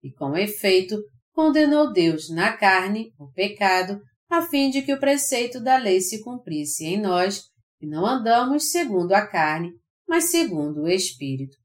E 0.04 0.12
com 0.12 0.36
efeito, 0.38 0.98
condenou 1.34 1.92
Deus 1.92 2.30
na 2.30 2.56
carne, 2.56 3.12
o 3.18 3.32
pecado, 3.32 4.00
a 4.30 4.42
fim 4.42 4.70
de 4.70 4.82
que 4.82 4.94
o 4.94 5.00
preceito 5.00 5.60
da 5.60 5.78
lei 5.78 6.02
se 6.02 6.24
cumprisse 6.24 6.86
em 6.86 7.00
nós, 7.00 7.44
e 7.82 7.88
não 7.88 8.06
andamos 8.06 8.72
segundo 8.72 9.14
a 9.14 9.26
carne, 9.26 9.72
mas 10.08 10.26
segundo 10.32 10.84
o 10.84 10.90
Espírito. 10.90 11.56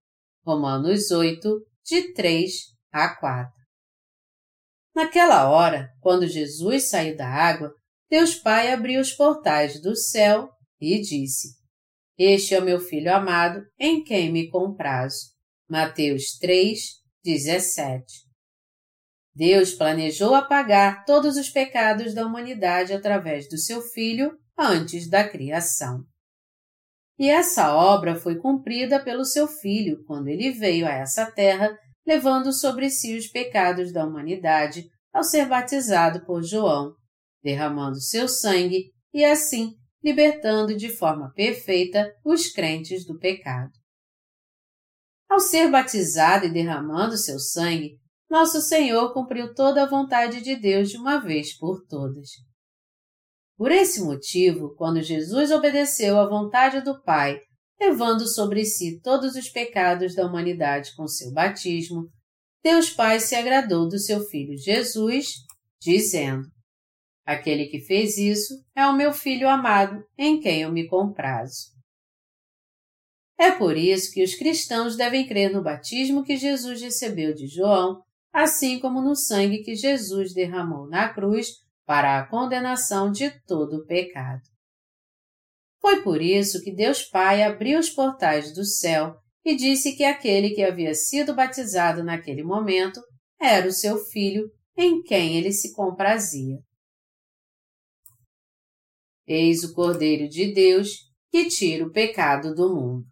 Romanos 0.44 1.10
8, 1.10 1.60
de 1.84 2.12
3 2.12 2.52
a 2.92 3.16
4. 3.16 3.52
Naquela 4.94 5.48
hora, 5.48 5.88
quando 6.00 6.26
Jesus 6.26 6.90
saiu 6.90 7.16
da 7.16 7.28
água, 7.28 7.72
Deus 8.12 8.34
Pai 8.34 8.70
abriu 8.70 9.00
os 9.00 9.10
portais 9.10 9.80
do 9.80 9.96
céu 9.96 10.50
e 10.78 11.00
disse: 11.00 11.56
Este 12.18 12.54
é 12.54 12.60
o 12.60 12.62
meu 12.62 12.78
filho 12.78 13.10
amado, 13.10 13.64
em 13.78 14.04
quem 14.04 14.30
me 14.30 14.50
comprazo. 14.50 15.30
Mateus 15.66 16.36
3, 16.38 16.78
17. 17.24 18.04
Deus 19.34 19.72
planejou 19.72 20.34
apagar 20.34 21.06
todos 21.06 21.38
os 21.38 21.48
pecados 21.48 22.12
da 22.12 22.26
humanidade 22.26 22.92
através 22.92 23.48
do 23.48 23.56
seu 23.56 23.80
filho 23.80 24.38
antes 24.58 25.08
da 25.08 25.26
criação. 25.26 26.04
E 27.18 27.30
essa 27.30 27.74
obra 27.74 28.14
foi 28.14 28.36
cumprida 28.36 29.02
pelo 29.02 29.24
seu 29.24 29.48
filho 29.48 30.04
quando 30.04 30.28
ele 30.28 30.50
veio 30.50 30.86
a 30.86 30.92
essa 30.92 31.32
terra, 31.32 31.74
levando 32.06 32.52
sobre 32.52 32.90
si 32.90 33.16
os 33.16 33.26
pecados 33.26 33.90
da 33.90 34.04
humanidade 34.04 34.84
ao 35.14 35.24
ser 35.24 35.48
batizado 35.48 36.26
por 36.26 36.42
João 36.42 36.94
derramando 37.42 38.00
seu 38.00 38.28
sangue 38.28 38.92
e 39.12 39.24
assim 39.24 39.74
libertando 40.02 40.76
de 40.76 40.88
forma 40.88 41.32
perfeita 41.32 42.12
os 42.24 42.48
crentes 42.48 43.06
do 43.06 43.18
pecado. 43.18 43.70
Ao 45.28 45.38
ser 45.38 45.70
batizado 45.70 46.46
e 46.46 46.52
derramando 46.52 47.16
seu 47.16 47.38
sangue, 47.38 47.98
nosso 48.28 48.60
Senhor 48.60 49.12
cumpriu 49.12 49.54
toda 49.54 49.82
a 49.82 49.88
vontade 49.88 50.40
de 50.40 50.56
Deus 50.56 50.90
de 50.90 50.96
uma 50.96 51.18
vez 51.18 51.56
por 51.56 51.84
todas. 51.86 52.30
Por 53.56 53.70
esse 53.70 54.02
motivo, 54.02 54.74
quando 54.76 55.00
Jesus 55.00 55.50
obedeceu 55.50 56.18
à 56.18 56.28
vontade 56.28 56.80
do 56.82 57.00
Pai, 57.02 57.38
levando 57.80 58.26
sobre 58.26 58.64
si 58.64 59.00
todos 59.00 59.36
os 59.36 59.48
pecados 59.48 60.14
da 60.14 60.26
humanidade 60.26 60.94
com 60.96 61.06
seu 61.06 61.32
batismo, 61.32 62.08
Deus 62.62 62.90
Pai 62.90 63.20
se 63.20 63.34
agradou 63.34 63.88
do 63.88 63.98
seu 63.98 64.20
Filho 64.20 64.56
Jesus, 64.56 65.34
dizendo: 65.80 66.46
Aquele 67.24 67.66
que 67.66 67.80
fez 67.80 68.18
isso 68.18 68.54
é 68.74 68.86
o 68.86 68.96
meu 68.96 69.12
filho 69.12 69.48
amado, 69.48 70.04
em 70.18 70.40
quem 70.40 70.62
eu 70.62 70.72
me 70.72 70.88
comprazo. 70.88 71.72
É 73.38 73.50
por 73.50 73.76
isso 73.76 74.12
que 74.12 74.22
os 74.22 74.34
cristãos 74.34 74.96
devem 74.96 75.26
crer 75.26 75.52
no 75.52 75.62
batismo 75.62 76.22
que 76.22 76.36
Jesus 76.36 76.80
recebeu 76.80 77.34
de 77.34 77.46
João, 77.46 78.02
assim 78.32 78.78
como 78.78 79.00
no 79.00 79.14
sangue 79.14 79.62
que 79.62 79.74
Jesus 79.74 80.32
derramou 80.32 80.88
na 80.88 81.12
cruz 81.12 81.48
para 81.84 82.18
a 82.18 82.26
condenação 82.26 83.10
de 83.10 83.30
todo 83.46 83.78
o 83.78 83.86
pecado. 83.86 84.42
Foi 85.80 86.02
por 86.02 86.22
isso 86.22 86.62
que 86.62 86.72
Deus 86.72 87.02
Pai 87.02 87.42
abriu 87.42 87.78
os 87.78 87.90
portais 87.90 88.54
do 88.54 88.64
céu 88.64 89.16
e 89.44 89.56
disse 89.56 89.96
que 89.96 90.04
aquele 90.04 90.50
que 90.50 90.62
havia 90.62 90.94
sido 90.94 91.34
batizado 91.34 92.04
naquele 92.04 92.44
momento 92.44 93.00
era 93.40 93.66
o 93.66 93.72
seu 93.72 93.98
filho, 93.98 94.48
em 94.76 95.02
quem 95.02 95.36
ele 95.36 95.52
se 95.52 95.74
comprazia. 95.74 96.58
Eis 99.26 99.62
o 99.62 99.72
Cordeiro 99.72 100.28
de 100.28 100.52
Deus 100.52 100.88
que 101.30 101.48
tira 101.48 101.86
o 101.86 101.92
pecado 101.92 102.54
do 102.54 102.74
mundo. 102.74 103.04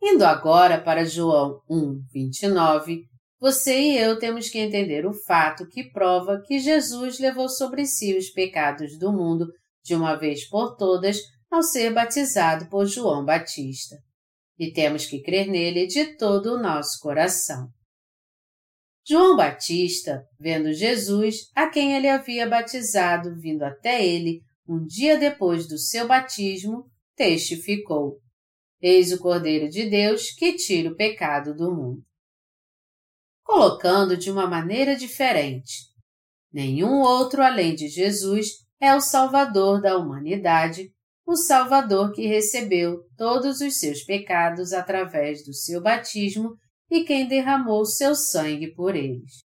Indo 0.00 0.24
agora 0.24 0.80
para 0.80 1.04
João 1.04 1.60
1, 1.68 2.02
29, 2.12 3.02
você 3.40 3.78
e 3.78 3.98
eu 3.98 4.18
temos 4.18 4.48
que 4.48 4.58
entender 4.58 5.06
o 5.06 5.12
fato 5.12 5.68
que 5.68 5.90
prova 5.90 6.40
que 6.46 6.58
Jesus 6.58 7.18
levou 7.18 7.48
sobre 7.48 7.84
si 7.86 8.16
os 8.16 8.30
pecados 8.30 8.98
do 8.98 9.12
mundo 9.12 9.46
de 9.84 9.94
uma 9.94 10.16
vez 10.16 10.48
por 10.48 10.76
todas 10.76 11.18
ao 11.50 11.62
ser 11.62 11.92
batizado 11.92 12.68
por 12.68 12.86
João 12.86 13.24
Batista. 13.24 13.96
E 14.58 14.72
temos 14.72 15.06
que 15.06 15.22
crer 15.22 15.46
nele 15.46 15.86
de 15.86 16.16
todo 16.16 16.54
o 16.54 16.62
nosso 16.62 16.98
coração. 17.00 17.68
João 19.08 19.34
Batista, 19.36 20.22
vendo 20.38 20.70
Jesus, 20.74 21.50
a 21.54 21.70
quem 21.70 21.96
ele 21.96 22.06
havia 22.06 22.46
batizado, 22.46 23.34
vindo 23.40 23.62
até 23.62 24.04
ele, 24.04 24.42
um 24.68 24.84
dia 24.84 25.16
depois 25.16 25.66
do 25.66 25.78
seu 25.78 26.06
batismo, 26.06 26.84
testificou: 27.16 28.18
Eis 28.82 29.10
o 29.10 29.18
Cordeiro 29.18 29.70
de 29.70 29.88
Deus 29.88 30.30
que 30.32 30.56
tira 30.56 30.90
o 30.90 30.94
pecado 30.94 31.54
do 31.54 31.74
mundo. 31.74 32.02
Colocando 33.42 34.14
de 34.14 34.30
uma 34.30 34.46
maneira 34.46 34.94
diferente, 34.94 35.86
nenhum 36.52 37.00
outro 37.00 37.42
além 37.42 37.74
de 37.74 37.88
Jesus 37.88 38.48
é 38.78 38.94
o 38.94 39.00
Salvador 39.00 39.80
da 39.80 39.96
humanidade, 39.96 40.92
o 41.26 41.34
Salvador 41.34 42.12
que 42.12 42.26
recebeu 42.26 43.00
todos 43.16 43.62
os 43.62 43.78
seus 43.78 44.02
pecados 44.02 44.74
através 44.74 45.42
do 45.46 45.54
seu 45.54 45.80
batismo 45.80 46.58
e 46.90 47.04
quem 47.04 47.28
derramou 47.28 47.84
seu 47.84 48.14
sangue 48.14 48.74
por 48.74 48.96
eles. 48.96 49.42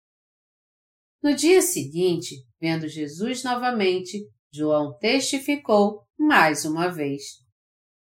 No 1.23 1.35
dia 1.35 1.61
seguinte, 1.61 2.35
vendo 2.59 2.87
Jesus 2.87 3.43
novamente, 3.43 4.27
João 4.53 4.97
testificou 4.97 6.03
mais 6.17 6.65
uma 6.65 6.89
vez: 6.89 7.21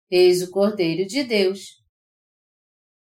Eis 0.09 0.41
o 0.41 0.51
Cordeiro 0.51 1.07
de 1.07 1.23
Deus. 1.23 1.83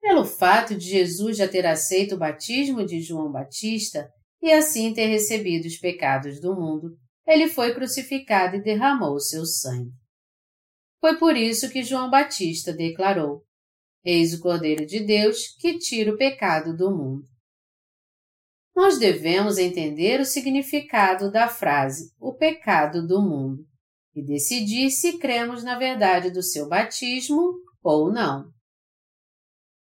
Pelo 0.00 0.24
fato 0.24 0.76
de 0.76 0.86
Jesus 0.86 1.36
já 1.36 1.46
ter 1.46 1.66
aceito 1.66 2.14
o 2.14 2.18
batismo 2.18 2.84
de 2.84 3.00
João 3.00 3.30
Batista 3.30 4.10
e 4.42 4.50
assim 4.50 4.92
ter 4.92 5.06
recebido 5.06 5.66
os 5.66 5.78
pecados 5.78 6.40
do 6.40 6.54
mundo, 6.54 6.96
ele 7.26 7.48
foi 7.48 7.74
crucificado 7.74 8.56
e 8.56 8.62
derramou 8.62 9.20
seu 9.20 9.44
sangue. 9.44 9.92
Foi 11.00 11.18
por 11.18 11.36
isso 11.36 11.70
que 11.70 11.82
João 11.82 12.10
Batista 12.10 12.72
declarou: 12.72 13.44
Eis 14.04 14.32
o 14.32 14.40
Cordeiro 14.40 14.86
de 14.86 15.00
Deus 15.00 15.54
que 15.58 15.78
tira 15.78 16.12
o 16.12 16.16
pecado 16.16 16.76
do 16.76 16.90
mundo. 16.90 17.28
Nós 18.74 18.98
devemos 18.98 19.58
entender 19.58 20.20
o 20.20 20.24
significado 20.24 21.30
da 21.30 21.48
frase 21.48 22.10
o 22.18 22.32
pecado 22.34 23.06
do 23.06 23.20
mundo 23.20 23.62
e 24.14 24.24
decidir 24.24 24.90
se 24.90 25.18
cremos 25.18 25.62
na 25.62 25.78
verdade 25.78 26.30
do 26.30 26.42
seu 26.42 26.68
batismo 26.68 27.52
ou 27.82 28.10
não. 28.12 28.50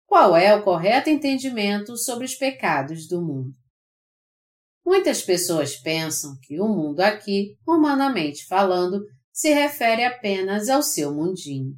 qual 0.06 0.36
é 0.36 0.56
o 0.56 0.64
correto 0.64 1.10
entendimento 1.10 1.98
sobre 1.98 2.26
os 2.26 2.36
pecados 2.36 3.08
do 3.08 3.22
mundo. 3.22 3.54
Muitas 4.86 5.22
pessoas 5.22 5.76
pensam 5.76 6.38
que 6.44 6.60
o 6.60 6.68
mundo 6.68 7.02
aqui, 7.02 7.58
humanamente 7.68 8.46
falando, 8.46 9.04
se 9.34 9.52
refere 9.54 10.06
apenas 10.06 10.70
ao 10.70 10.82
seu 10.82 11.14
mundinho, 11.14 11.74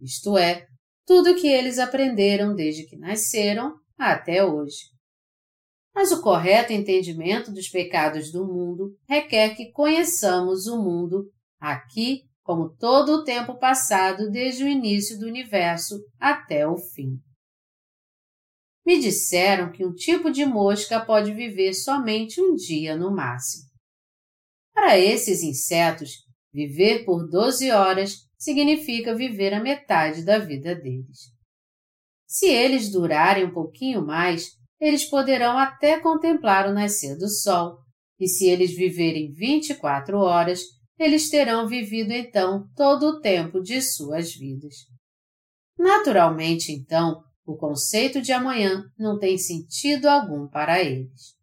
isto 0.00 0.38
é, 0.38 0.66
tudo 1.06 1.34
que 1.34 1.46
eles 1.46 1.78
aprenderam 1.78 2.54
desde 2.54 2.86
que 2.86 2.96
nasceram 2.96 3.74
até 3.98 4.44
hoje. 4.44 4.90
Mas 5.94 6.10
o 6.10 6.22
correto 6.22 6.72
entendimento 6.72 7.52
dos 7.52 7.68
pecados 7.68 8.32
do 8.32 8.46
mundo 8.46 8.96
requer 9.08 9.54
que 9.54 9.70
conheçamos 9.72 10.66
o 10.66 10.82
mundo 10.82 11.30
aqui 11.60 12.22
como 12.42 12.74
todo 12.76 13.16
o 13.16 13.24
tempo 13.24 13.58
passado 13.58 14.30
desde 14.30 14.64
o 14.64 14.68
início 14.68 15.18
do 15.18 15.26
universo 15.26 16.02
até 16.18 16.66
o 16.66 16.76
fim. 16.76 17.20
Me 18.84 18.98
disseram 19.00 19.70
que 19.70 19.84
um 19.86 19.94
tipo 19.94 20.30
de 20.30 20.44
mosca 20.44 21.04
pode 21.04 21.32
viver 21.32 21.72
somente 21.72 22.40
um 22.40 22.54
dia 22.54 22.96
no 22.96 23.14
máximo. 23.14 23.70
Para 24.74 24.98
esses 24.98 25.42
insetos, 25.42 26.10
viver 26.52 27.04
por 27.04 27.28
12 27.28 27.70
horas 27.70 28.28
significa 28.42 29.14
viver 29.14 29.54
a 29.54 29.62
metade 29.62 30.24
da 30.24 30.36
vida 30.36 30.74
deles. 30.74 31.30
Se 32.26 32.46
eles 32.46 32.90
durarem 32.90 33.44
um 33.44 33.52
pouquinho 33.52 34.04
mais, 34.04 34.50
eles 34.80 35.04
poderão 35.04 35.56
até 35.56 36.00
contemplar 36.00 36.68
o 36.68 36.74
nascer 36.74 37.16
do 37.16 37.28
sol, 37.28 37.78
e 38.18 38.26
se 38.26 38.48
eles 38.48 38.74
viverem 38.74 39.32
24 39.32 40.18
horas, 40.18 40.64
eles 40.98 41.30
terão 41.30 41.68
vivido 41.68 42.12
então 42.12 42.66
todo 42.74 43.04
o 43.04 43.20
tempo 43.20 43.62
de 43.62 43.80
suas 43.80 44.34
vidas. 44.34 44.74
Naturalmente, 45.78 46.72
então, 46.72 47.22
o 47.46 47.56
conceito 47.56 48.20
de 48.20 48.32
amanhã 48.32 48.84
não 48.98 49.20
tem 49.20 49.38
sentido 49.38 50.06
algum 50.06 50.48
para 50.48 50.82
eles. 50.82 51.36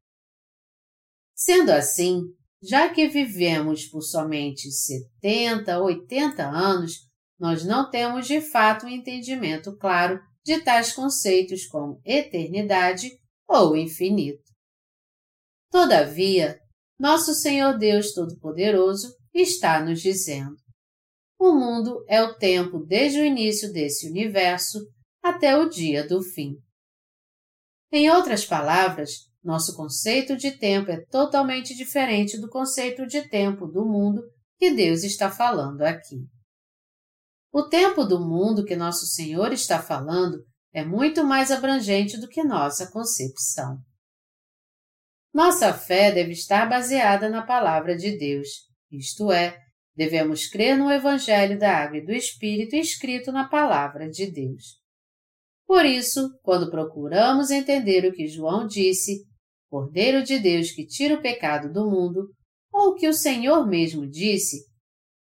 Sendo 1.33 1.71
assim, 1.71 2.23
já 2.61 2.89
que 2.89 3.07
vivemos 3.07 3.85
por 3.85 4.01
somente 4.01 4.71
70, 4.71 5.79
80 5.79 6.43
anos, 6.43 7.07
nós 7.39 7.63
não 7.63 7.89
temos 7.89 8.27
de 8.27 8.41
fato 8.41 8.85
um 8.85 8.89
entendimento 8.89 9.75
claro 9.77 10.19
de 10.43 10.61
tais 10.61 10.93
conceitos 10.93 11.65
como 11.65 12.01
eternidade 12.03 13.09
ou 13.47 13.77
infinito. 13.77 14.43
Todavia, 15.71 16.59
nosso 16.99 17.33
Senhor 17.33 17.77
Deus 17.77 18.13
Todo-Poderoso 18.13 19.15
está 19.33 19.83
nos 19.83 20.01
dizendo: 20.01 20.55
o 21.39 21.53
mundo 21.53 22.03
é 22.09 22.21
o 22.21 22.35
tempo 22.35 22.79
desde 22.85 23.21
o 23.21 23.25
início 23.25 23.71
desse 23.71 24.09
universo 24.09 24.79
até 25.23 25.57
o 25.57 25.69
dia 25.69 26.05
do 26.05 26.21
fim. 26.21 26.57
Em 27.91 28.09
outras 28.09 28.45
palavras, 28.45 29.28
nosso 29.43 29.75
conceito 29.75 30.35
de 30.35 30.51
tempo 30.51 30.91
é 30.91 31.03
totalmente 31.05 31.75
diferente 31.75 32.39
do 32.39 32.49
conceito 32.49 33.05
de 33.07 33.27
tempo 33.29 33.67
do 33.67 33.85
mundo 33.85 34.21
que 34.57 34.71
Deus 34.71 35.03
está 35.03 35.31
falando 35.31 35.81
aqui. 35.81 36.17
O 37.51 37.63
tempo 37.63 38.03
do 38.03 38.19
mundo 38.19 38.65
que 38.65 38.75
nosso 38.75 39.05
Senhor 39.05 39.51
está 39.53 39.81
falando 39.81 40.43
é 40.73 40.83
muito 40.83 41.23
mais 41.23 41.51
abrangente 41.51 42.19
do 42.19 42.27
que 42.27 42.43
nossa 42.43 42.91
concepção. 42.91 43.77
Nossa 45.33 45.73
fé 45.73 46.11
deve 46.11 46.31
estar 46.31 46.67
baseada 46.67 47.29
na 47.29 47.41
palavra 47.41 47.95
de 47.95 48.17
Deus, 48.17 48.47
isto 48.91 49.31
é, 49.31 49.57
devemos 49.95 50.47
crer 50.47 50.77
no 50.77 50.91
Evangelho 50.91 51.57
da 51.57 51.77
Água 51.77 51.97
e 51.97 52.05
do 52.05 52.11
Espírito 52.11 52.75
escrito 52.75 53.31
na 53.31 53.47
palavra 53.47 54.09
de 54.09 54.29
Deus. 54.31 54.79
Por 55.67 55.85
isso, 55.85 56.29
quando 56.41 56.71
procuramos 56.71 57.51
entender 57.51 58.03
o 58.05 58.11
que 58.11 58.27
João 58.27 58.65
disse, 58.65 59.23
Cordeiro 59.69 60.23
de 60.23 60.39
Deus 60.39 60.71
que 60.71 60.85
tira 60.85 61.15
o 61.15 61.21
pecado 61.21 61.71
do 61.71 61.89
mundo, 61.89 62.27
ou 62.73 62.95
que 62.95 63.07
o 63.07 63.13
Senhor 63.13 63.67
mesmo 63.67 64.09
disse, 64.09 64.65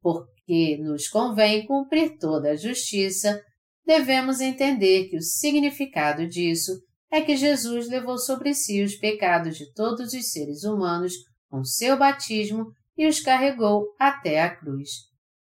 porque 0.01 0.79
nos 0.79 1.09
convém 1.09 1.67
cumprir 1.67 2.17
toda 2.19 2.51
a 2.51 2.57
justiça, 2.57 3.43
devemos 3.85 4.41
entender 4.41 5.09
que 5.09 5.17
o 5.17 5.23
significado 5.23 6.27
disso 6.27 6.73
é 7.11 7.21
que 7.21 7.37
Jesus 7.37 7.89
levou 7.89 8.17
sobre 8.17 8.55
si 8.55 8.83
os 8.83 8.95
pecados 8.95 9.57
de 9.57 9.73
todos 9.73 10.13
os 10.13 10.31
seres 10.31 10.65
humanos 10.65 11.13
com 11.51 11.65
seu 11.65 11.99
batismo 11.99 12.73
e 12.97 13.07
os 13.07 13.21
carregou 13.21 13.95
até 13.99 14.41
a 14.41 14.57
cruz. 14.57 14.91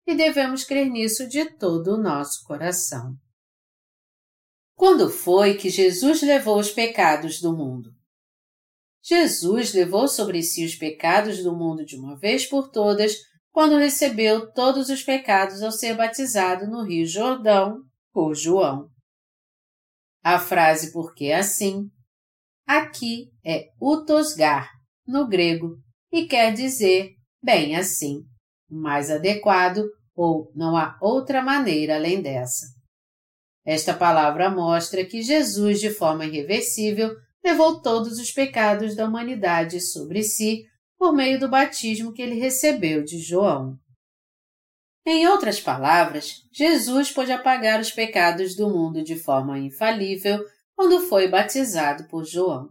E 0.07 0.15
devemos 0.15 0.65
crer 0.65 0.89
nisso 0.89 1.29
de 1.29 1.45
todo 1.57 1.95
o 1.95 2.03
nosso 2.03 2.43
coração. 2.47 3.15
Quando 4.75 5.11
foi 5.11 5.57
que 5.57 5.69
Jesus 5.69 6.23
levou 6.23 6.59
os 6.59 6.71
pecados 6.71 7.41
do 7.41 7.55
mundo? 7.55 7.98
Jesus 9.09 9.73
levou 9.73 10.07
sobre 10.07 10.43
si 10.43 10.67
os 10.67 10.75
pecados 10.75 11.43
do 11.43 11.57
mundo 11.57 11.83
de 11.83 11.97
uma 11.97 12.19
vez 12.19 12.47
por 12.47 12.71
todas 12.71 13.15
quando 13.51 13.79
recebeu 13.79 14.53
todos 14.53 14.91
os 14.91 15.03
pecados 15.03 15.63
ao 15.63 15.73
ser 15.73 15.97
batizado 15.97 16.67
no 16.67 16.85
Rio 16.85 17.07
Jordão 17.07 17.79
por 18.13 18.35
João. 18.35 18.91
A 20.23 20.39
frase 20.39 20.93
porque 20.93 21.33
assim 21.33 21.89
aqui 22.67 23.31
é 23.43 23.69
utosgar, 23.81 24.69
no 25.07 25.27
grego, 25.27 25.79
e 26.13 26.27
quer 26.27 26.53
dizer 26.53 27.13
bem 27.43 27.77
assim, 27.77 28.21
mais 28.69 29.11
adequado 29.11 29.85
ou 30.15 30.53
não 30.55 30.77
há 30.77 30.99
outra 31.01 31.41
maneira 31.41 31.95
além 31.95 32.21
dessa. 32.21 32.67
Esta 33.65 33.95
palavra 33.95 34.51
mostra 34.51 35.05
que 35.07 35.23
Jesus, 35.23 35.81
de 35.81 35.89
forma 35.89 36.27
irreversível, 36.27 37.15
levou 37.45 37.81
todos 37.81 38.19
os 38.19 38.31
pecados 38.31 38.95
da 38.95 39.07
humanidade 39.07 39.81
sobre 39.81 40.23
si 40.23 40.67
por 40.99 41.13
meio 41.13 41.39
do 41.39 41.49
batismo 41.49 42.13
que 42.13 42.21
ele 42.21 42.39
recebeu 42.39 43.05
de 43.05 43.19
João. 43.19 43.79
Em 45.07 45.27
outras 45.27 45.61
palavras, 45.61 46.43
Jesus 46.53 47.11
pôde 47.11 47.33
apagar 47.33 47.81
os 47.81 47.91
pecados 47.91 48.55
do 48.55 48.69
mundo 48.69 49.03
de 49.03 49.17
forma 49.17 49.59
infalível 49.59 50.45
quando 50.75 51.01
foi 51.01 51.29
batizado 51.29 52.05
por 52.09 52.25
João. 52.25 52.69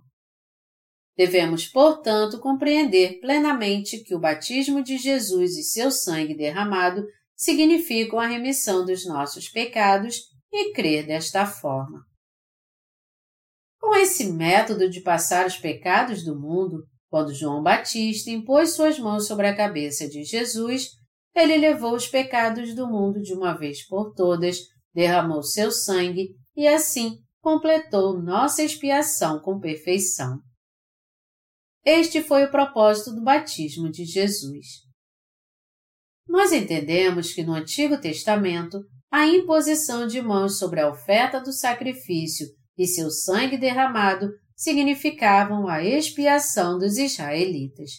Devemos, 1.17 1.65
portanto, 1.65 2.39
compreender 2.39 3.19
plenamente 3.19 4.03
que 4.03 4.13
o 4.13 4.19
batismo 4.19 4.83
de 4.83 4.97
Jesus 4.97 5.57
e 5.57 5.63
seu 5.63 5.89
sangue 5.89 6.35
derramado 6.35 7.03
significam 7.35 8.19
a 8.19 8.27
remissão 8.27 8.85
dos 8.85 9.03
nossos 9.05 9.49
pecados 9.49 10.21
e 10.53 10.73
crer 10.73 11.07
desta 11.07 11.45
forma. 11.45 12.06
Com 13.87 13.95
esse 13.95 14.33
método 14.33 14.89
de 14.89 14.99
passar 14.99 15.47
os 15.47 15.55
pecados 15.55 16.21
do 16.21 16.37
mundo, 16.37 16.83
quando 17.09 17.33
João 17.33 17.63
Batista 17.63 18.29
impôs 18.29 18.73
suas 18.73 18.99
mãos 18.99 19.25
sobre 19.25 19.47
a 19.47 19.55
cabeça 19.55 20.09
de 20.09 20.25
Jesus, 20.25 20.89
ele 21.33 21.55
levou 21.55 21.95
os 21.95 22.05
pecados 22.05 22.75
do 22.75 22.85
mundo 22.85 23.21
de 23.21 23.33
uma 23.33 23.57
vez 23.57 23.87
por 23.87 24.13
todas, 24.13 24.59
derramou 24.93 25.41
seu 25.41 25.71
sangue 25.71 26.35
e 26.53 26.67
assim 26.67 27.15
completou 27.39 28.21
nossa 28.21 28.61
expiação 28.61 29.39
com 29.39 29.57
perfeição. 29.57 30.37
Este 31.85 32.21
foi 32.21 32.43
o 32.43 32.51
propósito 32.51 33.15
do 33.15 33.23
batismo 33.23 33.89
de 33.89 34.03
Jesus. 34.03 34.65
Nós 36.27 36.51
entendemos 36.51 37.31
que 37.31 37.41
no 37.41 37.53
Antigo 37.53 37.97
Testamento 37.97 38.81
a 39.09 39.25
imposição 39.25 40.05
de 40.05 40.21
mãos 40.21 40.59
sobre 40.59 40.81
a 40.81 40.89
oferta 40.89 41.39
do 41.39 41.53
sacrifício 41.53 42.56
e 42.77 42.85
seu 42.85 43.09
sangue 43.09 43.57
derramado 43.57 44.29
significavam 44.55 45.67
a 45.67 45.83
expiação 45.83 46.77
dos 46.77 46.97
israelitas. 46.97 47.91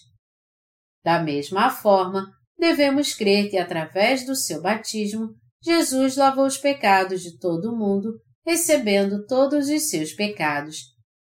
Da 1.04 1.22
mesma 1.22 1.70
forma, 1.70 2.26
devemos 2.58 3.14
crer 3.14 3.48
que 3.48 3.56
através 3.56 4.26
do 4.26 4.34
seu 4.34 4.60
batismo, 4.60 5.34
Jesus 5.62 6.16
lavou 6.16 6.46
os 6.46 6.58
pecados 6.58 7.22
de 7.22 7.38
todo 7.38 7.72
o 7.72 7.76
mundo, 7.76 8.12
recebendo 8.44 9.24
todos 9.26 9.68
os 9.68 9.88
seus 9.88 10.12
pecados, 10.12 10.76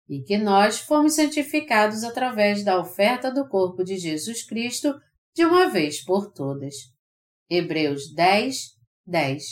e 0.07 0.21
que 0.21 0.37
nós 0.37 0.79
fomos 0.79 1.15
santificados 1.15 2.03
através 2.03 2.63
da 2.63 2.79
oferta 2.79 3.31
do 3.31 3.47
corpo 3.47 3.83
de 3.83 3.97
Jesus 3.97 4.45
Cristo 4.45 4.93
de 5.35 5.45
uma 5.45 5.69
vez 5.69 6.03
por 6.03 6.31
todas. 6.31 6.75
Hebreus 7.49 8.13
10, 8.13 8.55
10 9.05 9.43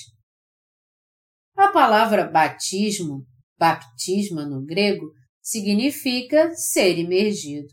A 1.58 1.68
palavra 1.70 2.26
batismo, 2.26 3.26
baptisma 3.64 4.46
no 4.46 4.62
grego, 4.62 5.14
significa 5.42 6.54
ser 6.54 6.98
imergido. 7.00 7.70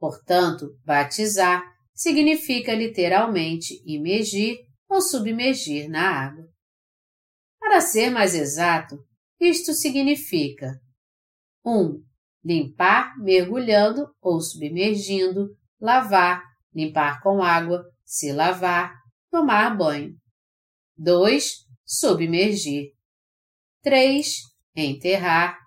Portanto, 0.00 0.66
batizar 0.84 1.62
significa 1.94 2.74
literalmente 2.74 3.80
imergir 3.86 4.58
ou 4.88 5.00
submergir 5.00 5.88
na 5.88 6.26
água. 6.26 6.48
Para 7.60 7.80
ser 7.80 8.10
mais 8.10 8.34
exato, 8.34 8.98
isto 9.38 9.74
significa 9.74 10.72
1. 11.64 11.70
Um, 11.70 12.04
limpar 12.44 13.16
mergulhando 13.16 14.12
ou 14.20 14.40
submergindo, 14.40 15.56
lavar, 15.80 16.42
limpar 16.74 17.22
com 17.22 17.44
água, 17.44 17.84
se 18.04 18.32
lavar, 18.32 18.92
tomar 19.30 19.70
banho. 19.76 20.16
2. 20.98 21.64
Submergir. 21.84 22.90
3. 23.84 24.55
Enterrar 24.84 25.58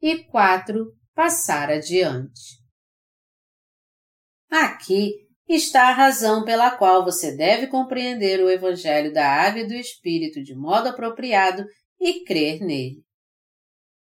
e 0.00 0.24
quatro, 0.24 0.92
passar 1.14 1.70
adiante. 1.70 2.56
Aqui 4.50 5.12
está 5.48 5.88
a 5.88 5.92
razão 5.92 6.44
pela 6.44 6.70
qual 6.70 7.04
você 7.04 7.36
deve 7.36 7.66
compreender 7.66 8.40
o 8.40 8.50
Evangelho 8.50 9.12
da 9.12 9.26
Água 9.26 9.60
e 9.60 9.66
do 9.66 9.74
Espírito 9.74 10.42
de 10.42 10.54
modo 10.54 10.88
apropriado 10.88 11.64
e 12.00 12.24
crer 12.24 12.60
nele. 12.60 13.04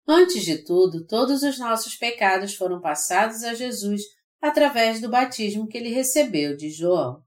Antes 0.07 0.43
de 0.43 0.63
tudo, 0.63 1.05
todos 1.05 1.43
os 1.43 1.59
nossos 1.59 1.95
pecados 1.95 2.55
foram 2.55 2.79
passados 2.79 3.43
a 3.43 3.53
Jesus 3.53 4.01
através 4.41 5.01
do 5.01 5.09
batismo 5.09 5.67
que 5.67 5.77
ele 5.77 5.89
recebeu 5.89 6.55
de 6.55 6.69
João. 6.69 7.21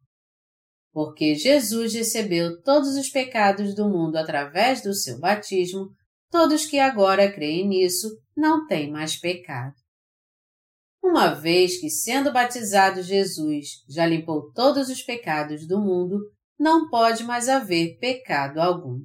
Porque 0.92 1.34
Jesus 1.34 1.92
recebeu 1.92 2.60
todos 2.62 2.96
os 2.96 3.10
pecados 3.10 3.74
do 3.74 3.88
mundo 3.88 4.16
através 4.16 4.82
do 4.82 4.94
seu 4.94 5.18
batismo, 5.18 5.88
todos 6.30 6.64
que 6.64 6.78
agora 6.78 7.30
creem 7.32 7.66
nisso 7.66 8.08
não 8.36 8.66
têm 8.66 8.90
mais 8.90 9.16
pecado. 9.16 9.74
Uma 11.02 11.34
vez 11.34 11.80
que, 11.80 11.90
sendo 11.90 12.32
batizado 12.32 13.02
Jesus, 13.02 13.84
já 13.88 14.06
limpou 14.06 14.52
todos 14.52 14.88
os 14.88 15.02
pecados 15.02 15.66
do 15.66 15.80
mundo, 15.80 16.18
não 16.58 16.88
pode 16.88 17.24
mais 17.24 17.48
haver 17.48 17.98
pecado 17.98 18.60
algum. 18.60 19.00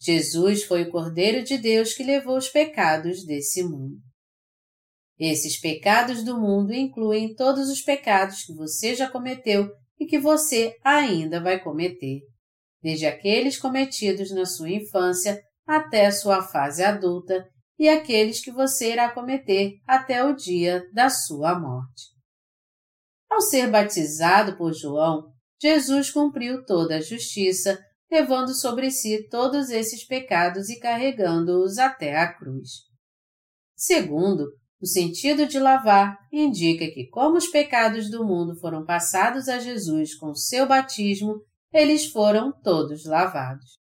Jesus 0.00 0.64
foi 0.64 0.82
o 0.82 0.90
Cordeiro 0.90 1.44
de 1.44 1.58
Deus 1.58 1.94
que 1.94 2.02
levou 2.02 2.36
os 2.36 2.48
pecados 2.48 3.24
desse 3.24 3.62
mundo. 3.62 3.96
Esses 5.18 5.60
pecados 5.60 6.24
do 6.24 6.38
mundo 6.40 6.72
incluem 6.74 7.34
todos 7.34 7.68
os 7.68 7.80
pecados 7.80 8.42
que 8.42 8.54
você 8.54 8.94
já 8.94 9.08
cometeu 9.08 9.70
e 9.98 10.06
que 10.06 10.18
você 10.18 10.76
ainda 10.82 11.40
vai 11.40 11.62
cometer, 11.62 12.20
desde 12.82 13.06
aqueles 13.06 13.56
cometidos 13.56 14.30
na 14.32 14.44
sua 14.44 14.70
infância 14.70 15.40
até 15.66 16.10
sua 16.10 16.42
fase 16.42 16.82
adulta 16.82 17.48
e 17.78 17.88
aqueles 17.88 18.42
que 18.42 18.50
você 18.50 18.92
irá 18.92 19.10
cometer 19.10 19.74
até 19.86 20.24
o 20.24 20.34
dia 20.34 20.88
da 20.92 21.08
sua 21.08 21.58
morte. 21.58 22.14
Ao 23.30 23.40
ser 23.40 23.68
batizado 23.68 24.56
por 24.56 24.72
João, 24.72 25.32
Jesus 25.60 26.10
cumpriu 26.10 26.64
toda 26.64 26.96
a 26.96 27.00
justiça, 27.00 27.82
levando 28.10 28.54
sobre 28.54 28.90
si 28.90 29.28
todos 29.28 29.70
esses 29.70 30.06
pecados 30.06 30.68
e 30.68 30.78
carregando-os 30.78 31.78
até 31.78 32.16
a 32.16 32.32
cruz. 32.32 32.68
Segundo, 33.74 34.46
o 34.80 34.86
sentido 34.86 35.46
de 35.46 35.58
lavar 35.58 36.18
indica 36.32 36.86
que, 36.86 37.08
como 37.08 37.36
os 37.36 37.46
pecados 37.46 38.10
do 38.10 38.24
mundo 38.24 38.54
foram 38.60 38.84
passados 38.84 39.48
a 39.48 39.58
Jesus 39.58 40.14
com 40.14 40.34
seu 40.34 40.66
batismo, 40.66 41.40
eles 41.72 42.06
foram 42.06 42.52
todos 42.62 43.04
lavados. 43.04 43.78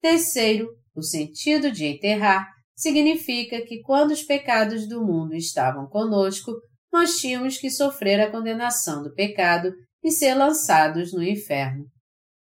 Terceiro, 0.00 0.68
o 0.94 1.02
sentido 1.02 1.70
de 1.70 1.86
enterrar 1.86 2.48
significa 2.74 3.62
que 3.62 3.80
quando 3.80 4.10
os 4.10 4.22
pecados 4.22 4.88
do 4.88 5.04
mundo 5.04 5.34
estavam 5.34 5.86
conosco, 5.86 6.52
nós 6.92 7.16
tínhamos 7.16 7.58
que 7.58 7.70
sofrer 7.70 8.20
a 8.20 8.30
condenação 8.30 9.02
do 9.02 9.14
pecado 9.14 9.72
e 10.02 10.10
ser 10.10 10.34
lançados 10.34 11.12
no 11.12 11.22
inferno. 11.22 11.84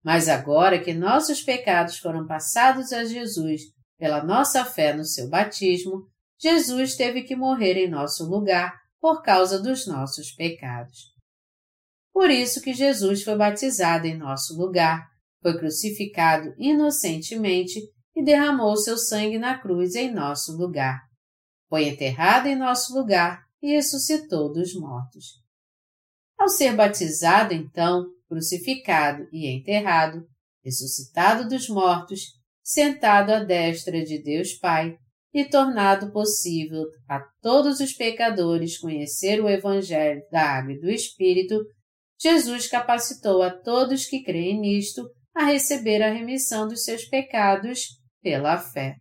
Mas 0.04 0.28
agora 0.28 0.80
que 0.80 0.94
nossos 0.94 1.41
pecados 1.41 1.98
foram 1.98 2.26
passados 2.26 2.91
a 2.91 3.06
Jesus 3.06 3.62
pela 3.98 4.24
nossa 4.24 4.66
fé 4.66 4.94
no 4.94 5.06
seu 5.06 5.30
batismo, 5.30 6.02
Jesus 6.41 6.96
teve 6.96 7.24
que 7.24 7.36
morrer 7.36 7.78
em 7.78 7.89
nosso 7.89 8.26
lugar 8.26 8.74
por 9.00 9.22
causa 9.22 9.62
dos 9.62 9.88
nossos 9.88 10.34
pecados. 10.34 11.14
Por 12.12 12.30
isso 12.30 12.62
que 12.62 12.74
Jesus 12.74 13.24
foi 13.24 13.38
batizado 13.38 14.06
em 14.06 14.18
nosso 14.18 14.58
lugar, 14.58 15.08
foi 15.41 15.58
crucificado 15.58 16.54
inocentemente 16.58 17.80
e 18.16 18.24
derramou 18.24 18.76
seu 18.78 18.97
sangue 18.97 19.38
na 19.38 19.57
cruz 19.57 19.95
em 19.95 20.14
nosso 20.14 20.55
lugar. 20.57 21.01
Foi 21.70 21.88
enterrado 21.88 22.47
em 22.47 22.55
nosso 22.55 22.93
lugar 22.93 23.41
e 23.61 23.76
ressuscitou 23.76 24.51
dos 24.51 24.74
mortos. 24.76 25.41
Ao 26.38 26.47
ser 26.47 26.76
batizado, 26.76 27.53
então, 27.53 28.05
crucificado 28.28 29.28
e 29.32 29.47
enterrado, 29.47 30.26
ressuscitado 30.64 31.47
dos 31.47 31.70
mortos, 31.70 32.22
sentado 32.64 33.32
à 33.32 33.39
destra 33.39 34.03
de 34.03 34.22
Deus 34.22 34.53
Pai 34.53 34.95
e 35.34 35.45
tornado 35.45 36.11
possível 36.11 36.84
a 37.09 37.20
todos 37.41 37.80
os 37.80 37.93
pecadores 37.93 38.78
conhecer 38.78 39.41
o 39.41 39.49
Evangelho 39.49 40.22
da 40.32 40.57
Água 40.57 40.74
e 40.74 40.80
do 40.80 40.89
Espírito, 40.89 41.59
Jesus 42.22 42.68
capacitou 42.68 43.41
a 43.41 43.49
todos 43.49 44.05
que 44.05 44.24
creem 44.24 44.59
nisto 44.59 45.09
a 45.36 45.45
receber 45.45 46.01
a 46.03 46.14
remissão 46.14 46.68
dos 46.68 46.84
seus 46.84 47.05
pecados 47.05 48.03
pela 48.24 48.58
fé. 48.58 48.96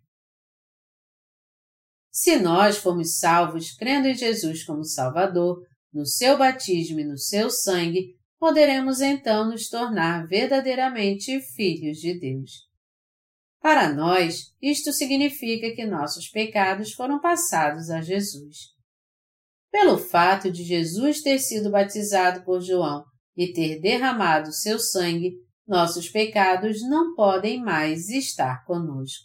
Se 2.11 2.37
nós 2.37 2.77
fomos 2.77 3.18
salvos 3.18 3.73
crendo 3.75 4.09
em 4.09 4.14
Jesus 4.14 4.64
como 4.64 4.85
Salvador, 4.85 5.66
no 5.91 6.05
seu 6.05 6.37
batismo 6.37 7.01
e 7.01 7.05
no 7.05 7.16
seu 7.16 7.49
sangue, 7.49 8.14
poderemos 8.39 9.01
então 9.01 9.49
nos 9.49 9.68
tornar 9.68 10.27
verdadeiramente 10.27 11.41
filhos 11.41 11.99
de 11.99 12.18
Deus. 12.18 12.51
Para 13.61 13.93
nós, 13.93 14.53
isto 14.61 14.93
significa 14.93 15.73
que 15.75 15.87
nossos 15.87 16.29
pecados 16.29 16.93
foram 16.93 17.20
passados 17.20 17.89
a 17.89 18.03
Jesus. 18.03 18.73
Pelo 19.70 19.97
fato 19.97 20.51
de 20.51 20.64
Jesus 20.64 21.23
ter 21.23 21.39
sido 21.39 21.70
batizado 21.70 22.45
por 22.45 22.61
João 22.61 23.05
e 23.37 23.53
ter 23.53 23.81
derramado 23.81 24.53
seu 24.53 24.79
sangue, 24.79 25.33
nossos 25.73 26.11
pecados 26.11 26.87
não 26.87 27.14
podem 27.14 27.59
mais 27.59 28.11
estar 28.11 28.62
conosco. 28.66 29.25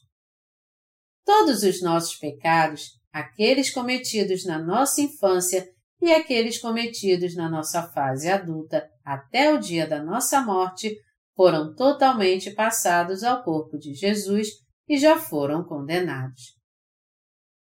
Todos 1.25 1.61
os 1.61 1.81
nossos 1.81 2.15
pecados, 2.15 2.91
aqueles 3.11 3.69
cometidos 3.69 4.45
na 4.45 4.57
nossa 4.57 5.01
infância 5.01 5.67
e 6.01 6.09
aqueles 6.13 6.57
cometidos 6.57 7.35
na 7.35 7.49
nossa 7.49 7.83
fase 7.89 8.29
adulta 8.29 8.89
até 9.03 9.53
o 9.53 9.59
dia 9.59 9.85
da 9.85 10.01
nossa 10.01 10.39
morte, 10.39 10.95
foram 11.35 11.75
totalmente 11.75 12.51
passados 12.51 13.25
ao 13.25 13.43
corpo 13.43 13.77
de 13.77 13.93
Jesus 13.93 14.47
e 14.87 14.97
já 14.97 15.17
foram 15.19 15.65
condenados. 15.65 16.55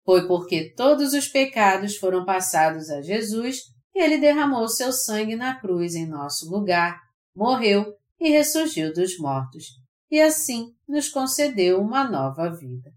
Foi 0.05 0.29
porque 0.29 0.72
todos 0.76 1.14
os 1.14 1.26
pecados 1.26 1.97
foram 1.97 2.24
passados 2.24 2.91
a 2.91 3.03
Jesus 3.03 3.62
e 3.93 4.01
ele 4.01 4.18
derramou 4.18 4.68
seu 4.68 4.93
sangue 4.93 5.35
na 5.35 5.59
cruz 5.59 5.97
em 5.97 6.07
nosso 6.07 6.49
lugar, 6.49 7.01
morreu 7.35 7.97
e 8.20 8.30
ressurgiu 8.30 8.92
dos 8.92 9.18
mortos, 9.18 9.66
e 10.10 10.20
assim 10.20 10.74
nos 10.88 11.08
concedeu 11.08 11.80
uma 11.80 12.08
nova 12.08 12.50
vida. 12.50 12.90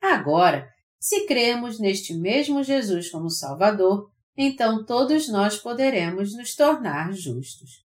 Agora, 0.00 0.68
se 0.98 1.26
cremos 1.26 1.78
neste 1.78 2.14
mesmo 2.14 2.62
Jesus 2.62 3.10
como 3.10 3.30
Salvador, 3.30 4.10
então 4.36 4.84
todos 4.84 5.28
nós 5.28 5.58
poderemos 5.58 6.36
nos 6.36 6.54
tornar 6.54 7.12
justos. 7.12 7.82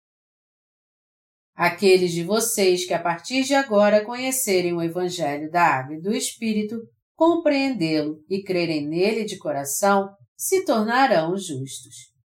Aqueles 1.55 2.13
de 2.13 2.23
vocês 2.23 2.87
que 2.87 2.93
a 2.93 3.03
partir 3.03 3.43
de 3.45 3.55
agora 3.55 4.05
conhecerem 4.05 4.75
o 4.75 4.83
Evangelho 4.83 5.51
da 5.51 5.63
Água 5.63 5.97
e 5.97 6.01
do 6.01 6.15
Espírito, 6.15 6.77
compreendê-lo 7.15 8.23
e 8.29 8.43
crerem 8.43 8.87
nele 8.87 9.25
de 9.25 9.39
coração, 9.39 10.15
se 10.37 10.65
tornarão 10.65 11.37
justos. 11.37 12.16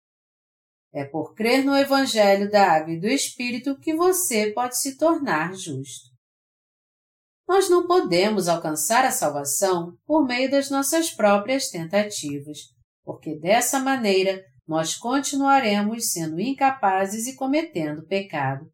É 0.94 1.06
por 1.06 1.34
crer 1.34 1.64
no 1.64 1.76
Evangelho 1.76 2.50
da 2.50 2.74
Água 2.74 2.94
e 2.94 3.00
do 3.00 3.08
Espírito 3.08 3.80
que 3.80 3.96
você 3.96 4.52
pode 4.52 4.78
se 4.78 4.98
tornar 4.98 5.54
justo. 5.56 6.12
Nós 7.48 7.70
não 7.70 7.88
podemos 7.88 8.48
alcançar 8.48 9.06
a 9.06 9.12
salvação 9.12 9.98
por 10.06 10.26
meio 10.26 10.50
das 10.50 10.70
nossas 10.70 11.12
próprias 11.12 11.70
tentativas, 11.70 12.58
porque 13.04 13.38
dessa 13.38 13.80
maneira 13.80 14.42
nós 14.68 14.96
continuaremos 14.96 16.12
sendo 16.12 16.40
incapazes 16.40 17.28
e 17.28 17.36
cometendo 17.36 18.06
pecado, 18.06 18.66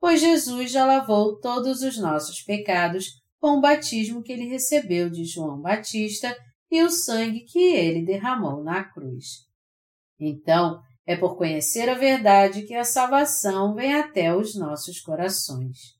pois 0.00 0.20
Jesus 0.20 0.70
já 0.70 0.84
lavou 0.84 1.38
todos 1.38 1.82
os 1.82 1.96
nossos 1.96 2.42
pecados 2.42 3.06
com 3.40 3.58
o 3.58 3.60
batismo 3.60 4.22
que 4.22 4.32
ele 4.32 4.48
recebeu 4.48 5.10
de 5.10 5.24
João 5.24 5.60
Batista 5.60 6.36
e 6.70 6.82
o 6.82 6.90
sangue 6.90 7.44
que 7.44 7.58
ele 7.58 8.04
derramou 8.04 8.64
na 8.64 8.82
cruz. 8.82 9.44
Então, 10.18 10.80
é 11.06 11.16
por 11.16 11.36
conhecer 11.36 11.88
a 11.88 11.94
verdade 11.94 12.62
que 12.62 12.74
a 12.74 12.84
salvação 12.84 13.74
vem 13.74 13.94
até 13.94 14.34
os 14.34 14.54
nossos 14.54 15.00
corações. 15.00 15.94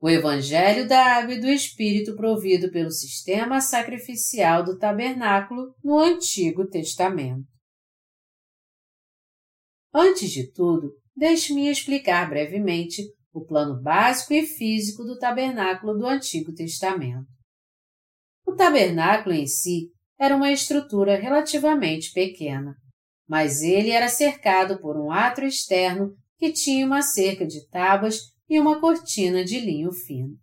O 0.00 0.08
Evangelho 0.08 0.86
da 0.86 1.16
Água 1.16 1.34
e 1.34 1.40
do 1.40 1.48
Espírito 1.48 2.14
provido 2.14 2.70
pelo 2.70 2.90
sistema 2.90 3.60
sacrificial 3.60 4.62
do 4.62 4.78
tabernáculo 4.78 5.74
no 5.82 5.98
Antigo 5.98 6.68
Testamento. 6.68 7.46
Antes 9.92 10.30
de 10.30 10.50
tudo, 10.52 10.92
deixe-me 11.16 11.70
explicar 11.70 12.28
brevemente 12.28 13.02
o 13.32 13.44
plano 13.44 13.80
básico 13.80 14.34
e 14.34 14.46
físico 14.46 15.04
do 15.04 15.18
tabernáculo 15.18 15.96
do 15.96 16.06
Antigo 16.06 16.52
Testamento. 16.52 17.26
O 18.46 18.54
tabernáculo 18.54 19.34
em 19.34 19.46
si 19.46 19.90
era 20.18 20.36
uma 20.36 20.52
estrutura 20.52 21.16
relativamente 21.16 22.12
pequena, 22.12 22.76
mas 23.28 23.62
ele 23.62 23.90
era 23.90 24.08
cercado 24.08 24.80
por 24.80 24.96
um 24.96 25.10
átrio 25.10 25.48
externo 25.48 26.14
que 26.38 26.52
tinha 26.52 26.86
uma 26.86 27.02
cerca 27.02 27.46
de 27.46 27.66
tábuas 27.68 28.32
e 28.48 28.58
uma 28.58 28.80
cortina 28.80 29.44
de 29.44 29.58
linho 29.58 29.92
fino. 29.92 30.36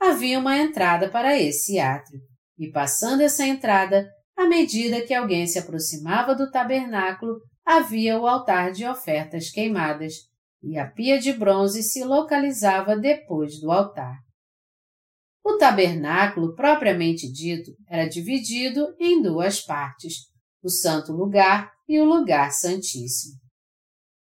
havia 0.00 0.38
uma 0.38 0.58
entrada 0.58 1.08
para 1.08 1.38
esse 1.38 1.78
átrio, 1.78 2.20
e 2.58 2.70
passando 2.70 3.20
essa 3.20 3.46
entrada, 3.46 4.08
à 4.36 4.46
medida 4.46 5.00
que 5.02 5.14
alguém 5.14 5.46
se 5.46 5.58
aproximava 5.58 6.34
do 6.34 6.50
tabernáculo, 6.50 7.40
havia 7.64 8.18
o 8.18 8.26
altar 8.26 8.72
de 8.72 8.84
ofertas 8.84 9.50
queimadas, 9.50 10.14
e 10.62 10.76
a 10.78 10.88
pia 10.88 11.18
de 11.18 11.32
bronze 11.32 11.82
se 11.82 12.04
localizava 12.04 12.96
depois 12.96 13.60
do 13.60 13.70
altar. 13.70 14.16
O 15.44 15.56
tabernáculo, 15.58 16.54
propriamente 16.54 17.30
dito, 17.30 17.72
era 17.88 18.08
dividido 18.08 18.94
em 18.98 19.20
duas 19.20 19.60
partes, 19.60 20.28
o 20.62 20.70
Santo 20.70 21.12
Lugar 21.12 21.72
e 21.88 21.98
o 21.98 22.04
Lugar 22.04 22.52
Santíssimo. 22.52 23.34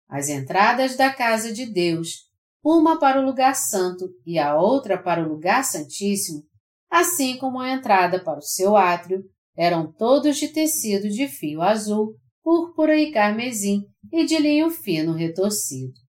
As 0.07 0.29
entradas 0.29 0.95
da 0.95 1.11
casa 1.11 1.51
de 1.51 1.65
Deus, 1.65 2.27
uma 2.63 2.99
para 2.99 3.19
o 3.19 3.25
Lugar 3.25 3.55
Santo 3.55 4.07
e 4.25 4.37
a 4.37 4.55
outra 4.55 5.01
para 5.01 5.25
o 5.25 5.27
Lugar 5.27 5.63
Santíssimo, 5.63 6.43
assim 6.89 7.37
como 7.37 7.59
a 7.59 7.71
entrada 7.71 8.23
para 8.23 8.39
o 8.39 8.43
seu 8.43 8.77
átrio, 8.77 9.23
eram 9.57 9.91
todos 9.91 10.37
de 10.37 10.49
tecido 10.49 11.09
de 11.09 11.27
fio 11.27 11.61
azul, 11.61 12.15
púrpura 12.43 12.95
e 12.95 13.11
carmesim 13.11 13.83
e 14.11 14.23
de 14.23 14.37
linho 14.37 14.69
fino 14.69 15.13
retorcido. 15.13 16.06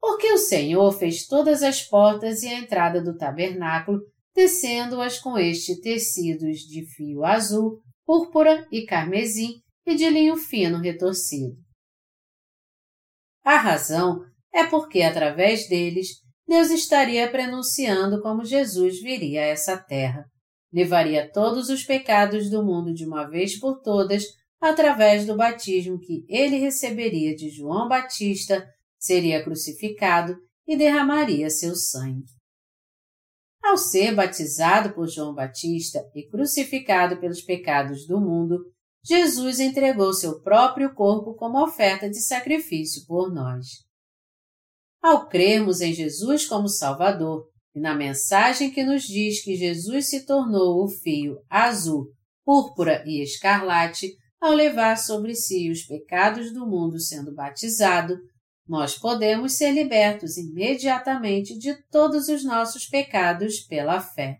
Porque 0.00 0.32
o 0.32 0.38
Senhor 0.38 0.92
fez 0.92 1.26
todas 1.26 1.62
as 1.62 1.82
portas 1.82 2.42
e 2.42 2.48
a 2.48 2.58
entrada 2.58 3.02
do 3.02 3.16
tabernáculo, 3.16 4.00
tecendo-as 4.34 5.18
com 5.18 5.38
este 5.38 5.80
tecidos 5.80 6.58
de 6.58 6.84
fio 6.94 7.24
azul, 7.24 7.80
púrpura 8.04 8.66
e 8.70 8.84
carmesim 8.84 9.60
e 9.86 9.94
de 9.94 10.08
linho 10.08 10.36
fino 10.36 10.78
retorcido. 10.78 11.56
A 13.44 13.56
razão 13.56 14.20
é 14.52 14.64
porque, 14.64 15.02
através 15.02 15.68
deles, 15.68 16.08
Deus 16.46 16.70
estaria 16.70 17.30
prenunciando 17.30 18.20
como 18.22 18.44
Jesus 18.44 19.00
viria 19.00 19.40
a 19.42 19.46
essa 19.46 19.76
terra. 19.76 20.24
Levaria 20.72 21.30
todos 21.32 21.68
os 21.68 21.84
pecados 21.84 22.50
do 22.50 22.64
mundo 22.64 22.92
de 22.92 23.04
uma 23.04 23.28
vez 23.28 23.58
por 23.58 23.80
todas 23.80 24.24
através 24.60 25.26
do 25.26 25.36
batismo 25.36 25.98
que 25.98 26.24
ele 26.28 26.56
receberia 26.56 27.34
de 27.34 27.50
João 27.50 27.88
Batista, 27.88 28.66
seria 29.06 29.42
crucificado 29.42 30.36
e 30.66 30.76
derramaria 30.76 31.48
seu 31.48 31.74
sangue. 31.74 32.26
Ao 33.62 33.76
ser 33.76 34.14
batizado 34.14 34.94
por 34.94 35.08
João 35.08 35.34
Batista 35.34 36.00
e 36.14 36.28
crucificado 36.28 37.18
pelos 37.18 37.42
pecados 37.42 38.06
do 38.06 38.20
mundo, 38.20 38.58
Jesus 39.04 39.60
entregou 39.60 40.12
seu 40.12 40.40
próprio 40.40 40.94
corpo 40.94 41.34
como 41.34 41.62
oferta 41.62 42.08
de 42.08 42.20
sacrifício 42.20 43.04
por 43.06 43.32
nós. 43.32 43.66
Ao 45.02 45.28
crermos 45.28 45.80
em 45.80 45.92
Jesus 45.92 46.46
como 46.46 46.68
Salvador 46.68 47.48
e 47.74 47.80
na 47.80 47.94
mensagem 47.94 48.70
que 48.70 48.82
nos 48.82 49.04
diz 49.04 49.42
que 49.42 49.54
Jesus 49.54 50.10
se 50.10 50.26
tornou 50.26 50.84
o 50.84 50.88
fio 50.88 51.38
azul, 51.48 52.12
púrpura 52.44 53.04
e 53.06 53.22
escarlate 53.22 54.12
ao 54.40 54.52
levar 54.52 54.96
sobre 54.96 55.34
si 55.34 55.70
os 55.70 55.82
pecados 55.82 56.52
do 56.52 56.66
mundo 56.66 57.00
sendo 57.00 57.34
batizado, 57.34 58.16
nós 58.68 58.98
podemos 58.98 59.52
ser 59.52 59.72
libertos 59.72 60.36
imediatamente 60.36 61.56
de 61.58 61.74
todos 61.90 62.28
os 62.28 62.44
nossos 62.44 62.86
pecados 62.86 63.60
pela 63.60 64.00
fé. 64.00 64.38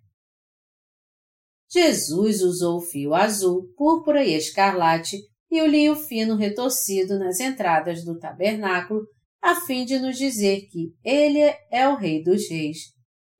Jesus 1.70 2.42
usou 2.42 2.78
o 2.78 2.80
fio 2.80 3.14
azul, 3.14 3.72
púrpura 3.76 4.24
e 4.24 4.34
escarlate 4.34 5.18
e 5.50 5.60
o 5.60 5.66
linho 5.66 5.96
fino 5.96 6.36
retorcido 6.36 7.18
nas 7.18 7.40
entradas 7.40 8.04
do 8.04 8.18
tabernáculo, 8.18 9.06
a 9.42 9.60
fim 9.60 9.84
de 9.84 9.98
nos 9.98 10.16
dizer 10.16 10.68
que 10.70 10.92
Ele 11.04 11.40
é 11.70 11.88
o 11.88 11.96
Rei 11.96 12.22
dos 12.22 12.48
Reis 12.48 12.78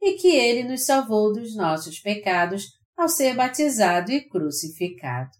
e 0.01 0.12
que 0.14 0.28
Ele 0.28 0.64
nos 0.64 0.84
salvou 0.84 1.32
dos 1.32 1.57
nossos 1.57 1.99
pecados 1.99 2.64
ao 2.97 3.09
ser 3.09 3.34
batizado 3.34 4.12
e 4.12 4.26
crucificado. 4.28 5.30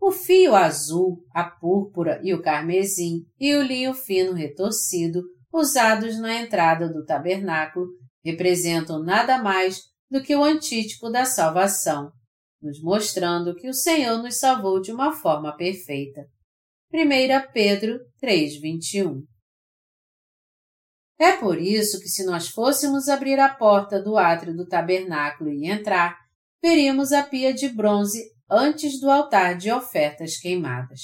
O 0.00 0.10
fio 0.10 0.54
azul, 0.54 1.22
a 1.30 1.44
púrpura 1.44 2.18
e 2.24 2.32
o 2.32 2.40
carmesim 2.40 3.26
e 3.38 3.54
o 3.54 3.62
linho 3.62 3.92
fino 3.92 4.32
retorcido, 4.32 5.22
usados 5.52 6.18
na 6.18 6.40
entrada 6.40 6.88
do 6.88 7.04
tabernáculo, 7.04 7.86
representam 8.24 9.02
nada 9.02 9.42
mais 9.42 9.82
do 10.10 10.22
que 10.22 10.34
o 10.34 10.42
antítipo 10.42 11.10
da 11.10 11.26
salvação, 11.26 12.10
nos 12.62 12.82
mostrando 12.82 13.54
que 13.54 13.68
o 13.68 13.74
Senhor 13.74 14.22
nos 14.22 14.38
salvou 14.38 14.80
de 14.80 14.90
uma 14.90 15.12
forma 15.12 15.54
perfeita. 15.54 16.22
1 16.92 17.52
Pedro 17.52 18.00
3:21 18.22 19.22
É 21.18 21.36
por 21.36 21.60
isso 21.60 22.00
que 22.00 22.08
se 22.08 22.24
nós 22.24 22.48
fôssemos 22.48 23.06
abrir 23.08 23.38
a 23.38 23.54
porta 23.54 24.02
do 24.02 24.16
átrio 24.16 24.56
do 24.56 24.66
tabernáculo 24.66 25.50
e 25.50 25.68
entrar, 25.68 26.16
veríamos 26.62 27.12
a 27.12 27.22
pia 27.22 27.52
de 27.52 27.68
bronze 27.68 28.39
antes 28.50 28.98
do 29.00 29.10
altar 29.10 29.56
de 29.56 29.70
ofertas 29.70 30.36
queimadas. 30.36 31.00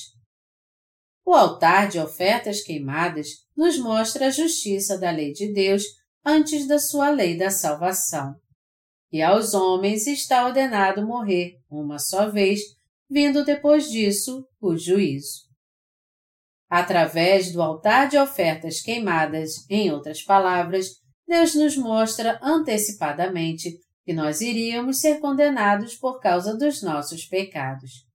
O 1.24 1.32
altar 1.32 1.88
de 1.88 1.98
ofertas 1.98 2.62
queimadas 2.62 3.28
nos 3.56 3.78
mostra 3.78 4.26
a 4.26 4.30
justiça 4.30 4.98
da 4.98 5.10
lei 5.10 5.32
de 5.32 5.52
Deus 5.52 5.82
antes 6.24 6.66
da 6.66 6.78
sua 6.78 7.10
lei 7.10 7.36
da 7.36 7.50
salvação. 7.50 8.34
E 9.12 9.22
aos 9.22 9.54
homens 9.54 10.06
está 10.06 10.44
ordenado 10.44 11.06
morrer 11.06 11.60
uma 11.70 11.98
só 11.98 12.28
vez, 12.30 12.60
vindo 13.08 13.44
depois 13.44 13.88
disso 13.88 14.46
o 14.60 14.76
juízo. 14.76 15.46
Através 16.68 17.52
do 17.52 17.62
altar 17.62 18.08
de 18.08 18.18
ofertas 18.18 18.80
queimadas, 18.80 19.52
em 19.70 19.92
outras 19.92 20.22
palavras, 20.22 20.88
Deus 21.26 21.54
nos 21.54 21.76
mostra 21.76 22.38
antecipadamente 22.42 23.78
que 24.06 24.12
nós 24.14 24.40
iríamos 24.40 25.00
ser 25.00 25.18
condenados 25.18 25.96
por 25.96 26.20
causa 26.20 26.56
dos 26.56 26.80
nossos 26.80 27.26
pecados. 27.26 28.06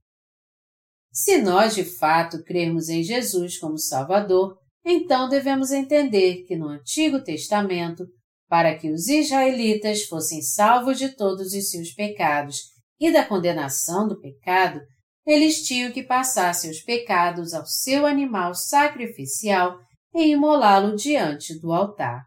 Se 1.11 1.37
nós 1.41 1.75
de 1.75 1.83
fato 1.83 2.41
crermos 2.45 2.87
em 2.87 3.03
Jesus 3.03 3.59
como 3.59 3.77
Salvador, 3.77 4.57
então 4.85 5.27
devemos 5.27 5.69
entender 5.69 6.45
que 6.45 6.55
no 6.55 6.69
Antigo 6.69 7.21
Testamento, 7.21 8.05
para 8.47 8.77
que 8.77 8.89
os 8.89 9.09
israelitas 9.09 10.03
fossem 10.05 10.41
salvos 10.41 10.97
de 10.97 11.09
todos 11.09 11.53
os 11.53 11.69
seus 11.69 11.93
pecados 11.93 12.57
e 12.97 13.11
da 13.11 13.25
condenação 13.25 14.07
do 14.07 14.17
pecado, 14.17 14.79
eles 15.27 15.63
tinham 15.63 15.91
que 15.91 16.03
passar 16.03 16.53
seus 16.55 16.79
pecados 16.79 17.53
ao 17.53 17.65
seu 17.65 18.05
animal 18.05 18.55
sacrificial 18.55 19.77
e 20.15 20.31
imolá-lo 20.31 20.95
diante 20.95 21.59
do 21.59 21.73
altar. 21.73 22.23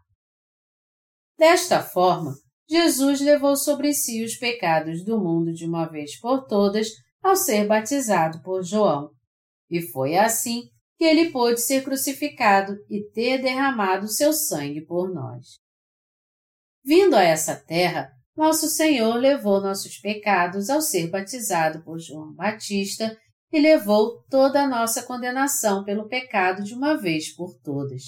Desta 1.38 1.82
forma, 1.82 2.34
Jesus 2.68 3.20
levou 3.20 3.56
sobre 3.56 3.92
si 3.92 4.24
os 4.24 4.36
pecados 4.36 5.04
do 5.04 5.18
mundo 5.18 5.52
de 5.52 5.66
uma 5.66 5.86
vez 5.86 6.18
por 6.18 6.46
todas 6.46 6.88
ao 7.22 7.36
ser 7.36 7.66
batizado 7.66 8.42
por 8.42 8.62
João. 8.62 9.10
E 9.70 9.82
foi 9.82 10.16
assim 10.16 10.62
que 10.96 11.04
ele 11.04 11.30
pôde 11.30 11.60
ser 11.60 11.82
crucificado 11.82 12.76
e 12.88 13.02
ter 13.10 13.42
derramado 13.42 14.08
seu 14.08 14.32
sangue 14.32 14.80
por 14.82 15.12
nós. 15.12 15.58
Vindo 16.84 17.16
a 17.16 17.22
essa 17.22 17.56
terra, 17.56 18.10
nosso 18.36 18.68
Senhor 18.68 19.14
levou 19.14 19.60
nossos 19.60 19.98
pecados 19.98 20.68
ao 20.68 20.80
ser 20.80 21.08
batizado 21.08 21.82
por 21.82 21.98
João 21.98 22.34
Batista 22.34 23.16
e 23.52 23.60
levou 23.60 24.22
toda 24.28 24.62
a 24.62 24.68
nossa 24.68 25.02
condenação 25.04 25.84
pelo 25.84 26.08
pecado 26.08 26.64
de 26.64 26.74
uma 26.74 26.96
vez 26.96 27.34
por 27.34 27.54
todas. 27.62 28.02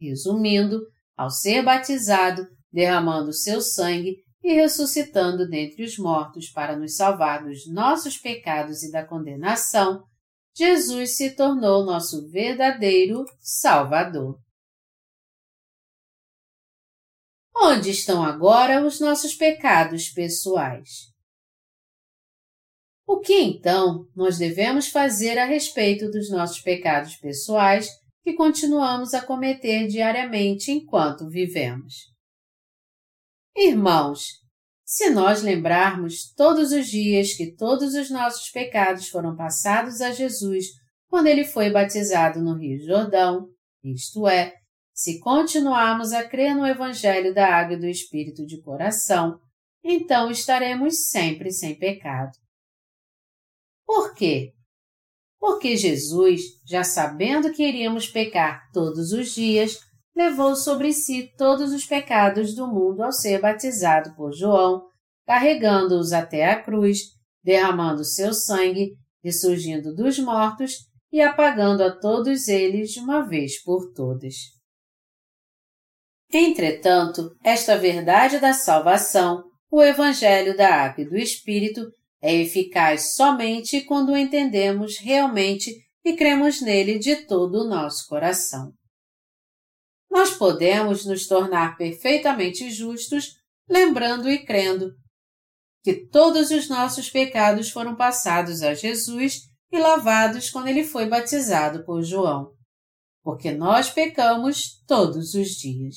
Resumindo, 0.00 0.80
ao 1.16 1.28
ser 1.28 1.62
batizado, 1.62 2.46
derramando 2.72 3.32
seu 3.32 3.60
sangue 3.60 4.16
e 4.42 4.54
ressuscitando 4.54 5.48
dentre 5.48 5.84
os 5.84 5.98
mortos 5.98 6.48
para 6.48 6.76
nos 6.76 6.96
salvar 6.96 7.44
dos 7.44 7.70
nossos 7.70 8.16
pecados 8.16 8.82
e 8.82 8.90
da 8.90 9.06
condenação, 9.06 10.02
Jesus 10.54 11.16
se 11.16 11.34
tornou 11.34 11.84
nosso 11.84 12.28
verdadeiro 12.28 13.24
Salvador. 13.40 14.38
Onde 17.54 17.90
estão 17.90 18.24
agora 18.24 18.84
os 18.84 18.98
nossos 18.98 19.34
pecados 19.34 20.08
pessoais? 20.08 21.12
O 23.06 23.20
que 23.20 23.34
então 23.40 24.06
nós 24.16 24.38
devemos 24.38 24.88
fazer 24.88 25.38
a 25.38 25.44
respeito 25.44 26.10
dos 26.10 26.30
nossos 26.30 26.60
pecados 26.60 27.16
pessoais 27.16 27.88
que 28.24 28.32
continuamos 28.34 29.14
a 29.14 29.24
cometer 29.24 29.86
diariamente 29.86 30.70
enquanto 30.70 31.28
vivemos? 31.28 32.11
Irmãos, 33.54 34.42
se 34.84 35.10
nós 35.10 35.42
lembrarmos 35.42 36.32
todos 36.34 36.72
os 36.72 36.86
dias 36.86 37.34
que 37.34 37.54
todos 37.54 37.94
os 37.94 38.10
nossos 38.10 38.50
pecados 38.50 39.08
foram 39.08 39.36
passados 39.36 40.00
a 40.00 40.10
Jesus 40.10 40.66
quando 41.06 41.26
ele 41.26 41.44
foi 41.44 41.70
batizado 41.70 42.40
no 42.40 42.56
Rio 42.56 42.78
Jordão, 42.84 43.48
isto 43.84 44.26
é, 44.26 44.54
se 44.94 45.20
continuarmos 45.20 46.12
a 46.12 46.26
crer 46.26 46.54
no 46.54 46.66
Evangelho 46.66 47.34
da 47.34 47.54
Água 47.54 47.74
e 47.74 47.80
do 47.80 47.86
Espírito 47.86 48.46
de 48.46 48.60
coração, 48.62 49.38
então 49.84 50.30
estaremos 50.30 51.08
sempre 51.08 51.50
sem 51.50 51.78
pecado. 51.78 52.32
Por 53.84 54.14
quê? 54.14 54.52
Porque 55.38 55.76
Jesus, 55.76 56.40
já 56.64 56.84
sabendo 56.84 57.52
que 57.52 57.66
iríamos 57.66 58.06
pecar 58.08 58.70
todos 58.72 59.12
os 59.12 59.34
dias, 59.34 59.78
levou 60.14 60.54
sobre 60.54 60.92
si 60.92 61.32
todos 61.36 61.72
os 61.72 61.84
pecados 61.84 62.54
do 62.54 62.66
mundo 62.66 63.02
ao 63.02 63.12
ser 63.12 63.40
batizado 63.40 64.14
por 64.14 64.32
João, 64.32 64.86
carregando-os 65.26 66.12
até 66.12 66.46
a 66.46 66.62
cruz, 66.62 66.98
derramando 67.42 68.04
seu 68.04 68.32
sangue, 68.32 68.92
ressurgindo 69.22 69.94
dos 69.94 70.18
mortos 70.18 70.74
e 71.12 71.20
apagando 71.20 71.82
a 71.82 71.90
todos 71.90 72.48
eles 72.48 72.90
de 72.90 73.00
uma 73.00 73.22
vez 73.22 73.62
por 73.62 73.92
todas. 73.92 74.34
Entretanto, 76.32 77.30
esta 77.44 77.76
verdade 77.76 78.38
da 78.38 78.54
salvação, 78.54 79.44
o 79.70 79.82
Evangelho 79.82 80.56
da 80.56 80.74
Água 80.74 81.04
e 81.04 81.08
do 81.08 81.16
Espírito, 81.16 81.90
é 82.22 82.34
eficaz 82.34 83.14
somente 83.14 83.82
quando 83.82 84.12
o 84.12 84.16
entendemos 84.16 84.98
realmente 84.98 85.70
e 86.04 86.14
cremos 86.14 86.60
nele 86.62 86.98
de 86.98 87.26
todo 87.26 87.62
o 87.62 87.68
nosso 87.68 88.06
coração. 88.08 88.72
Nós 90.12 90.36
podemos 90.36 91.06
nos 91.06 91.26
tornar 91.26 91.78
perfeitamente 91.78 92.70
justos 92.70 93.38
lembrando 93.66 94.28
e 94.28 94.44
crendo 94.44 94.94
que 95.82 96.06
todos 96.06 96.50
os 96.50 96.68
nossos 96.68 97.08
pecados 97.08 97.70
foram 97.70 97.96
passados 97.96 98.62
a 98.62 98.74
Jesus 98.74 99.48
e 99.72 99.78
lavados 99.78 100.50
quando 100.50 100.68
ele 100.68 100.84
foi 100.84 101.08
batizado 101.08 101.82
por 101.86 102.02
João, 102.02 102.52
porque 103.22 103.52
nós 103.52 103.88
pecamos 103.88 104.82
todos 104.86 105.32
os 105.32 105.48
dias. 105.52 105.96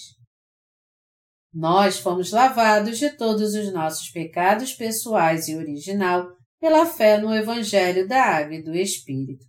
Nós 1.53 1.99
fomos 1.99 2.31
lavados 2.31 2.97
de 2.97 3.09
todos 3.17 3.53
os 3.53 3.71
nossos 3.73 4.09
pecados 4.11 4.73
pessoais 4.73 5.49
e 5.49 5.55
original 5.57 6.31
pela 6.57 6.85
fé 6.85 7.17
no 7.17 7.35
Evangelho 7.35 8.07
da 8.07 8.23
Água 8.23 8.55
e 8.55 8.63
do 8.63 8.73
Espírito. 8.73 9.45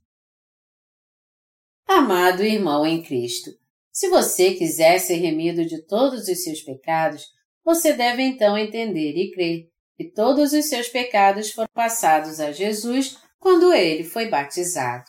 Amado 1.86 2.42
irmão 2.42 2.84
em 2.84 3.00
Cristo, 3.00 3.50
se 3.96 4.10
você 4.10 4.52
quiser 4.52 4.98
ser 4.98 5.14
remido 5.14 5.64
de 5.64 5.80
todos 5.86 6.28
os 6.28 6.44
seus 6.44 6.60
pecados, 6.60 7.24
você 7.64 7.94
deve 7.94 8.22
então 8.22 8.56
entender 8.58 9.14
e 9.16 9.30
crer 9.30 9.70
que 9.96 10.12
todos 10.12 10.52
os 10.52 10.66
seus 10.66 10.86
pecados 10.86 11.50
foram 11.50 11.70
passados 11.72 12.38
a 12.38 12.52
Jesus 12.52 13.16
quando 13.38 13.72
ele 13.72 14.04
foi 14.04 14.28
batizado. 14.28 15.06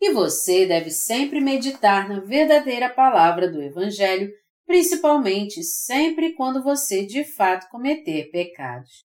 E 0.00 0.12
você 0.12 0.66
deve 0.66 0.88
sempre 0.88 1.40
meditar 1.40 2.08
na 2.08 2.20
verdadeira 2.20 2.88
palavra 2.88 3.50
do 3.50 3.60
Evangelho, 3.60 4.30
principalmente 4.64 5.60
sempre 5.64 6.34
quando 6.34 6.62
você 6.62 7.04
de 7.04 7.24
fato 7.24 7.68
cometer 7.70 8.30
pecados. 8.30 9.04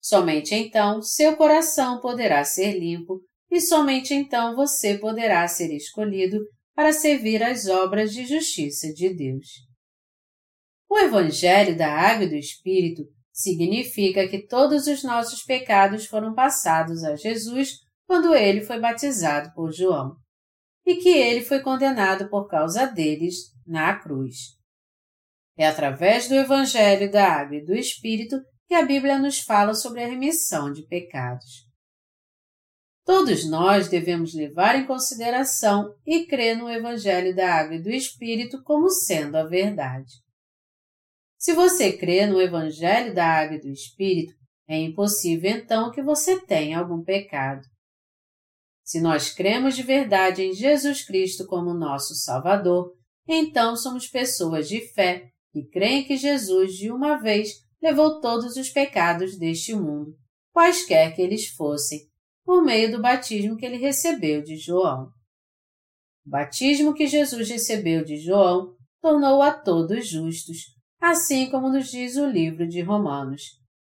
Somente 0.00 0.52
então 0.52 1.00
seu 1.00 1.36
coração 1.36 2.00
poderá 2.00 2.42
ser 2.42 2.72
limpo 2.76 3.20
e 3.48 3.60
somente 3.60 4.12
então 4.12 4.56
você 4.56 4.98
poderá 4.98 5.46
ser 5.46 5.72
escolhido 5.72 6.40
para 6.78 6.92
servir 6.92 7.42
as 7.42 7.66
obras 7.66 8.12
de 8.12 8.24
justiça 8.24 8.92
de 8.94 9.12
Deus. 9.12 9.48
O 10.88 10.96
Evangelho 10.96 11.76
da 11.76 11.92
Água 11.92 12.26
e 12.26 12.28
do 12.28 12.36
Espírito 12.36 13.02
significa 13.32 14.28
que 14.28 14.46
todos 14.46 14.86
os 14.86 15.02
nossos 15.02 15.42
pecados 15.42 16.06
foram 16.06 16.36
passados 16.36 17.02
a 17.02 17.16
Jesus 17.16 17.80
quando 18.06 18.32
ele 18.32 18.60
foi 18.60 18.78
batizado 18.78 19.52
por 19.56 19.72
João, 19.72 20.14
e 20.86 20.98
que 20.98 21.08
ele 21.08 21.40
foi 21.40 21.60
condenado 21.62 22.30
por 22.30 22.46
causa 22.46 22.86
deles 22.86 23.52
na 23.66 23.98
cruz. 23.98 24.36
É 25.56 25.66
através 25.66 26.28
do 26.28 26.36
Evangelho 26.36 27.10
da 27.10 27.26
Água 27.26 27.56
e 27.56 27.64
do 27.64 27.74
Espírito 27.74 28.36
que 28.68 28.74
a 28.74 28.86
Bíblia 28.86 29.18
nos 29.18 29.40
fala 29.40 29.74
sobre 29.74 30.04
a 30.04 30.06
remissão 30.06 30.72
de 30.72 30.86
pecados. 30.86 31.67
Todos 33.08 33.48
nós 33.48 33.88
devemos 33.88 34.34
levar 34.34 34.76
em 34.76 34.86
consideração 34.86 35.94
e 36.04 36.26
crer 36.26 36.54
no 36.54 36.68
Evangelho 36.68 37.34
da 37.34 37.54
Água 37.54 37.76
e 37.76 37.82
do 37.82 37.88
Espírito 37.88 38.62
como 38.62 38.90
sendo 38.90 39.36
a 39.36 39.44
verdade. 39.44 40.12
Se 41.38 41.54
você 41.54 41.96
crê 41.96 42.26
no 42.26 42.38
Evangelho 42.38 43.14
da 43.14 43.24
Água 43.24 43.56
e 43.56 43.60
do 43.62 43.68
Espírito, 43.68 44.34
é 44.68 44.78
impossível 44.78 45.50
então 45.50 45.90
que 45.90 46.02
você 46.02 46.38
tenha 46.38 46.78
algum 46.78 47.02
pecado. 47.02 47.62
Se 48.84 49.00
nós 49.00 49.32
cremos 49.32 49.74
de 49.74 49.82
verdade 49.82 50.42
em 50.42 50.52
Jesus 50.52 51.02
Cristo 51.02 51.46
como 51.46 51.72
nosso 51.72 52.14
Salvador, 52.14 52.92
então 53.26 53.74
somos 53.74 54.06
pessoas 54.06 54.68
de 54.68 54.82
fé 54.92 55.30
que 55.50 55.66
creem 55.70 56.04
que 56.04 56.18
Jesus, 56.18 56.74
de 56.74 56.92
uma 56.92 57.16
vez, 57.16 57.54
levou 57.82 58.20
todos 58.20 58.54
os 58.58 58.68
pecados 58.68 59.38
deste 59.38 59.74
mundo, 59.74 60.14
quaisquer 60.52 61.14
que 61.14 61.22
eles 61.22 61.46
fossem, 61.46 62.07
por 62.48 62.64
meio 62.64 62.90
do 62.90 63.02
batismo 63.02 63.58
que 63.58 63.66
ele 63.66 63.76
recebeu 63.76 64.42
de 64.42 64.56
João. 64.56 65.12
O 66.26 66.30
batismo 66.30 66.94
que 66.94 67.06
Jesus 67.06 67.46
recebeu 67.46 68.02
de 68.02 68.16
João 68.16 68.74
tornou 69.02 69.42
a 69.42 69.52
todos 69.52 70.08
justos, 70.08 70.56
assim 70.98 71.50
como 71.50 71.68
nos 71.68 71.90
diz 71.90 72.16
o 72.16 72.26
livro 72.26 72.66
de 72.66 72.80
Romanos. 72.80 73.42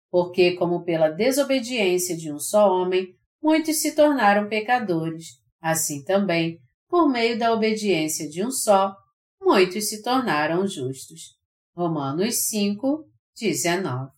Porque, 0.09 0.55
como 0.55 0.83
pela 0.83 1.09
desobediência 1.09 2.17
de 2.17 2.33
um 2.33 2.39
só 2.39 2.73
homem, 2.73 3.15
muitos 3.39 3.79
se 3.81 3.95
tornaram 3.95 4.49
pecadores, 4.49 5.27
assim 5.61 6.03
também, 6.03 6.57
por 6.87 7.07
meio 7.07 7.37
da 7.37 7.53
obediência 7.53 8.27
de 8.27 8.43
um 8.43 8.49
só, 8.49 8.95
muitos 9.39 9.89
se 9.89 10.01
tornaram 10.01 10.65
justos. 10.65 11.37
Romanos 11.75 12.47
5, 12.47 13.05
19. 13.39 14.11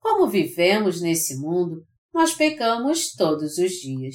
Como 0.00 0.26
vivemos 0.26 1.02
nesse 1.02 1.36
mundo, 1.36 1.86
nós 2.14 2.32
pecamos 2.32 3.12
todos 3.12 3.58
os 3.58 3.72
dias. 3.72 4.14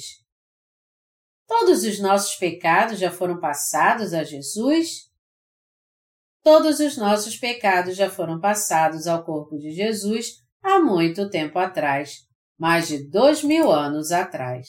Todos 1.46 1.82
os 1.82 2.00
nossos 2.00 2.34
pecados 2.36 2.98
já 2.98 3.10
foram 3.10 3.38
passados 3.38 4.14
a 4.14 4.24
Jesus? 4.24 5.10
Todos 6.42 6.80
os 6.80 6.96
nossos 6.96 7.36
pecados 7.36 7.94
já 7.94 8.08
foram 8.08 8.40
passados 8.40 9.06
ao 9.06 9.22
corpo 9.22 9.58
de 9.58 9.72
Jesus 9.72 10.36
há 10.62 10.80
muito 10.80 11.28
tempo 11.28 11.58
atrás, 11.58 12.20
mais 12.58 12.88
de 12.88 13.06
dois 13.06 13.44
mil 13.44 13.70
anos 13.70 14.10
atrás. 14.10 14.66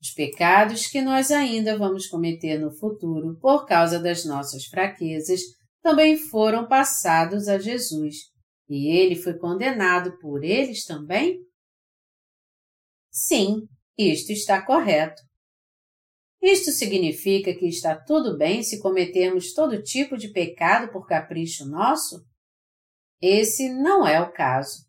Os 0.00 0.10
pecados 0.12 0.86
que 0.86 1.02
nós 1.02 1.30
ainda 1.30 1.76
vamos 1.76 2.06
cometer 2.06 2.58
no 2.58 2.72
futuro 2.72 3.38
por 3.38 3.66
causa 3.66 3.98
das 3.98 4.24
nossas 4.24 4.64
fraquezas 4.64 5.40
também 5.82 6.16
foram 6.16 6.66
passados 6.66 7.46
a 7.46 7.58
Jesus, 7.58 8.16
e 8.68 8.88
ele 8.88 9.16
foi 9.16 9.34
condenado 9.34 10.18
por 10.18 10.42
eles 10.42 10.86
também? 10.86 11.45
Sim, 13.16 13.66
isto 13.96 14.30
está 14.30 14.60
correto. 14.60 15.22
Isto 16.42 16.70
significa 16.70 17.54
que 17.54 17.66
está 17.66 17.98
tudo 17.98 18.36
bem 18.36 18.62
se 18.62 18.78
cometermos 18.78 19.54
todo 19.54 19.82
tipo 19.82 20.18
de 20.18 20.30
pecado 20.30 20.92
por 20.92 21.06
capricho 21.06 21.64
nosso? 21.64 22.22
Esse 23.18 23.72
não 23.72 24.06
é 24.06 24.20
o 24.20 24.30
caso. 24.30 24.84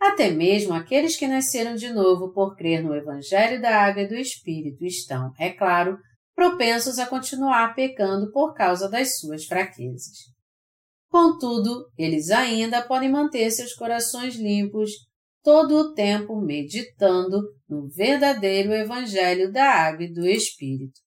Até 0.00 0.30
mesmo 0.30 0.72
aqueles 0.72 1.16
que 1.16 1.28
nasceram 1.28 1.74
de 1.74 1.92
novo 1.92 2.32
por 2.32 2.56
crer 2.56 2.82
no 2.82 2.94
Evangelho 2.94 3.60
da 3.60 3.84
Água 3.84 4.04
e 4.04 4.08
do 4.08 4.16
Espírito 4.16 4.82
estão, 4.82 5.30
é 5.38 5.50
claro, 5.50 5.98
propensos 6.34 6.98
a 6.98 7.06
continuar 7.06 7.74
pecando 7.74 8.32
por 8.32 8.54
causa 8.54 8.88
das 8.88 9.18
suas 9.18 9.44
fraquezas. 9.44 10.16
Contudo, 11.10 11.90
eles 11.98 12.30
ainda 12.30 12.80
podem 12.80 13.12
manter 13.12 13.50
seus 13.50 13.74
corações 13.74 14.34
limpos 14.34 14.92
todo 15.44 15.76
o 15.76 15.92
tempo 15.92 16.40
meditando 16.40 17.42
no 17.68 17.86
verdadeiro 17.86 18.72
Evangelho 18.72 19.52
da 19.52 19.66
Água 19.66 20.04
e 20.04 20.12
do 20.12 20.26
Espírito. 20.26 20.98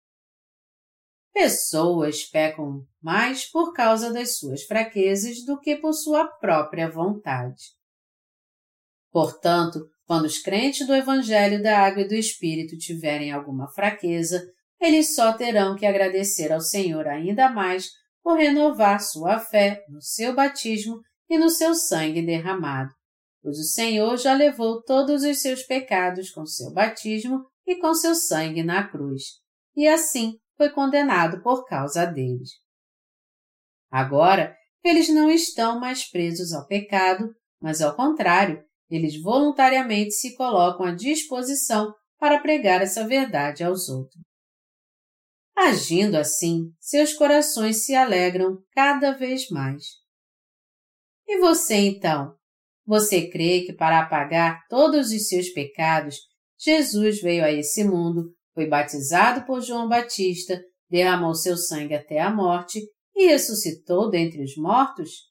Pessoas 1.33 2.23
pecam 2.23 2.85
mais 3.01 3.49
por 3.49 3.73
causa 3.73 4.13
das 4.13 4.37
suas 4.37 4.61
fraquezas 4.63 5.43
do 5.43 5.59
que 5.59 5.75
por 5.75 5.91
sua 5.91 6.27
própria 6.27 6.87
vontade. 6.89 7.63
Portanto, 9.11 9.89
quando 10.05 10.25
os 10.25 10.37
crentes 10.37 10.85
do 10.85 10.93
Evangelho 10.93 11.61
da 11.61 11.79
Água 11.79 12.03
e 12.03 12.07
do 12.07 12.13
Espírito 12.13 12.77
tiverem 12.77 13.31
alguma 13.31 13.67
fraqueza, 13.71 14.47
eles 14.79 15.15
só 15.15 15.33
terão 15.33 15.75
que 15.75 15.85
agradecer 15.85 16.53
ao 16.53 16.61
Senhor 16.61 17.07
ainda 17.07 17.49
mais 17.49 17.89
por 18.21 18.37
renovar 18.37 18.99
sua 19.01 19.39
fé 19.39 19.83
no 19.89 19.99
seu 19.99 20.35
batismo 20.35 21.01
e 21.27 21.39
no 21.39 21.49
seu 21.49 21.73
sangue 21.73 22.21
derramado 22.21 22.96
pois 23.47 23.59
o 23.59 23.63
Senhor 23.63 24.17
já 24.17 24.33
levou 24.33 24.83
todos 24.83 25.23
os 25.23 25.39
seus 25.39 25.63
pecados 25.63 26.29
com 26.31 26.45
seu 26.45 26.69
batismo 26.69 27.45
e 27.65 27.77
com 27.77 27.93
seu 27.93 28.13
sangue 28.13 28.61
na 28.61 28.85
cruz, 28.85 29.23
e 29.73 29.87
assim 29.87 30.37
foi 30.57 30.69
condenado 30.69 31.41
por 31.41 31.63
causa 31.63 32.05
deles. 32.05 32.49
Agora, 33.89 34.53
eles 34.83 35.07
não 35.07 35.31
estão 35.31 35.79
mais 35.79 36.09
presos 36.11 36.51
ao 36.51 36.67
pecado, 36.67 37.33
mas 37.61 37.81
ao 37.81 37.95
contrário, 37.95 38.61
eles 38.89 39.17
voluntariamente 39.21 40.11
se 40.11 40.35
colocam 40.35 40.85
à 40.85 40.93
disposição 40.93 41.93
para 42.19 42.41
pregar 42.41 42.81
essa 42.81 43.07
verdade 43.07 43.63
aos 43.63 43.87
outros. 43.87 44.21
Agindo 45.55 46.15
assim, 46.15 46.73
seus 46.81 47.13
corações 47.13 47.85
se 47.85 47.95
alegram 47.95 48.61
cada 48.73 49.13
vez 49.13 49.47
mais. 49.47 49.85
E 51.25 51.39
você 51.39 51.75
então, 51.75 52.36
você 52.87 53.29
crê 53.29 53.63
que 53.63 53.73
para 53.73 53.99
apagar 53.99 54.65
todos 54.69 55.11
os 55.11 55.27
seus 55.27 55.49
pecados, 55.49 56.15
Jesus 56.57 57.21
veio 57.21 57.43
a 57.43 57.51
esse 57.51 57.83
mundo, 57.83 58.33
foi 58.53 58.65
batizado 58.65 59.45
por 59.45 59.61
João 59.61 59.89
Batista, 59.89 60.63
derramou 60.89 61.35
seu 61.35 61.57
sangue 61.57 61.93
até 61.93 62.21
a 62.21 62.33
morte 62.33 62.81
e 63.13 63.27
ressuscitou 63.27 64.09
dentre 64.09 64.41
os 64.41 64.55
mortos? 64.55 65.27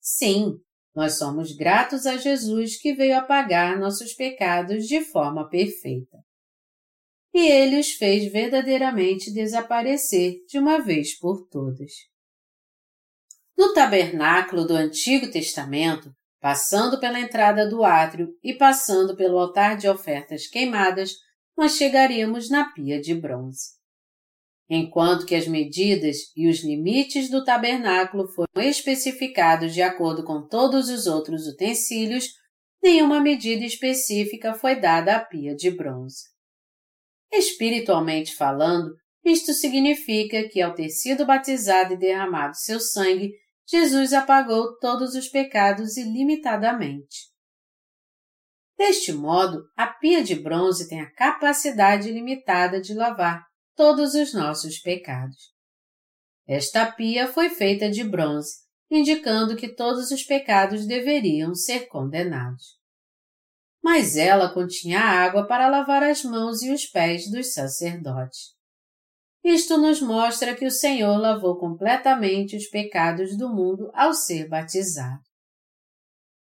Sim, 0.00 0.54
nós 0.94 1.18
somos 1.18 1.54
gratos 1.54 2.06
a 2.06 2.16
Jesus 2.16 2.80
que 2.80 2.94
veio 2.94 3.18
apagar 3.18 3.78
nossos 3.78 4.14
pecados 4.14 4.86
de 4.86 5.02
forma 5.02 5.46
perfeita. 5.48 6.18
E 7.34 7.50
ele 7.50 7.78
os 7.78 7.90
fez 7.92 8.32
verdadeiramente 8.32 9.30
desaparecer 9.30 10.36
de 10.48 10.58
uma 10.58 10.78
vez 10.78 11.18
por 11.18 11.46
todas. 11.48 11.92
No 13.56 13.72
tabernáculo 13.72 14.66
do 14.66 14.74
Antigo 14.74 15.30
Testamento, 15.30 16.10
passando 16.40 16.98
pela 16.98 17.20
entrada 17.20 17.68
do 17.68 17.84
átrio 17.84 18.28
e 18.42 18.52
passando 18.52 19.16
pelo 19.16 19.38
altar 19.38 19.76
de 19.76 19.88
ofertas 19.88 20.46
queimadas, 20.46 21.12
nós 21.56 21.76
chegaríamos 21.76 22.50
na 22.50 22.72
pia 22.72 23.00
de 23.00 23.14
bronze. 23.14 23.74
Enquanto 24.68 25.26
que 25.26 25.34
as 25.34 25.46
medidas 25.46 26.16
e 26.34 26.48
os 26.48 26.64
limites 26.64 27.30
do 27.30 27.44
tabernáculo 27.44 28.26
foram 28.28 28.62
especificados 28.62 29.72
de 29.72 29.82
acordo 29.82 30.24
com 30.24 30.46
todos 30.46 30.88
os 30.88 31.06
outros 31.06 31.46
utensílios, 31.46 32.28
nenhuma 32.82 33.20
medida 33.20 33.64
específica 33.64 34.54
foi 34.54 34.80
dada 34.80 35.16
à 35.16 35.20
pia 35.24 35.54
de 35.54 35.70
bronze. 35.70 36.24
Espiritualmente 37.32 38.34
falando, 38.34 38.94
isto 39.24 39.52
significa 39.52 40.48
que, 40.48 40.60
ao 40.60 40.74
ter 40.74 40.90
sido 40.90 41.24
batizado 41.24 41.94
e 41.94 41.96
derramado 41.96 42.56
seu 42.56 42.78
sangue, 42.78 43.32
Jesus 43.66 44.12
apagou 44.12 44.78
todos 44.78 45.14
os 45.14 45.28
pecados 45.28 45.96
ilimitadamente. 45.96 47.32
Deste 48.76 49.12
modo, 49.12 49.64
a 49.76 49.86
pia 49.86 50.22
de 50.22 50.34
bronze 50.34 50.88
tem 50.88 51.00
a 51.00 51.10
capacidade 51.10 52.10
limitada 52.10 52.80
de 52.80 52.92
lavar 52.92 53.44
todos 53.74 54.14
os 54.14 54.34
nossos 54.34 54.78
pecados. 54.78 55.54
Esta 56.46 56.90
pia 56.90 57.26
foi 57.26 57.48
feita 57.48 57.90
de 57.90 58.04
bronze, 58.04 58.64
indicando 58.90 59.56
que 59.56 59.68
todos 59.68 60.10
os 60.10 60.22
pecados 60.22 60.86
deveriam 60.86 61.54
ser 61.54 61.86
condenados. 61.86 62.78
Mas 63.82 64.16
ela 64.16 64.52
continha 64.52 65.00
água 65.00 65.46
para 65.46 65.68
lavar 65.68 66.02
as 66.02 66.22
mãos 66.22 66.62
e 66.62 66.72
os 66.72 66.84
pés 66.86 67.30
dos 67.30 67.52
sacerdotes. 67.52 68.53
Isto 69.44 69.76
nos 69.76 70.00
mostra 70.00 70.56
que 70.56 70.64
o 70.64 70.70
Senhor 70.70 71.18
lavou 71.18 71.58
completamente 71.58 72.56
os 72.56 72.66
pecados 72.66 73.36
do 73.36 73.50
mundo 73.50 73.90
ao 73.92 74.14
ser 74.14 74.48
batizado. 74.48 75.20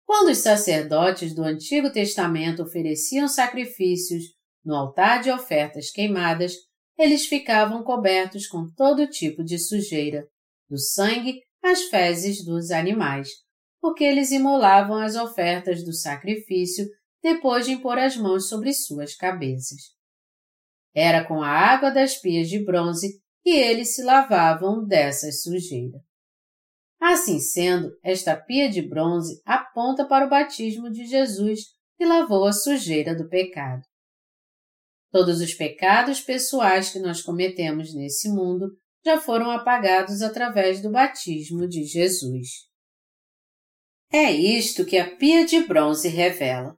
Quando 0.05 0.29
os 0.29 0.37
sacerdotes 0.37 1.35
do 1.35 1.43
Antigo 1.43 1.91
Testamento 1.91 2.63
ofereciam 2.63 3.27
sacrifícios 3.27 4.23
no 4.63 4.73
altar 4.73 5.21
de 5.21 5.29
ofertas 5.29 5.91
queimadas, 5.91 6.53
eles 6.97 7.25
ficavam 7.25 7.83
cobertos 7.83 8.47
com 8.47 8.71
todo 8.73 9.09
tipo 9.09 9.43
de 9.43 9.59
sujeira, 9.59 10.25
do 10.69 10.79
sangue 10.79 11.41
às 11.61 11.83
fezes 11.89 12.43
dos 12.45 12.71
animais, 12.71 13.27
porque 13.81 14.05
eles 14.05 14.31
imolavam 14.31 14.95
as 14.95 15.17
ofertas 15.17 15.83
do 15.83 15.91
sacrifício 15.91 16.87
depois 17.21 17.65
de 17.65 17.73
impor 17.73 17.97
as 17.97 18.15
mãos 18.15 18.47
sobre 18.47 18.71
suas 18.71 19.13
cabeças. 19.13 19.96
Era 20.99 21.23
com 21.23 21.43
a 21.43 21.47
água 21.47 21.91
das 21.91 22.15
pias 22.15 22.49
de 22.49 22.57
bronze 22.57 23.21
que 23.43 23.51
eles 23.51 23.93
se 23.93 24.01
lavavam 24.01 24.83
dessas 24.83 25.43
sujeiras. 25.43 26.01
Assim 26.99 27.39
sendo, 27.39 27.95
esta 28.03 28.35
pia 28.35 28.67
de 28.67 28.81
bronze 28.81 29.39
aponta 29.45 30.07
para 30.07 30.25
o 30.25 30.29
batismo 30.29 30.89
de 30.89 31.05
Jesus 31.05 31.65
que 31.99 32.03
lavou 32.03 32.45
a 32.47 32.51
sujeira 32.51 33.15
do 33.15 33.29
pecado. 33.29 33.83
Todos 35.11 35.39
os 35.39 35.53
pecados 35.53 36.19
pessoais 36.19 36.91
que 36.91 36.97
nós 36.97 37.21
cometemos 37.21 37.93
nesse 37.93 38.27
mundo 38.27 38.75
já 39.05 39.21
foram 39.21 39.51
apagados 39.51 40.23
através 40.23 40.81
do 40.81 40.89
batismo 40.89 41.67
de 41.67 41.83
Jesus. 41.83 42.47
É 44.11 44.31
isto 44.31 44.83
que 44.83 44.97
a 44.97 45.15
pia 45.15 45.45
de 45.45 45.61
bronze 45.61 46.07
revela. 46.07 46.75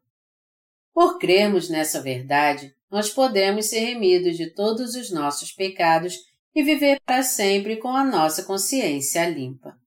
Por 0.94 1.18
crermos 1.18 1.70
nessa 1.70 2.02
verdade, 2.02 2.76
nós 2.90 3.10
podemos 3.10 3.68
ser 3.68 3.80
remidos 3.80 4.36
de 4.36 4.54
todos 4.54 4.96
os 4.96 5.12
nossos 5.12 5.52
pecados 5.52 6.18
e 6.56 6.64
viver 6.64 7.00
para 7.06 7.22
sempre 7.22 7.78
com 7.78 7.90
a 7.90 8.04
nossa 8.04 8.44
consciência 8.44 9.30
limpa. 9.30 9.78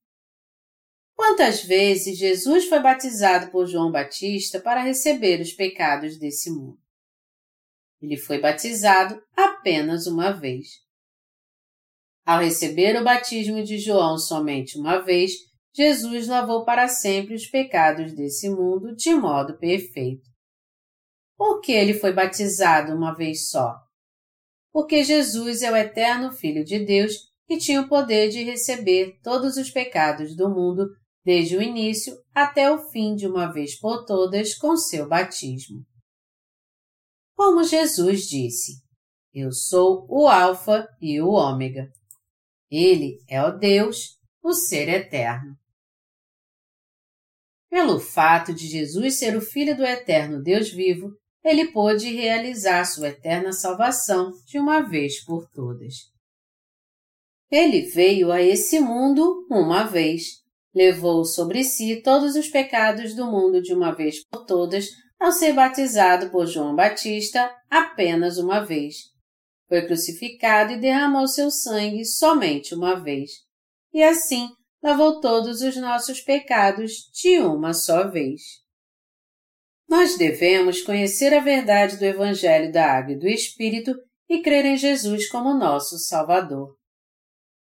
Quantas 1.14 1.62
vezes 1.62 2.18
Jesus 2.18 2.66
foi 2.66 2.80
batizado 2.80 3.50
por 3.50 3.66
João 3.66 3.90
Batista 3.90 4.60
para 4.60 4.82
receber 4.82 5.40
os 5.40 5.52
pecados 5.52 6.18
desse 6.18 6.50
mundo? 6.50 6.78
Ele 8.00 8.16
foi 8.16 8.40
batizado 8.40 9.22
apenas 9.36 10.06
uma 10.06 10.32
vez. 10.32 10.80
Ao 12.24 12.40
receber 12.40 13.00
o 13.00 13.04
batismo 13.04 13.62
de 13.62 13.78
João 13.78 14.16
somente 14.16 14.78
uma 14.78 14.98
vez, 14.98 15.32
Jesus 15.74 16.26
lavou 16.26 16.64
para 16.64 16.88
sempre 16.88 17.34
os 17.34 17.46
pecados 17.46 18.12
desse 18.12 18.48
mundo 18.48 18.94
de 18.94 19.14
modo 19.14 19.56
perfeito. 19.58 20.31
Por 21.42 21.60
que 21.60 21.72
ele 21.72 21.94
foi 21.94 22.12
batizado 22.12 22.94
uma 22.94 23.14
vez 23.14 23.48
só? 23.48 23.74
Porque 24.72 25.02
Jesus 25.02 25.62
é 25.62 25.72
o 25.72 25.76
eterno 25.76 26.30
Filho 26.32 26.64
de 26.64 26.78
Deus 26.84 27.14
e 27.48 27.58
tinha 27.58 27.80
o 27.80 27.88
poder 27.88 28.28
de 28.28 28.44
receber 28.44 29.18
todos 29.22 29.56
os 29.56 29.70
pecados 29.70 30.36
do 30.36 30.48
mundo, 30.48 30.88
desde 31.24 31.56
o 31.56 31.62
início 31.62 32.14
até 32.34 32.70
o 32.70 32.90
fim 32.90 33.14
de 33.14 33.26
uma 33.26 33.52
vez 33.52 33.78
por 33.78 34.04
todas 34.04 34.54
com 34.54 34.76
seu 34.76 35.08
batismo 35.08 35.84
como 37.42 37.64
Jesus 37.64 38.28
disse: 38.28 38.74
Eu 39.34 39.50
sou 39.50 40.06
o 40.08 40.28
Alfa 40.28 40.86
e 41.00 41.20
o 41.20 41.30
Ômega. 41.30 41.90
Ele 42.70 43.18
é 43.28 43.42
o 43.42 43.58
Deus, 43.58 44.16
o 44.40 44.52
Ser 44.52 44.88
Eterno. 44.88 45.56
Pelo 47.68 47.98
fato 47.98 48.54
de 48.54 48.68
Jesus 48.68 49.18
ser 49.18 49.36
o 49.36 49.40
Filho 49.40 49.76
do 49.76 49.82
Eterno 49.82 50.40
Deus 50.40 50.70
vivo, 50.70 51.10
ele 51.44 51.72
pôde 51.72 52.08
realizar 52.14 52.84
sua 52.84 53.08
eterna 53.08 53.52
salvação 53.52 54.32
de 54.46 54.58
uma 54.58 54.80
vez 54.80 55.24
por 55.24 55.48
todas. 55.50 55.94
Ele 57.50 57.82
veio 57.82 58.32
a 58.32 58.40
esse 58.40 58.80
mundo 58.80 59.46
uma 59.50 59.84
vez, 59.84 60.40
levou 60.74 61.24
sobre 61.24 61.64
si 61.64 62.00
todos 62.02 62.34
os 62.34 62.48
pecados 62.48 63.14
do 63.14 63.26
mundo 63.26 63.60
de 63.60 63.74
uma 63.74 63.92
vez 63.92 64.24
por 64.26 64.46
todas 64.46 64.88
ao 65.20 65.30
ser 65.30 65.52
batizado 65.52 66.30
por 66.30 66.46
João 66.46 66.74
Batista 66.74 67.54
apenas 67.68 68.38
uma 68.38 68.60
vez. 68.60 69.12
Foi 69.68 69.86
crucificado 69.86 70.72
e 70.72 70.80
derramou 70.80 71.28
seu 71.28 71.50
sangue 71.50 72.04
somente 72.04 72.74
uma 72.74 72.94
vez. 72.94 73.30
E 73.92 74.02
assim 74.02 74.48
lavou 74.82 75.20
todos 75.20 75.60
os 75.60 75.76
nossos 75.76 76.20
pecados 76.20 77.08
de 77.12 77.38
uma 77.38 77.72
só 77.72 78.10
vez. 78.10 78.61
Nós 79.88 80.16
devemos 80.16 80.82
conhecer 80.82 81.34
a 81.34 81.40
verdade 81.40 81.96
do 81.96 82.04
Evangelho 82.04 82.72
da 82.72 82.92
Água 82.92 83.12
e 83.12 83.18
do 83.18 83.28
Espírito 83.28 83.94
e 84.28 84.42
crer 84.42 84.64
em 84.64 84.76
Jesus 84.76 85.28
como 85.28 85.54
nosso 85.54 85.98
Salvador. 85.98 86.76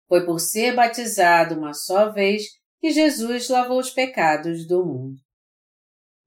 Foi 0.07 0.25
por 0.25 0.39
ser 0.39 0.75
batizado 0.75 1.55
uma 1.55 1.73
só 1.73 2.11
vez 2.11 2.43
que 2.79 2.91
Jesus 2.91 3.49
lavou 3.49 3.79
os 3.79 3.89
pecados 3.89 4.67
do 4.67 4.85
mundo. 4.85 5.17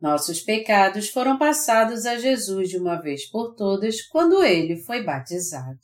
Nossos 0.01 0.41
pecados 0.41 1.09
foram 1.09 1.39
passados 1.39 2.05
a 2.05 2.19
Jesus 2.19 2.69
de 2.69 2.79
uma 2.79 3.01
vez 3.01 3.31
por 3.31 3.55
todas 3.55 4.03
quando 4.09 4.43
ele 4.43 4.77
foi 4.77 5.03
batizado. 5.03 5.79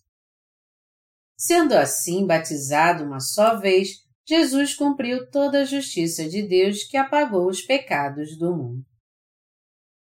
Sendo 1.36 1.74
assim 1.74 2.26
batizado 2.26 3.04
uma 3.04 3.20
só 3.20 3.58
vez, 3.58 3.88
Jesus 4.26 4.74
cumpriu 4.74 5.28
toda 5.30 5.62
a 5.62 5.64
justiça 5.64 6.28
de 6.28 6.42
Deus 6.42 6.84
que 6.84 6.96
apagou 6.96 7.48
os 7.48 7.62
pecados 7.62 8.38
do 8.38 8.54
mundo. 8.54 8.91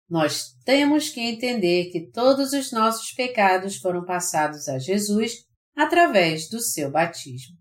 Nós 0.10 0.54
temos 0.64 1.10
que 1.10 1.20
entender 1.20 1.92
que 1.92 2.12
todos 2.12 2.54
os 2.54 2.72
nossos 2.72 3.12
pecados 3.12 3.78
foram 3.78 4.06
passados 4.06 4.68
a 4.68 4.78
Jesus 4.78 5.46
através 5.76 6.48
do 6.48 6.60
seu 6.60 6.92
batismo. 6.92 7.58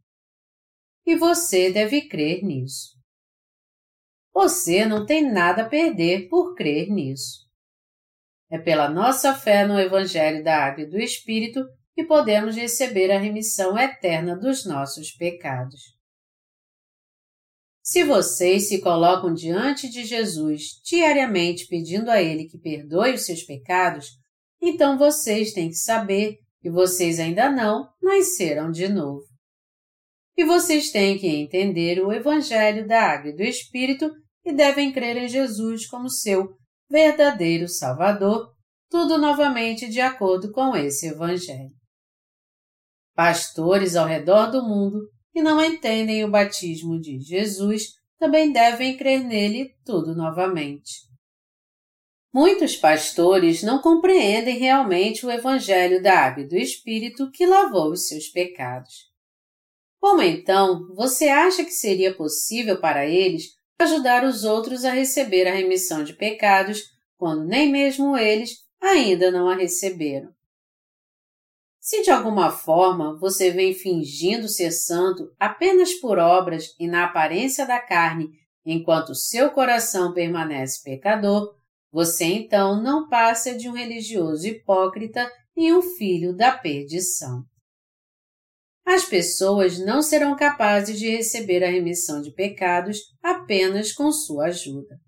E 1.06 1.16
você 1.16 1.72
deve 1.72 2.08
crer 2.08 2.42
nisso. 2.42 2.94
Você 4.32 4.84
não 4.84 5.06
tem 5.06 5.30
nada 5.30 5.62
a 5.62 5.68
perder 5.68 6.28
por 6.28 6.54
crer 6.54 6.90
nisso. 6.90 7.44
É 8.50 8.58
pela 8.58 8.88
nossa 8.88 9.34
fé 9.34 9.66
no 9.66 9.78
Evangelho 9.78 10.44
da 10.44 10.66
Água 10.66 10.84
e 10.84 10.90
do 10.90 10.98
Espírito 10.98 11.64
que 11.94 12.04
podemos 12.04 12.56
receber 12.56 13.10
a 13.10 13.18
remissão 13.18 13.78
eterna 13.78 14.36
dos 14.36 14.66
nossos 14.66 15.12
pecados. 15.12 15.93
Se 17.84 18.02
vocês 18.02 18.68
se 18.68 18.80
colocam 18.80 19.34
diante 19.34 19.90
de 19.90 20.06
Jesus 20.06 20.80
diariamente 20.82 21.66
pedindo 21.66 22.10
a 22.10 22.20
Ele 22.20 22.46
que 22.46 22.56
perdoe 22.56 23.12
os 23.12 23.26
seus 23.26 23.42
pecados, 23.42 24.06
então 24.58 24.96
vocês 24.96 25.52
têm 25.52 25.68
que 25.68 25.74
saber 25.74 26.38
que 26.62 26.70
vocês 26.70 27.20
ainda 27.20 27.50
não 27.50 27.86
nasceram 28.02 28.70
de 28.70 28.88
novo. 28.88 29.26
E 30.34 30.46
vocês 30.46 30.90
têm 30.90 31.18
que 31.18 31.26
entender 31.28 32.02
o 32.02 32.10
Evangelho 32.10 32.88
da 32.88 33.02
Água 33.02 33.30
e 33.30 33.36
do 33.36 33.42
Espírito 33.42 34.10
e 34.42 34.54
devem 34.54 34.90
crer 34.90 35.18
em 35.18 35.28
Jesus 35.28 35.86
como 35.86 36.08
seu 36.08 36.56
verdadeiro 36.88 37.68
Salvador, 37.68 38.50
tudo 38.88 39.18
novamente 39.18 39.90
de 39.90 40.00
acordo 40.00 40.50
com 40.52 40.74
esse 40.74 41.08
Evangelho. 41.08 41.74
Pastores 43.14 43.94
ao 43.94 44.06
redor 44.06 44.50
do 44.50 44.62
mundo 44.62 45.13
que 45.34 45.42
não 45.42 45.62
entendem 45.62 46.24
o 46.24 46.30
batismo 46.30 46.98
de 47.00 47.18
Jesus 47.18 47.96
também 48.20 48.52
devem 48.52 48.96
crer 48.96 49.24
nele 49.24 49.74
tudo 49.84 50.14
novamente. 50.14 51.08
Muitos 52.32 52.76
pastores 52.76 53.60
não 53.60 53.82
compreendem 53.82 54.58
realmente 54.58 55.26
o 55.26 55.30
Evangelho 55.32 56.00
da 56.00 56.20
Água 56.20 56.44
e 56.44 56.48
do 56.48 56.56
Espírito 56.56 57.32
que 57.32 57.44
lavou 57.44 57.90
os 57.90 58.06
seus 58.06 58.28
pecados. 58.28 59.12
Como 59.98 60.22
então 60.22 60.86
você 60.94 61.28
acha 61.28 61.64
que 61.64 61.72
seria 61.72 62.14
possível 62.14 62.80
para 62.80 63.04
eles 63.04 63.58
ajudar 63.80 64.22
os 64.24 64.44
outros 64.44 64.84
a 64.84 64.92
receber 64.92 65.48
a 65.48 65.54
remissão 65.54 66.04
de 66.04 66.12
pecados 66.12 66.80
quando 67.16 67.44
nem 67.44 67.72
mesmo 67.72 68.16
eles 68.16 68.64
ainda 68.80 69.32
não 69.32 69.48
a 69.48 69.56
receberam? 69.56 70.32
Se 71.84 72.00
de 72.00 72.10
alguma 72.10 72.50
forma 72.50 73.14
você 73.18 73.50
vem 73.50 73.74
fingindo 73.74 74.48
ser 74.48 74.70
santo 74.70 75.30
apenas 75.38 75.92
por 75.92 76.18
obras 76.18 76.74
e 76.80 76.86
na 76.86 77.04
aparência 77.04 77.66
da 77.66 77.78
carne, 77.78 78.30
enquanto 78.64 79.14
seu 79.14 79.50
coração 79.50 80.14
permanece 80.14 80.82
pecador, 80.82 81.54
você 81.92 82.24
então 82.24 82.82
não 82.82 83.06
passa 83.06 83.54
de 83.54 83.68
um 83.68 83.72
religioso 83.72 84.46
hipócrita 84.46 85.30
e 85.54 85.74
um 85.74 85.82
filho 85.82 86.34
da 86.34 86.56
perdição. 86.56 87.44
As 88.86 89.04
pessoas 89.04 89.78
não 89.78 90.00
serão 90.00 90.34
capazes 90.34 90.98
de 90.98 91.10
receber 91.10 91.62
a 91.62 91.68
remissão 91.68 92.22
de 92.22 92.32
pecados 92.32 92.98
apenas 93.22 93.92
com 93.92 94.10
sua 94.10 94.46
ajuda. 94.46 94.98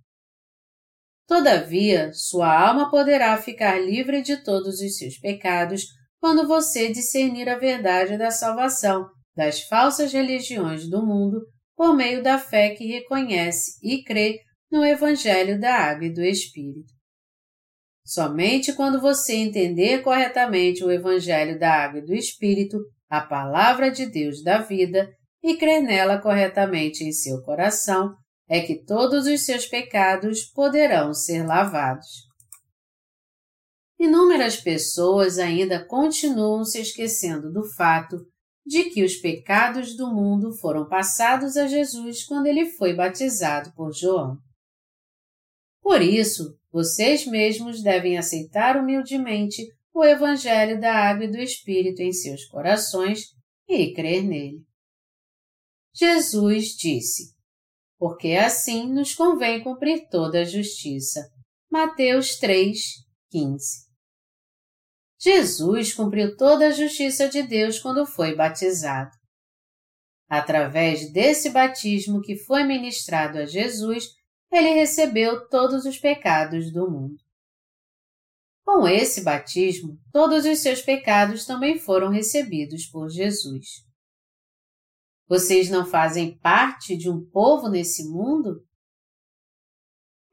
Todavia, 1.27 2.12
sua 2.12 2.68
alma 2.68 2.91
poderá 2.91 3.41
ficar 3.41 3.79
livre 3.79 4.20
de 4.20 4.45
todos 4.45 4.79
os 4.81 4.99
seus 4.99 5.18
pecados 5.18 5.97
quando 6.27 6.45
você 6.45 6.91
discernir 6.91 7.49
a 7.49 7.57
verdade 7.57 8.18
da 8.18 8.33
salvação 8.33 9.09
das 9.37 9.61
falsas 9.61 10.12
religiões 10.12 10.91
do 10.91 11.07
mundo 11.07 11.41
por 11.77 11.95
meio 11.95 12.20
da 12.20 12.37
fé 12.37 12.70
que 12.70 12.85
reconhece 12.85 13.79
e 13.81 14.03
crê 14.03 14.41
no 14.68 14.85
Evangelho 14.85 15.61
da 15.61 15.72
Água 15.72 16.07
e 16.07 16.12
do 16.12 16.24
Espírito. 16.24 16.93
Somente 18.05 18.72
quando 18.72 19.01
você 19.01 19.37
entender 19.37 20.03
corretamente 20.03 20.83
o 20.83 20.91
Evangelho 20.91 21.61
da 21.61 21.72
Água 21.72 22.01
e 22.01 22.05
do 22.05 22.12
Espírito, 22.12 22.77
a 23.09 23.20
Palavra 23.20 23.89
de 23.89 24.07
Deus 24.07 24.43
da 24.43 24.59
vida, 24.59 25.09
e 25.45 25.57
crer 25.57 25.81
nela 25.81 26.20
corretamente 26.20 27.05
em 27.05 27.12
seu 27.12 27.41
coração, 27.43 28.16
é 28.49 28.61
que 28.62 28.85
todos 28.85 29.29
os 29.29 29.47
seus 29.47 29.64
pecados 29.66 30.43
poderão 30.47 31.14
ser 31.14 31.47
lavados. 31.47 32.26
Inúmeras 33.99 34.57
pessoas 34.57 35.39
ainda 35.39 35.85
continuam 35.85 36.65
se 36.65 36.81
esquecendo 36.81 37.51
do 37.51 37.65
fato 37.75 38.17
de 38.67 38.91
que 38.91 39.05
os 39.05 39.17
pecados 39.17 39.97
do 39.97 40.13
mundo 40.13 40.53
foram 40.59 40.89
passados 40.89 41.57
a 41.57 41.67
Jesus 41.67 42.25
quando 42.25 42.47
ele 42.47 42.67
foi 42.73 42.95
batizado 42.95 43.73
por 43.75 43.93
João. 43.93 44.37
Por 45.81 46.03
isso, 46.03 46.59
vocês 46.71 47.25
mesmos 47.27 47.81
devem 47.81 48.19
aceitar 48.19 48.77
humildemente 48.77 49.63
o 49.95 50.05
Evangelho 50.05 50.79
da 50.81 50.93
Água 50.93 51.25
e 51.25 51.31
do 51.31 51.39
Espírito 51.39 52.03
em 52.03 52.13
seus 52.13 52.45
corações 52.47 53.35
e 53.69 53.95
crer 53.95 54.25
nele. 54.25 54.63
Jesus 55.95 56.77
disse: 56.77 57.35
Porque 57.99 58.33
assim 58.33 58.93
nos 58.93 59.15
convém 59.15 59.63
cumprir 59.63 60.09
toda 60.11 60.41
a 60.41 60.45
justiça. 60.45 61.31
Mateus 61.71 62.37
3, 62.37 62.79
15. 63.31 63.86
Jesus 65.19 65.95
cumpriu 65.95 66.37
toda 66.37 66.67
a 66.67 66.71
justiça 66.71 67.29
de 67.29 67.43
Deus 67.43 67.79
quando 67.79 68.07
foi 68.07 68.35
batizado. 68.35 69.11
Através 70.29 71.12
desse 71.12 71.51
batismo 71.51 72.21
que 72.21 72.37
foi 72.37 72.64
ministrado 72.64 73.39
a 73.39 73.47
Jesus, 73.47 74.09
ele 74.51 74.71
recebeu 74.71 75.49
todos 75.49 75.85
os 75.85 75.99
pecados 75.99 76.73
do 76.73 76.91
mundo. 76.91 77.17
Com 78.64 78.87
esse 78.87 79.23
batismo, 79.23 79.97
todos 80.12 80.45
os 80.45 80.59
seus 80.59 80.83
pecados 80.83 81.47
também 81.47 81.79
foram 81.79 82.11
recebidos 82.11 82.87
por 82.87 83.09
Jesus. 83.09 83.87
Vocês 85.29 85.71
não 85.71 85.87
fazem 85.87 86.37
parte 86.39 86.97
de 86.97 87.09
um 87.09 87.25
povo 87.31 87.69
nesse 87.69 88.09
mundo? 88.09 88.64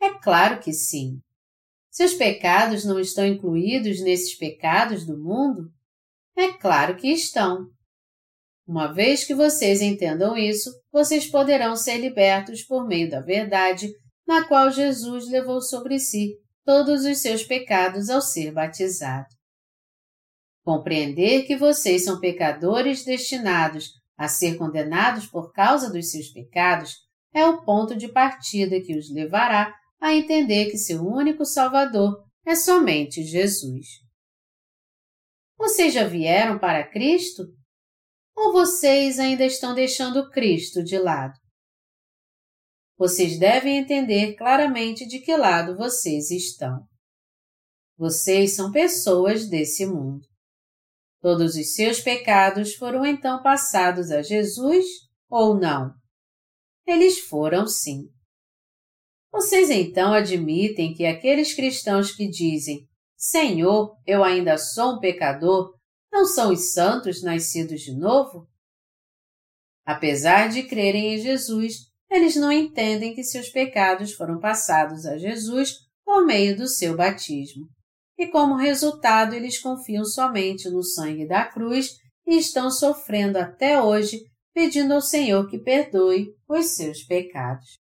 É 0.01 0.17
claro 0.19 0.59
que 0.59 0.73
sim. 0.73 1.21
Seus 1.93 2.15
pecados 2.15 2.83
não 2.83 2.99
estão 2.99 3.23
incluídos 3.23 4.01
nesses 4.01 4.35
pecados 4.35 5.05
do 5.05 5.15
mundo? 5.15 5.69
É 6.35 6.51
claro 6.51 6.95
que 6.95 7.07
estão. 7.07 7.67
Uma 8.67 8.91
vez 8.91 9.23
que 9.23 9.35
vocês 9.35 9.79
entendam 9.79 10.35
isso, 10.35 10.71
vocês 10.91 11.27
poderão 11.27 11.75
ser 11.75 11.99
libertos 11.99 12.63
por 12.63 12.87
meio 12.87 13.11
da 13.11 13.21
verdade 13.21 13.93
na 14.25 14.47
qual 14.47 14.71
Jesus 14.71 15.29
levou 15.29 15.61
sobre 15.61 15.99
si 15.99 16.35
todos 16.65 17.05
os 17.05 17.19
seus 17.19 17.43
pecados 17.43 18.09
ao 18.09 18.23
ser 18.23 18.51
batizado. 18.51 19.27
Compreender 20.65 21.43
que 21.43 21.55
vocês 21.55 22.05
são 22.05 22.19
pecadores 22.19 23.05
destinados 23.05 23.91
a 24.17 24.27
ser 24.27 24.57
condenados 24.57 25.27
por 25.27 25.51
causa 25.51 25.91
dos 25.91 26.09
seus 26.09 26.29
pecados 26.29 26.95
é 27.31 27.45
o 27.45 27.61
ponto 27.63 27.95
de 27.95 28.07
partida 28.07 28.81
que 28.81 28.97
os 28.97 29.13
levará 29.13 29.75
a 30.03 30.13
entender 30.13 30.69
que 30.69 30.77
seu 30.77 31.01
único 31.01 31.45
Salvador 31.45 32.23
é 32.45 32.55
somente 32.55 33.23
Jesus. 33.23 33.87
Vocês 35.57 35.93
já 35.93 36.05
vieram 36.05 36.59
para 36.59 36.87
Cristo? 36.87 37.43
Ou 38.35 38.51
vocês 38.51 39.19
ainda 39.19 39.45
estão 39.45 39.73
deixando 39.73 40.29
Cristo 40.29 40.83
de 40.83 40.97
lado? 40.97 41.43
vocês 42.97 43.37
devem 43.37 43.79
entender 43.79 44.35
claramente 44.35 45.05
de 45.05 45.19
que 45.19 45.35
lado 45.35 45.75
vocês 45.75 46.31
estão. 46.31 46.87
Vocês 47.97 48.55
são 48.55 48.71
pessoas 48.71 49.47
desse 49.49 49.85
mundo. 49.85 50.25
Todos 51.21 51.55
os 51.55 51.73
seus 51.73 51.99
pecados 51.99 52.75
foram 52.75 53.05
então 53.05 53.43
passados 53.43 54.09
a 54.09 54.21
Jesus 54.21 54.85
ou 55.29 55.59
não? 55.59 55.93
Eles 56.87 57.19
foram 57.19 57.67
sim. 57.67 58.09
Vocês 59.33 59.71
então 59.71 60.13
admitem 60.13 60.93
que 60.93 61.07
aqueles 61.07 61.55
cristãos 61.55 62.11
que 62.11 62.29
dizem 62.29 62.87
Senhor, 63.17 63.97
eu 64.05 64.23
ainda 64.23 64.59
sou 64.59 64.97
um 64.97 64.99
pecador, 64.99 65.73
não 66.11 66.23
são 66.23 66.53
os 66.53 66.71
santos 66.71 67.23
nascidos 67.23 67.81
de 67.81 67.97
novo? 67.97 68.47
Apesar 69.83 70.49
de 70.49 70.61
crerem 70.63 71.15
em 71.15 71.17
Jesus, 71.17 71.77
eles 72.11 72.35
não 72.35 72.51
entendem 72.51 73.15
que 73.15 73.23
seus 73.23 73.49
pecados 73.49 74.13
foram 74.13 74.39
passados 74.39 75.03
a 75.05 75.17
Jesus 75.17 75.77
por 76.05 76.23
meio 76.25 76.55
do 76.55 76.67
seu 76.67 76.95
batismo. 76.95 77.67
E 78.19 78.27
como 78.27 78.55
resultado, 78.55 79.33
eles 79.33 79.59
confiam 79.59 80.05
somente 80.05 80.69
no 80.69 80.83
sangue 80.83 81.27
da 81.27 81.43
cruz 81.45 81.97
e 82.27 82.37
estão 82.37 82.69
sofrendo 82.69 83.39
até 83.39 83.81
hoje, 83.81 84.21
pedindo 84.53 84.93
ao 84.93 85.01
Senhor 85.01 85.49
que 85.49 85.57
perdoe 85.57 86.27
os 86.47 86.75
seus 86.75 87.03
pecados. 87.03 87.82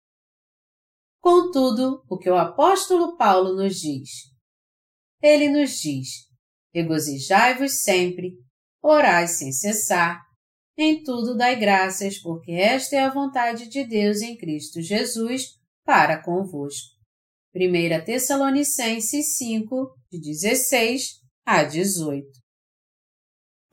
Contudo, 1.22 2.04
o 2.10 2.18
que 2.18 2.30
o 2.30 2.36
apóstolo 2.36 3.16
Paulo 3.16 3.56
nos 3.56 3.76
diz? 3.76 4.10
Ele 5.22 5.50
nos 5.50 5.80
diz: 5.80 6.08
Regozijai-vos 6.74 7.84
sempre, 7.84 8.34
orai 8.82 9.28
sem 9.28 9.52
cessar, 9.52 10.20
em 10.76 11.04
tudo 11.04 11.38
dai 11.38 11.60
graças, 11.60 12.18
porque 12.18 12.52
esta 12.54 12.96
é 12.96 13.02
a 13.02 13.14
vontade 13.14 13.70
de 13.70 13.84
Deus 13.84 14.22
em 14.22 14.36
Cristo 14.36 14.82
Jesus 14.82 15.60
para 15.86 16.22
convosco. 16.24 16.90
1 17.54 18.04
Tessalonicenses 18.04 19.38
5, 19.38 19.94
de 20.12 20.20
16 20.22 21.20
a 21.46 21.64
18. 21.64 22.26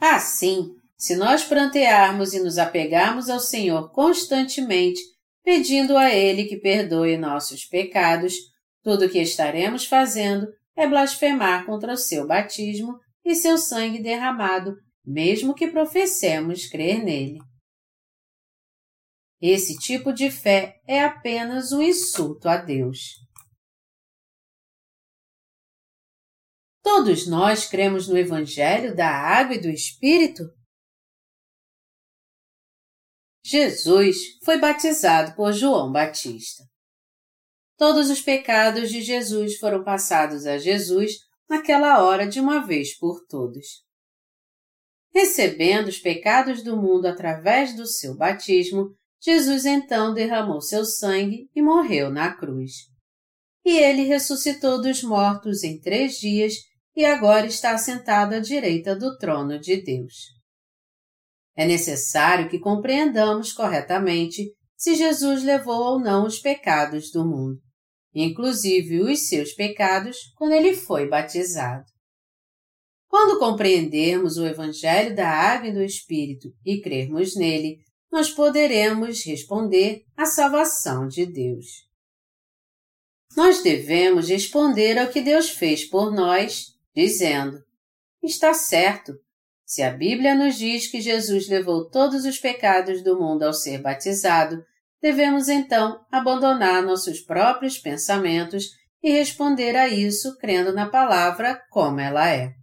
Assim, 0.00 0.74
se 0.98 1.16
nós 1.16 1.44
prantearmos 1.44 2.34
e 2.34 2.40
nos 2.40 2.58
apegarmos 2.58 3.30
ao 3.30 3.40
Senhor 3.40 3.90
constantemente, 3.92 5.00
pedindo 5.48 5.96
a 5.96 6.14
Ele 6.14 6.44
que 6.44 6.58
perdoe 6.58 7.16
nossos 7.16 7.64
pecados, 7.64 8.34
tudo 8.82 9.06
o 9.06 9.08
que 9.08 9.18
estaremos 9.18 9.86
fazendo 9.86 10.46
é 10.76 10.86
blasfemar 10.86 11.64
contra 11.64 11.94
o 11.94 11.96
seu 11.96 12.26
batismo 12.26 12.98
e 13.24 13.34
seu 13.34 13.56
sangue 13.56 14.02
derramado 14.02 14.76
mesmo 15.02 15.54
que 15.54 15.70
professemos 15.70 16.66
crer 16.66 17.02
nele. 17.02 17.38
Esse 19.40 19.78
tipo 19.78 20.12
de 20.12 20.30
fé 20.30 20.82
é 20.86 21.02
apenas 21.02 21.72
um 21.72 21.80
insulto 21.80 22.46
a 22.46 22.58
Deus. 22.58 23.14
Todos 26.82 27.26
nós 27.26 27.66
cremos 27.66 28.06
no 28.06 28.18
Evangelho 28.18 28.94
da 28.94 29.08
Água 29.08 29.54
e 29.54 29.60
do 29.62 29.70
Espírito? 29.70 30.57
Jesus 33.50 34.18
foi 34.44 34.58
batizado 34.58 35.34
por 35.34 35.54
João 35.54 35.90
Batista. 35.90 36.64
Todos 37.78 38.10
os 38.10 38.20
pecados 38.20 38.90
de 38.90 39.00
Jesus 39.00 39.56
foram 39.56 39.82
passados 39.82 40.44
a 40.44 40.58
Jesus 40.58 41.12
naquela 41.48 42.02
hora 42.02 42.26
de 42.26 42.40
uma 42.40 42.66
vez 42.66 42.94
por 42.98 43.24
todos. 43.26 43.64
Recebendo 45.14 45.88
os 45.88 45.98
pecados 45.98 46.62
do 46.62 46.76
mundo 46.76 47.06
através 47.06 47.74
do 47.74 47.86
seu 47.86 48.14
batismo, 48.14 48.94
Jesus 49.18 49.64
então 49.64 50.12
derramou 50.12 50.60
seu 50.60 50.84
sangue 50.84 51.48
e 51.56 51.62
morreu 51.62 52.10
na 52.10 52.36
cruz. 52.36 52.72
E 53.64 53.78
ele 53.78 54.02
ressuscitou 54.02 54.78
dos 54.78 55.02
mortos 55.02 55.64
em 55.64 55.80
três 55.80 56.18
dias 56.18 56.52
e 56.94 57.02
agora 57.02 57.46
está 57.46 57.78
sentado 57.78 58.34
à 58.34 58.40
direita 58.40 58.94
do 58.94 59.16
trono 59.16 59.58
de 59.58 59.80
Deus. 59.80 60.37
É 61.58 61.66
necessário 61.66 62.48
que 62.48 62.60
compreendamos 62.60 63.52
corretamente 63.52 64.54
se 64.76 64.94
Jesus 64.94 65.42
levou 65.42 65.94
ou 65.94 65.98
não 65.98 66.24
os 66.24 66.38
pecados 66.38 67.10
do 67.10 67.26
mundo, 67.26 67.60
inclusive 68.14 69.00
os 69.00 69.28
seus 69.28 69.52
pecados, 69.54 70.16
quando 70.36 70.52
ele 70.52 70.72
foi 70.72 71.08
batizado. 71.08 71.84
Quando 73.08 73.40
compreendermos 73.40 74.36
o 74.36 74.46
Evangelho 74.46 75.16
da 75.16 75.28
Água 75.28 75.70
e 75.70 75.72
do 75.72 75.82
Espírito 75.82 76.48
e 76.64 76.80
crermos 76.80 77.34
nele, 77.34 77.78
nós 78.08 78.30
poderemos 78.30 79.24
responder 79.26 80.04
à 80.16 80.26
salvação 80.26 81.08
de 81.08 81.26
Deus. 81.26 81.66
Nós 83.36 83.64
devemos 83.64 84.28
responder 84.28 84.96
ao 84.96 85.08
que 85.08 85.20
Deus 85.20 85.50
fez 85.50 85.84
por 85.84 86.14
nós 86.14 86.66
dizendo: 86.94 87.58
Está 88.22 88.54
certo. 88.54 89.12
Se 89.68 89.82
a 89.82 89.92
Bíblia 89.92 90.34
nos 90.34 90.56
diz 90.56 90.90
que 90.90 90.98
Jesus 90.98 91.46
levou 91.46 91.90
todos 91.90 92.24
os 92.24 92.38
pecados 92.38 93.02
do 93.04 93.18
mundo 93.20 93.42
ao 93.42 93.52
ser 93.52 93.82
batizado, 93.82 94.64
devemos 95.02 95.48
então 95.48 96.00
abandonar 96.10 96.82
nossos 96.82 97.20
próprios 97.20 97.76
pensamentos 97.76 98.70
e 99.02 99.10
responder 99.10 99.76
a 99.76 99.86
isso 99.86 100.38
crendo 100.38 100.72
na 100.72 100.88
palavra 100.88 101.60
como 101.70 102.00
ela 102.00 102.30
é. 102.30 102.54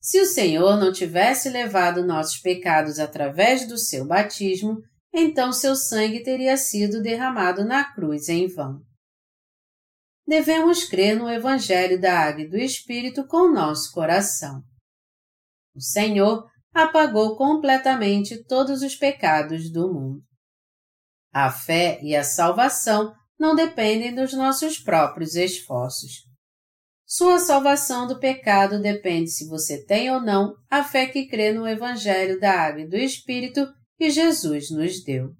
Se 0.00 0.20
o 0.20 0.26
Senhor 0.26 0.78
não 0.78 0.92
tivesse 0.92 1.48
levado 1.48 2.06
nossos 2.06 2.38
pecados 2.38 3.00
através 3.00 3.66
do 3.66 3.76
seu 3.76 4.06
batismo, 4.06 4.78
então 5.12 5.52
seu 5.52 5.74
sangue 5.74 6.22
teria 6.22 6.56
sido 6.56 7.02
derramado 7.02 7.64
na 7.64 7.92
cruz 7.92 8.28
em 8.28 8.46
vão 8.46 8.80
devemos 10.32 10.84
crer 10.84 11.14
no 11.14 11.28
Evangelho 11.28 12.00
da 12.00 12.18
Água 12.20 12.42
e 12.42 12.48
do 12.48 12.56
Espírito 12.56 13.26
com 13.26 13.52
nosso 13.52 13.92
coração. 13.92 14.62
O 15.74 15.80
Senhor 15.80 16.46
apagou 16.74 17.36
completamente 17.36 18.42
todos 18.44 18.82
os 18.82 18.94
pecados 18.94 19.70
do 19.70 19.92
mundo. 19.92 20.22
A 21.32 21.50
fé 21.50 21.98
e 22.02 22.14
a 22.14 22.22
salvação 22.22 23.14
não 23.38 23.54
dependem 23.54 24.14
dos 24.14 24.32
nossos 24.32 24.78
próprios 24.78 25.34
esforços. 25.34 26.30
Sua 27.06 27.38
salvação 27.38 28.06
do 28.06 28.18
pecado 28.18 28.80
depende 28.80 29.30
se 29.30 29.46
você 29.46 29.84
tem 29.84 30.10
ou 30.10 30.20
não 30.20 30.54
a 30.70 30.82
fé 30.82 31.06
que 31.06 31.26
crê 31.26 31.52
no 31.52 31.66
Evangelho 31.66 32.40
da 32.40 32.52
Água 32.52 32.82
e 32.82 32.88
do 32.88 32.96
Espírito 32.96 33.66
que 33.98 34.10
Jesus 34.10 34.70
nos 34.70 35.02
deu. 35.04 35.30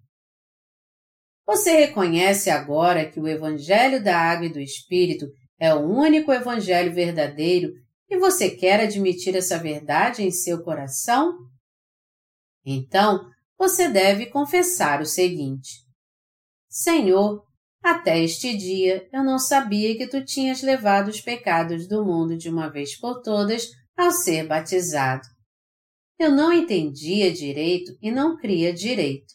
Você 1.47 1.73
reconhece 1.73 2.51
agora 2.51 3.11
que 3.11 3.19
o 3.19 3.27
Evangelho 3.27 4.03
da 4.03 4.17
Água 4.19 4.47
e 4.47 4.53
do 4.53 4.61
Espírito 4.61 5.27
é 5.59 5.75
o 5.75 5.81
único 5.81 6.33
Evangelho 6.33 6.93
verdadeiro 6.93 7.73
e 8.13 8.19
você 8.19 8.51
quer 8.51 8.81
admitir 8.81 9.35
essa 9.35 9.59
verdade 9.59 10.23
em 10.23 10.31
seu 10.31 10.63
coração? 10.63 11.37
Então, 12.65 13.29
você 13.59 13.89
deve 13.89 14.27
confessar 14.27 15.01
o 15.01 15.07
seguinte: 15.07 15.85
Senhor, 16.69 17.45
até 17.83 18.23
este 18.23 18.57
dia 18.57 19.09
eu 19.13 19.25
não 19.25 19.39
sabia 19.39 19.97
que 19.97 20.07
tu 20.07 20.25
tinhas 20.25 20.63
levado 20.63 21.09
os 21.09 21.21
pecados 21.21 21.89
do 21.89 22.05
mundo 22.05 22.37
de 22.37 22.49
uma 22.49 22.71
vez 22.71 22.99
por 22.99 23.23
todas 23.23 23.69
ao 23.97 24.11
ser 24.11 24.47
batizado. 24.47 25.27
Eu 26.19 26.31
não 26.31 26.53
entendia 26.53 27.33
direito 27.33 27.97
e 28.01 28.11
não 28.13 28.37
cria 28.37 28.73
direito 28.73 29.33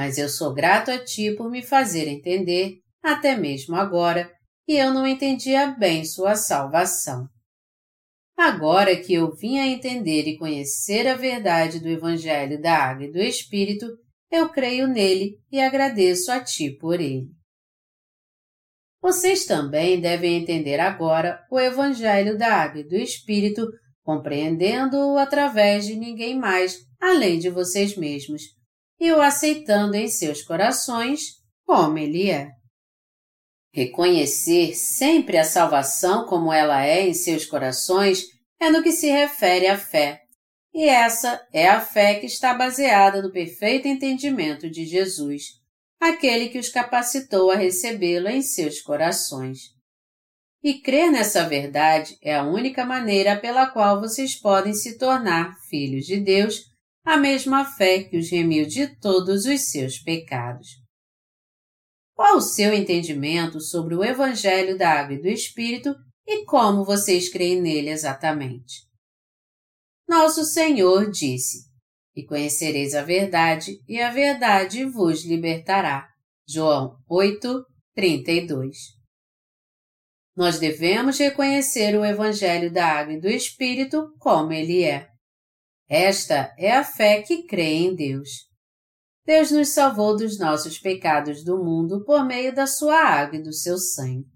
mas 0.00 0.18
eu 0.18 0.28
sou 0.28 0.54
grato 0.54 0.90
a 0.90 0.98
ti 0.98 1.34
por 1.36 1.50
me 1.50 1.62
fazer 1.62 2.08
entender, 2.08 2.78
até 3.02 3.36
mesmo 3.36 3.76
agora, 3.76 4.32
que 4.64 4.72
eu 4.72 4.94
não 4.94 5.06
entendia 5.06 5.72
bem 5.78 6.04
sua 6.04 6.34
salvação. 6.34 7.28
Agora 8.40 8.96
que 8.96 9.12
eu 9.12 9.36
vim 9.36 9.58
a 9.58 9.66
entender 9.66 10.26
e 10.26 10.38
conhecer 10.38 11.06
a 11.06 11.14
verdade 11.14 11.78
do 11.78 11.90
Evangelho 11.90 12.58
da 12.58 12.74
Água 12.74 13.04
e 13.04 13.12
do 13.12 13.18
Espírito, 13.18 13.86
eu 14.30 14.48
creio 14.48 14.88
nele 14.88 15.36
e 15.52 15.60
agradeço 15.60 16.32
a 16.32 16.40
ti 16.42 16.70
por 16.70 16.98
ele. 17.02 17.26
Vocês 18.98 19.44
também 19.44 20.00
devem 20.00 20.40
entender 20.40 20.80
agora 20.80 21.38
o 21.50 21.60
Evangelho 21.60 22.38
da 22.38 22.50
Água 22.50 22.80
e 22.80 22.88
do 22.88 22.96
Espírito, 22.96 23.66
compreendendo-o 24.02 25.18
através 25.18 25.84
de 25.84 25.94
ninguém 25.94 26.34
mais 26.34 26.78
além 26.98 27.38
de 27.38 27.50
vocês 27.50 27.94
mesmos, 27.94 28.40
e 28.98 29.12
o 29.12 29.20
aceitando 29.20 29.96
em 29.96 30.08
seus 30.08 30.40
corações 30.40 31.20
como 31.66 31.98
ele 31.98 32.30
é. 32.30 32.48
Reconhecer 33.72 34.74
sempre 34.74 35.38
a 35.38 35.44
salvação 35.44 36.26
como 36.26 36.52
ela 36.52 36.84
é 36.84 37.06
em 37.06 37.14
seus 37.14 37.46
corações 37.46 38.24
é 38.60 38.68
no 38.68 38.82
que 38.82 38.90
se 38.90 39.08
refere 39.08 39.68
à 39.68 39.78
fé, 39.78 40.22
e 40.74 40.88
essa 40.88 41.40
é 41.52 41.68
a 41.68 41.80
fé 41.80 42.16
que 42.16 42.26
está 42.26 42.52
baseada 42.52 43.22
no 43.22 43.32
perfeito 43.32 43.88
entendimento 43.88 44.68
de 44.68 44.84
Jesus, 44.84 45.60
aquele 46.00 46.48
que 46.48 46.58
os 46.58 46.68
capacitou 46.68 47.50
a 47.50 47.56
recebê-lo 47.56 48.28
em 48.28 48.42
seus 48.42 48.80
corações. 48.80 49.58
E 50.62 50.74
crer 50.74 51.10
nessa 51.10 51.48
verdade 51.48 52.18
é 52.22 52.34
a 52.34 52.44
única 52.44 52.84
maneira 52.84 53.36
pela 53.36 53.66
qual 53.66 54.00
vocês 54.00 54.34
podem 54.34 54.74
se 54.74 54.98
tornar 54.98 55.56
filhos 55.68 56.04
de 56.04 56.20
Deus 56.20 56.70
a 57.04 57.16
mesma 57.16 57.64
fé 57.64 58.02
que 58.02 58.18
os 58.18 58.30
remiu 58.30 58.66
de 58.66 58.88
todos 58.98 59.46
os 59.46 59.70
seus 59.70 59.98
pecados. 59.98 60.79
Qual 62.20 62.36
o 62.36 62.42
seu 62.42 62.74
entendimento 62.74 63.62
sobre 63.62 63.94
o 63.94 64.04
Evangelho 64.04 64.76
da 64.76 64.90
Água 64.90 65.14
e 65.14 65.22
do 65.22 65.26
Espírito 65.26 65.94
e 66.26 66.44
como 66.44 66.84
vocês 66.84 67.30
creem 67.30 67.62
nele 67.62 67.88
exatamente? 67.88 68.86
Nosso 70.06 70.44
Senhor 70.44 71.10
disse: 71.10 71.60
E 72.14 72.22
conhecereis 72.26 72.94
a 72.94 73.00
verdade, 73.00 73.78
e 73.88 74.02
a 74.02 74.10
verdade 74.10 74.84
vos 74.84 75.24
libertará. 75.24 76.06
João 76.46 76.94
8, 77.08 77.64
32. 77.94 78.76
Nós 80.36 80.58
devemos 80.58 81.18
reconhecer 81.18 81.98
o 81.98 82.04
Evangelho 82.04 82.70
da 82.70 82.84
Água 82.84 83.14
e 83.14 83.20
do 83.22 83.28
Espírito 83.28 84.12
como 84.18 84.52
ele 84.52 84.84
é. 84.84 85.08
Esta 85.88 86.54
é 86.58 86.70
a 86.70 86.84
fé 86.84 87.22
que 87.22 87.46
crê 87.46 87.76
em 87.76 87.94
Deus. 87.94 88.49
Deus 89.30 89.52
nos 89.52 89.68
salvou 89.68 90.16
dos 90.16 90.40
nossos 90.40 90.80
pecados 90.80 91.44
do 91.44 91.56
mundo 91.56 92.04
por 92.04 92.26
meio 92.26 92.52
da 92.52 92.66
sua 92.66 92.96
água 92.96 93.38
e 93.38 93.42
do 93.44 93.52
seu 93.52 93.78
sangue. 93.78 94.26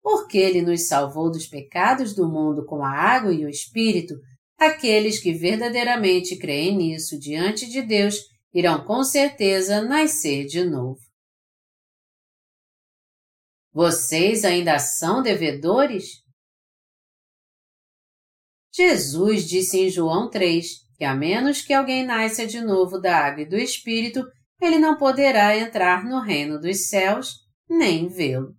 Porque 0.00 0.38
ele 0.38 0.62
nos 0.62 0.86
salvou 0.86 1.28
dos 1.32 1.48
pecados 1.48 2.14
do 2.14 2.28
mundo 2.28 2.64
com 2.64 2.84
a 2.84 2.92
água 2.92 3.34
e 3.34 3.44
o 3.44 3.48
Espírito, 3.48 4.14
aqueles 4.56 5.20
que 5.20 5.32
verdadeiramente 5.32 6.38
creem 6.38 6.76
nisso 6.76 7.18
diante 7.18 7.68
de 7.68 7.82
Deus 7.82 8.14
irão 8.54 8.84
com 8.84 9.02
certeza 9.02 9.82
nascer 9.82 10.46
de 10.46 10.64
novo. 10.64 11.00
Vocês 13.72 14.44
ainda 14.44 14.78
são 14.78 15.24
devedores? 15.24 16.22
Jesus 18.72 19.48
disse 19.48 19.76
em 19.76 19.90
João 19.90 20.30
3 20.30 20.87
que, 20.98 21.04
a 21.04 21.14
menos 21.14 21.62
que 21.62 21.72
alguém 21.72 22.04
nasça 22.04 22.44
de 22.44 22.60
novo 22.60 22.98
da 22.98 23.16
água 23.16 23.42
e 23.42 23.48
do 23.48 23.56
Espírito, 23.56 24.26
ele 24.60 24.78
não 24.78 24.98
poderá 24.98 25.56
entrar 25.56 26.04
no 26.04 26.20
reino 26.20 26.60
dos 26.60 26.88
céus 26.88 27.36
nem 27.70 28.08
vê-lo. 28.08 28.56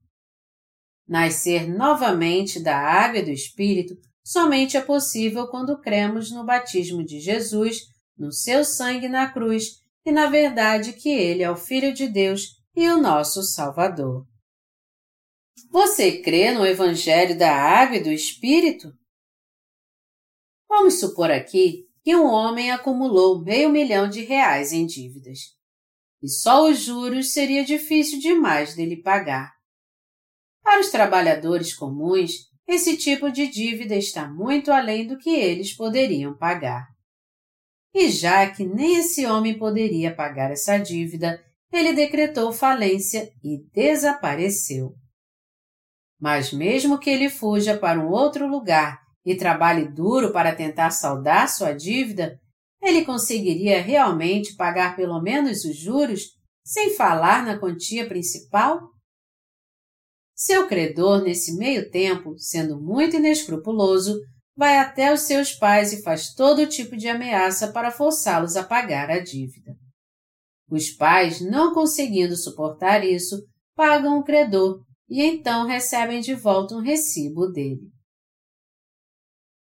Nascer 1.06 1.68
novamente 1.68 2.64
da 2.64 2.78
água 2.78 3.20
e 3.20 3.26
do 3.26 3.32
Espírito 3.32 3.94
somente 4.24 4.78
é 4.78 4.82
possível 4.82 5.48
quando 5.48 5.82
cremos 5.82 6.32
no 6.32 6.46
batismo 6.46 7.04
de 7.04 7.20
Jesus, 7.20 7.82
no 8.18 8.32
seu 8.32 8.64
sangue 8.64 9.10
na 9.10 9.30
cruz 9.30 9.80
e 10.06 10.12
na 10.12 10.28
verdade 10.28 10.94
que 10.94 11.10
ele 11.10 11.44
é 11.44 11.52
o 11.52 11.58
Filho 11.58 11.94
de 11.94 12.08
Deus 12.08 12.58
e 12.74 12.88
o 12.88 13.02
nosso 13.02 13.44
Salvador. 13.44 14.26
Você 15.70 16.22
crê 16.22 16.52
no 16.52 16.66
Evangelho 16.66 17.38
da 17.38 17.54
Água 17.54 17.98
e 17.98 18.04
do 18.04 18.12
Espírito? 18.12 18.94
Vamos 20.70 21.00
supor 21.00 21.32
aqui 21.32 21.89
que 22.10 22.16
um 22.16 22.26
homem 22.26 22.72
acumulou 22.72 23.44
meio 23.44 23.70
milhão 23.70 24.10
de 24.10 24.22
reais 24.22 24.74
em 24.74 24.84
dívidas. 24.84 25.42
E 26.24 26.28
só 26.28 26.68
os 26.68 26.80
juros 26.80 27.34
seria 27.34 27.64
difícil 27.64 28.20
demais 28.20 28.74
dele 28.74 28.98
pagar. 28.98 29.54
Para 30.64 30.80
os 30.80 30.90
trabalhadores 30.90 31.72
comuns, 31.72 32.32
esse 32.68 32.98
tipo 32.98 33.32
de 33.32 33.46
dívida 33.46 33.96
está 33.96 34.28
muito 34.28 34.72
além 34.72 35.06
do 35.06 35.20
que 35.20 35.30
eles 35.30 35.76
poderiam 35.78 36.36
pagar. 36.36 36.88
E 37.94 38.10
já 38.10 38.50
que 38.50 38.66
nem 38.66 38.96
esse 38.96 39.28
homem 39.28 39.56
poderia 39.56 40.12
pagar 40.12 40.50
essa 40.50 40.80
dívida, 40.80 41.40
ele 41.72 41.94
decretou 41.94 42.52
falência 42.52 43.32
e 43.44 43.64
desapareceu. 43.72 44.96
Mas 46.20 46.52
mesmo 46.52 46.98
que 46.98 47.12
ele 47.12 47.30
fuja 47.30 47.78
para 47.78 48.00
um 48.00 48.10
outro 48.10 48.48
lugar 48.48 49.00
e 49.30 49.38
trabalhe 49.38 49.88
duro 49.88 50.34
para 50.34 50.56
tentar 50.56 50.90
saldar 50.90 51.48
sua 51.48 51.72
dívida, 51.72 52.40
ele 52.82 53.06
conseguiria 53.06 53.80
realmente 53.80 54.56
pagar 54.56 54.96
pelo 54.96 55.22
menos 55.22 55.64
os 55.66 55.78
juros, 55.78 56.32
sem 56.66 56.96
falar 56.96 57.46
na 57.46 57.60
quantia 57.60 58.08
principal? 58.08 58.82
Seu 60.34 60.68
credor, 60.68 61.22
nesse 61.22 61.56
meio 61.56 61.92
tempo, 61.92 62.40
sendo 62.40 62.82
muito 62.82 63.18
inescrupuloso, 63.18 64.20
vai 64.58 64.80
até 64.80 65.14
os 65.14 65.22
seus 65.22 65.52
pais 65.52 65.94
e 65.94 66.02
faz 66.02 66.34
todo 66.34 66.66
tipo 66.66 66.98
de 66.98 67.08
ameaça 67.08 67.72
para 67.72 67.92
forçá-los 67.92 68.56
a 68.56 68.64
pagar 68.64 69.12
a 69.12 69.20
dívida. 69.20 69.76
Os 70.72 70.90
pais, 70.90 71.40
não 71.40 71.72
conseguindo 71.72 72.36
suportar 72.36 73.06
isso, 73.06 73.46
pagam 73.76 74.18
o 74.18 74.24
credor 74.24 74.82
e 75.08 75.22
então 75.22 75.68
recebem 75.68 76.20
de 76.20 76.34
volta 76.34 76.74
um 76.74 76.82
recibo 76.82 77.46
dele. 77.46 77.99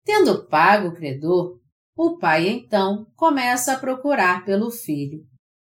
Tendo 0.07 0.47
pago 0.47 0.87
o 0.87 0.93
credor, 0.93 1.59
o 1.93 2.17
pai 2.17 2.47
então 2.47 3.05
começa 3.13 3.73
a 3.73 3.77
procurar 3.77 4.45
pelo 4.45 4.71
filho, 4.71 5.19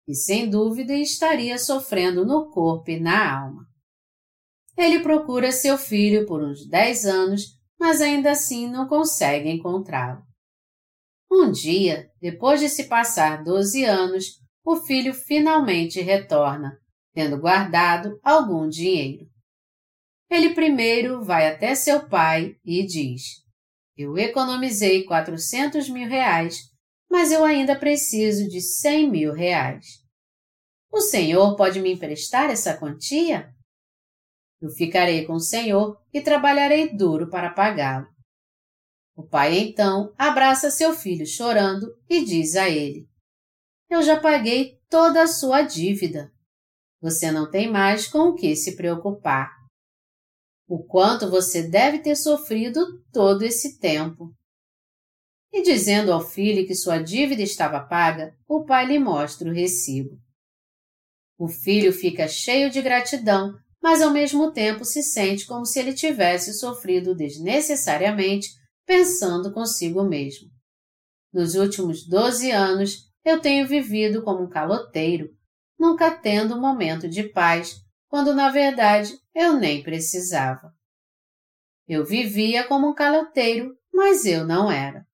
e 0.07 0.15
sem 0.15 0.51
dúvida 0.51 0.93
estaria 0.93 1.57
sofrendo 1.57 2.27
no 2.27 2.51
corpo 2.51 2.91
e 2.91 3.01
na 3.01 3.41
alma. 3.41 3.67
Ele 4.77 5.01
procura 5.01 5.51
seu 5.51 5.79
filho 5.79 6.27
por 6.27 6.43
uns 6.43 6.69
dez 6.69 7.07
anos, 7.07 7.59
mas 7.81 8.03
ainda 8.03 8.33
assim 8.33 8.69
não 8.69 8.87
consegue 8.87 9.49
encontrá-lo. 9.49 10.23
Um 11.33 11.51
dia, 11.51 12.11
depois 12.21 12.61
de 12.61 12.69
se 12.69 12.85
passar 12.85 13.43
doze 13.43 13.87
anos, 13.87 14.27
o 14.63 14.77
filho 14.77 15.15
finalmente 15.15 16.03
retorna, 16.03 16.79
tendo 17.15 17.41
guardado 17.41 18.21
algum 18.23 18.69
dinheiro. 18.69 19.27
Ele 20.29 20.53
primeiro 20.53 21.25
vai 21.25 21.49
até 21.49 21.75
seu 21.75 22.07
pai 22.07 22.57
e 22.63 22.85
diz: 22.85 23.44
eu 23.97 24.19
economizei 24.19 25.05
400 25.05 25.89
mil 25.89 26.09
reais, 26.09 26.59
mas 27.11 27.31
eu 27.31 27.45
ainda 27.45 27.79
preciso 27.79 28.49
de 28.49 28.61
100 28.61 29.11
mil 29.11 29.33
reais. 29.33 29.87
O 30.91 31.01
senhor 31.01 31.57
pode 31.57 31.81
me 31.81 31.93
emprestar 31.93 32.51
essa 32.51 32.77
quantia? 32.77 33.53
Eu 34.61 34.71
ficarei 34.71 35.27
com 35.27 35.35
o 35.35 35.41
senhor 35.41 36.01
e 36.13 36.21
trabalharei 36.21 36.95
duro 36.95 37.29
para 37.29 37.51
pagá-lo. 37.51 38.07
O 39.17 39.23
pai 39.23 39.59
então 39.59 40.13
abraça 40.19 40.71
seu 40.71 40.93
filho 40.93 41.27
chorando 41.27 41.87
e 42.09 42.25
diz 42.25 42.57
a 42.57 42.69
ele: 42.69 43.09
Eu 43.89 44.03
já 44.03 44.19
paguei 44.19 44.81
toda 44.89 45.23
a 45.23 45.27
sua 45.29 45.63
dívida. 45.63 46.33
Você 47.01 47.31
não 47.31 47.49
tem 47.49 47.71
mais 47.71 48.09
com 48.09 48.31
o 48.31 48.35
que 48.35 48.57
se 48.57 48.75
preocupar 48.75 49.54
o 50.67 50.83
quanto 50.83 51.31
você 51.31 51.63
deve 51.63 51.99
ter 51.99 52.17
sofrido 52.17 52.81
todo 53.13 53.43
esse 53.43 53.79
tempo. 53.79 54.35
E 55.53 55.63
dizendo 55.63 56.13
ao 56.13 56.21
filho 56.21 56.67
que 56.67 56.75
sua 56.75 56.99
dívida 56.99 57.43
estava 57.43 57.81
paga, 57.81 58.35
o 58.49 58.65
pai 58.65 58.87
lhe 58.87 58.99
mostra 58.99 59.49
o 59.49 59.53
recibo. 59.53 60.19
O 61.39 61.49
filho 61.49 61.93
fica 61.93 62.27
cheio 62.27 62.71
de 62.71 62.81
gratidão, 62.81 63.55
mas 63.83 64.01
ao 64.01 64.11
mesmo 64.11 64.53
tempo 64.53 64.85
se 64.85 65.03
sente 65.03 65.47
como 65.47 65.67
se 65.67 65.79
ele 65.79 65.93
tivesse 65.93 66.55
sofrido 66.55 67.15
desnecessariamente, 67.15 68.49
pensando 68.87 69.53
consigo 69.53 70.03
mesmo. 70.03 70.49
Nos 71.33 71.55
últimos 71.55 72.07
doze 72.07 72.51
anos, 72.51 73.13
eu 73.25 73.41
tenho 73.41 73.67
vivido 73.67 74.23
como 74.23 74.45
um 74.45 74.49
caloteiro, 74.49 75.29
nunca 75.79 76.11
tendo 76.11 76.55
um 76.55 76.61
momento 76.61 77.09
de 77.09 77.25
paz, 77.25 77.77
quando 78.09 78.35
na 78.35 78.51
verdade 78.51 79.13
eu 79.35 79.55
nem 79.55 79.83
precisava. 79.83 80.73
Eu 81.87 82.05
vivia 82.05 82.67
como 82.67 82.89
um 82.89 82.95
caloteiro, 82.95 83.77
mas 83.93 84.25
eu 84.25 84.47
não 84.47 84.71
era. 84.71 85.05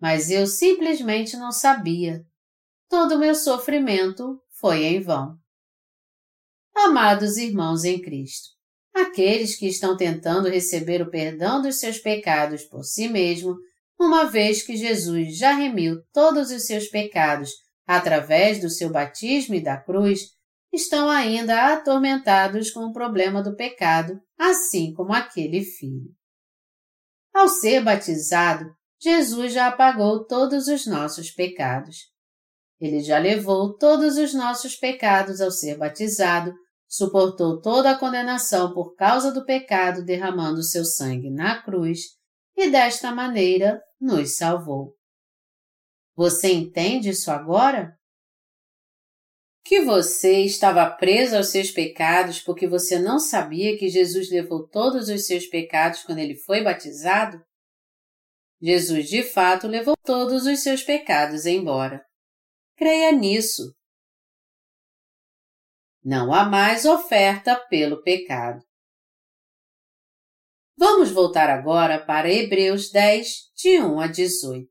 Mas 0.00 0.30
eu 0.30 0.46
simplesmente 0.46 1.36
não 1.36 1.52
sabia. 1.52 2.24
Todo 2.88 3.16
o 3.16 3.18
meu 3.18 3.34
sofrimento 3.34 4.40
foi 4.58 4.84
em 4.84 5.00
vão. 5.00 5.36
Amados 6.74 7.36
irmãos 7.36 7.84
em 7.84 8.00
Cristo, 8.00 8.48
aqueles 8.94 9.56
que 9.56 9.66
estão 9.66 9.96
tentando 9.96 10.48
receber 10.48 11.02
o 11.02 11.10
perdão 11.10 11.60
dos 11.60 11.78
seus 11.78 11.98
pecados 11.98 12.64
por 12.64 12.84
si 12.84 13.08
mesmo, 13.08 13.56
uma 13.98 14.24
vez 14.24 14.62
que 14.62 14.76
Jesus 14.76 15.36
já 15.36 15.52
remiu 15.52 16.02
todos 16.12 16.50
os 16.50 16.64
seus 16.64 16.88
pecados 16.88 17.50
através 17.86 18.60
do 18.60 18.70
seu 18.70 18.88
batismo 18.88 19.54
e 19.54 19.60
da 19.60 19.76
cruz, 19.76 20.30
estão 20.72 21.10
ainda 21.10 21.72
atormentados 21.72 22.70
com 22.70 22.86
o 22.86 22.92
problema 22.92 23.42
do 23.42 23.56
pecado, 23.56 24.20
assim 24.38 24.92
como 24.94 25.12
aquele 25.12 25.64
filho. 25.64 26.14
Ao 27.34 27.48
ser 27.48 27.82
batizado, 27.82 28.74
Jesus 29.00 29.52
já 29.52 29.68
apagou 29.68 30.26
todos 30.26 30.68
os 30.68 30.86
nossos 30.86 31.30
pecados. 31.30 32.10
Ele 32.80 33.00
já 33.00 33.18
levou 33.18 33.76
todos 33.76 34.16
os 34.16 34.34
nossos 34.34 34.76
pecados 34.76 35.40
ao 35.40 35.50
ser 35.50 35.76
batizado, 35.76 36.52
suportou 36.88 37.60
toda 37.60 37.90
a 37.90 37.98
condenação 37.98 38.72
por 38.72 38.94
causa 38.94 39.32
do 39.32 39.44
pecado 39.44 40.04
derramando 40.04 40.62
seu 40.62 40.84
sangue 40.84 41.30
na 41.30 41.62
cruz 41.62 42.16
e 42.56 42.70
desta 42.70 43.14
maneira 43.14 43.80
nos 44.00 44.36
salvou. 44.36 44.94
Você 46.16 46.52
entende 46.52 47.10
isso 47.10 47.30
agora? 47.30 47.96
Que 49.64 49.80
você 49.80 50.40
estava 50.40 50.88
preso 50.90 51.36
aos 51.36 51.48
seus 51.48 51.70
pecados 51.70 52.40
porque 52.40 52.66
você 52.66 52.98
não 52.98 53.18
sabia 53.18 53.78
que 53.78 53.88
Jesus 53.88 54.30
levou 54.30 54.66
todos 54.66 55.08
os 55.08 55.26
seus 55.26 55.46
pecados 55.46 56.02
quando 56.02 56.18
ele 56.18 56.34
foi 56.34 56.62
batizado? 56.62 57.42
Jesus 58.60 59.08
de 59.08 59.22
fato 59.22 59.66
levou 59.66 59.96
todos 60.04 60.46
os 60.46 60.60
seus 60.62 60.82
pecados 60.82 61.46
embora. 61.46 62.04
Creia 62.76 63.12
nisso. 63.12 63.74
Não 66.02 66.32
há 66.32 66.44
mais 66.44 66.84
oferta 66.84 67.56
pelo 67.68 68.02
pecado. 68.02 68.62
Vamos 70.76 71.10
voltar 71.10 71.50
agora 71.50 72.02
para 72.02 72.32
Hebreus 72.32 72.90
10, 72.90 73.52
de 73.54 73.78
1 73.78 74.00
a 74.00 74.06
18. 74.06 74.66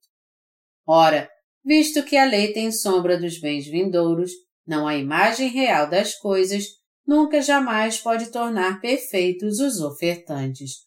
Ora, 0.87 1.29
visto 1.63 2.03
que 2.03 2.17
a 2.17 2.25
lei 2.25 2.51
tem 2.51 2.71
sombra 2.71 3.15
dos 3.15 3.39
bens 3.39 3.67
vindouros, 3.67 4.31
não 4.69 4.87
a 4.87 4.95
imagem 4.95 5.49
real 5.49 5.89
das 5.89 6.13
coisas, 6.13 6.63
nunca 7.05 7.41
jamais 7.41 7.99
pode 7.99 8.31
tornar 8.31 8.79
perfeitos 8.79 9.59
os 9.59 9.81
ofertantes, 9.81 10.85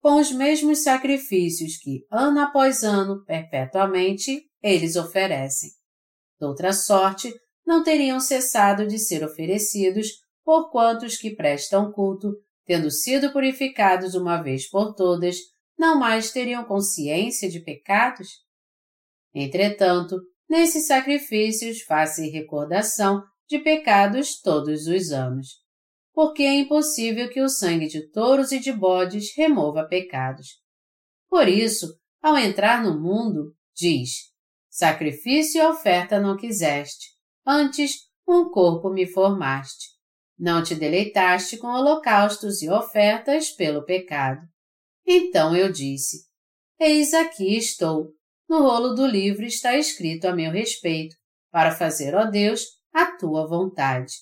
com 0.00 0.20
os 0.20 0.30
mesmos 0.30 0.84
sacrifícios 0.84 1.76
que, 1.78 2.06
ano 2.08 2.38
após 2.38 2.84
ano, 2.84 3.24
perpetuamente, 3.24 4.48
eles 4.62 4.94
oferecem. 4.94 5.70
Doutra 6.38 6.72
sorte, 6.72 7.34
não 7.66 7.82
teriam 7.82 8.20
cessado 8.20 8.86
de 8.86 9.00
ser 9.00 9.24
oferecidos 9.24 10.10
por 10.44 10.70
quantos 10.70 11.16
que 11.16 11.34
prestam 11.34 11.90
culto, 11.90 12.36
tendo 12.64 12.88
sido 12.88 13.32
purificados 13.32 14.14
uma 14.14 14.40
vez 14.40 14.70
por 14.70 14.94
todas, 14.94 15.38
não 15.76 15.98
mais 15.98 16.30
teriam 16.30 16.64
consciência 16.64 17.50
de 17.50 17.58
pecados? 17.58 18.28
Entretanto, 19.34 20.20
Nesses 20.48 20.86
sacrifícios 20.86 21.82
faz-se 21.82 22.28
recordação 22.28 23.22
de 23.48 23.58
pecados 23.58 24.40
todos 24.40 24.86
os 24.86 25.10
anos, 25.10 25.48
porque 26.12 26.42
é 26.42 26.54
impossível 26.54 27.28
que 27.28 27.40
o 27.40 27.48
sangue 27.48 27.86
de 27.86 28.08
touros 28.10 28.52
e 28.52 28.58
de 28.58 28.72
bodes 28.72 29.34
remova 29.36 29.86
pecados. 29.86 30.62
Por 31.28 31.48
isso, 31.48 31.98
ao 32.22 32.38
entrar 32.38 32.82
no 32.82 32.98
mundo, 33.00 33.54
diz: 33.74 34.32
Sacrifício 34.70 35.60
e 35.60 35.66
oferta 35.66 36.20
não 36.20 36.36
quiseste, 36.36 37.08
antes 37.46 38.08
um 38.26 38.50
corpo 38.50 38.90
me 38.90 39.06
formaste. 39.06 39.94
Não 40.38 40.62
te 40.62 40.74
deleitaste 40.74 41.58
com 41.58 41.68
holocaustos 41.68 42.60
e 42.62 42.68
ofertas 42.68 43.50
pelo 43.50 43.84
pecado. 43.84 44.40
Então 45.06 45.54
eu 45.54 45.70
disse: 45.70 46.26
Eis 46.78 47.14
aqui 47.14 47.56
estou, 47.56 48.12
no 48.48 48.62
rolo 48.62 48.94
do 48.94 49.06
livro 49.06 49.44
está 49.44 49.76
escrito 49.76 50.26
a 50.26 50.34
meu 50.34 50.50
respeito, 50.50 51.16
para 51.50 51.74
fazer, 51.74 52.14
ó 52.14 52.24
Deus, 52.24 52.62
a 52.92 53.06
tua 53.16 53.46
vontade. 53.46 54.12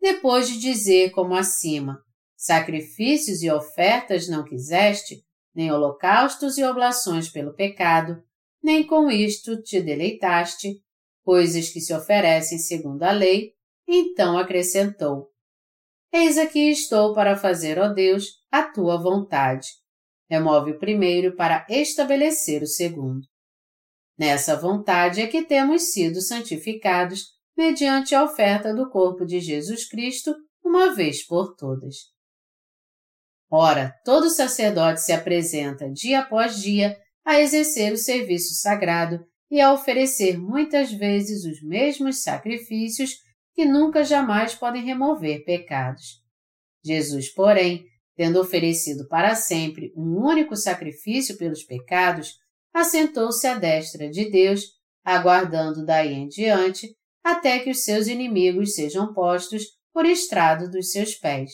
Depois 0.00 0.48
de 0.48 0.58
dizer 0.58 1.10
como 1.10 1.34
acima, 1.34 2.02
sacrifícios 2.36 3.42
e 3.42 3.50
ofertas 3.50 4.28
não 4.28 4.44
quiseste, 4.44 5.24
nem 5.54 5.72
holocaustos 5.72 6.58
e 6.58 6.64
oblações 6.64 7.28
pelo 7.28 7.54
pecado, 7.54 8.22
nem 8.62 8.86
com 8.86 9.10
isto 9.10 9.62
te 9.62 9.80
deleitaste, 9.80 10.82
coisas 11.24 11.70
que 11.70 11.80
se 11.80 11.94
oferecem 11.94 12.58
segundo 12.58 13.02
a 13.02 13.12
lei, 13.12 13.52
então 13.88 14.36
acrescentou: 14.36 15.30
Eis 16.12 16.36
aqui 16.36 16.70
estou 16.70 17.14
para 17.14 17.36
fazer, 17.36 17.78
ó 17.78 17.88
Deus, 17.88 18.40
a 18.50 18.62
tua 18.62 18.96
vontade 18.96 19.85
remove 20.28 20.72
o 20.72 20.78
primeiro 20.78 21.34
para 21.36 21.66
estabelecer 21.68 22.62
o 22.62 22.66
segundo. 22.66 23.22
Nessa 24.18 24.56
vontade 24.56 25.20
é 25.20 25.26
que 25.26 25.44
temos 25.44 25.92
sido 25.92 26.20
santificados 26.20 27.24
mediante 27.56 28.14
a 28.14 28.24
oferta 28.24 28.74
do 28.74 28.90
corpo 28.90 29.24
de 29.24 29.40
Jesus 29.40 29.88
Cristo 29.88 30.34
uma 30.64 30.94
vez 30.94 31.24
por 31.24 31.54
todas. 31.54 31.96
Ora, 33.50 33.94
todo 34.04 34.28
sacerdote 34.28 35.00
se 35.00 35.12
apresenta 35.12 35.90
dia 35.90 36.20
após 36.20 36.60
dia 36.60 36.98
a 37.24 37.40
exercer 37.40 37.92
o 37.92 37.96
serviço 37.96 38.54
sagrado 38.54 39.24
e 39.50 39.60
a 39.60 39.72
oferecer 39.72 40.38
muitas 40.38 40.92
vezes 40.92 41.44
os 41.44 41.62
mesmos 41.62 42.22
sacrifícios 42.22 43.14
que 43.54 43.64
nunca 43.64 44.04
jamais 44.04 44.54
podem 44.54 44.84
remover 44.84 45.44
pecados. 45.44 46.20
Jesus, 46.84 47.32
porém, 47.32 47.84
tendo 48.16 48.40
oferecido 48.40 49.06
para 49.06 49.34
sempre 49.34 49.92
um 49.94 50.16
único 50.24 50.56
sacrifício 50.56 51.36
pelos 51.36 51.62
pecados, 51.62 52.38
assentou-se 52.72 53.46
à 53.46 53.58
destra 53.58 54.08
de 54.08 54.30
Deus, 54.30 54.62
aguardando 55.04 55.84
daí 55.84 56.14
em 56.14 56.26
diante 56.26 56.96
até 57.22 57.58
que 57.58 57.70
os 57.70 57.84
seus 57.84 58.06
inimigos 58.06 58.74
sejam 58.74 59.12
postos 59.12 59.64
por 59.92 60.06
estrado 60.06 60.70
dos 60.70 60.90
seus 60.90 61.14
pés. 61.14 61.50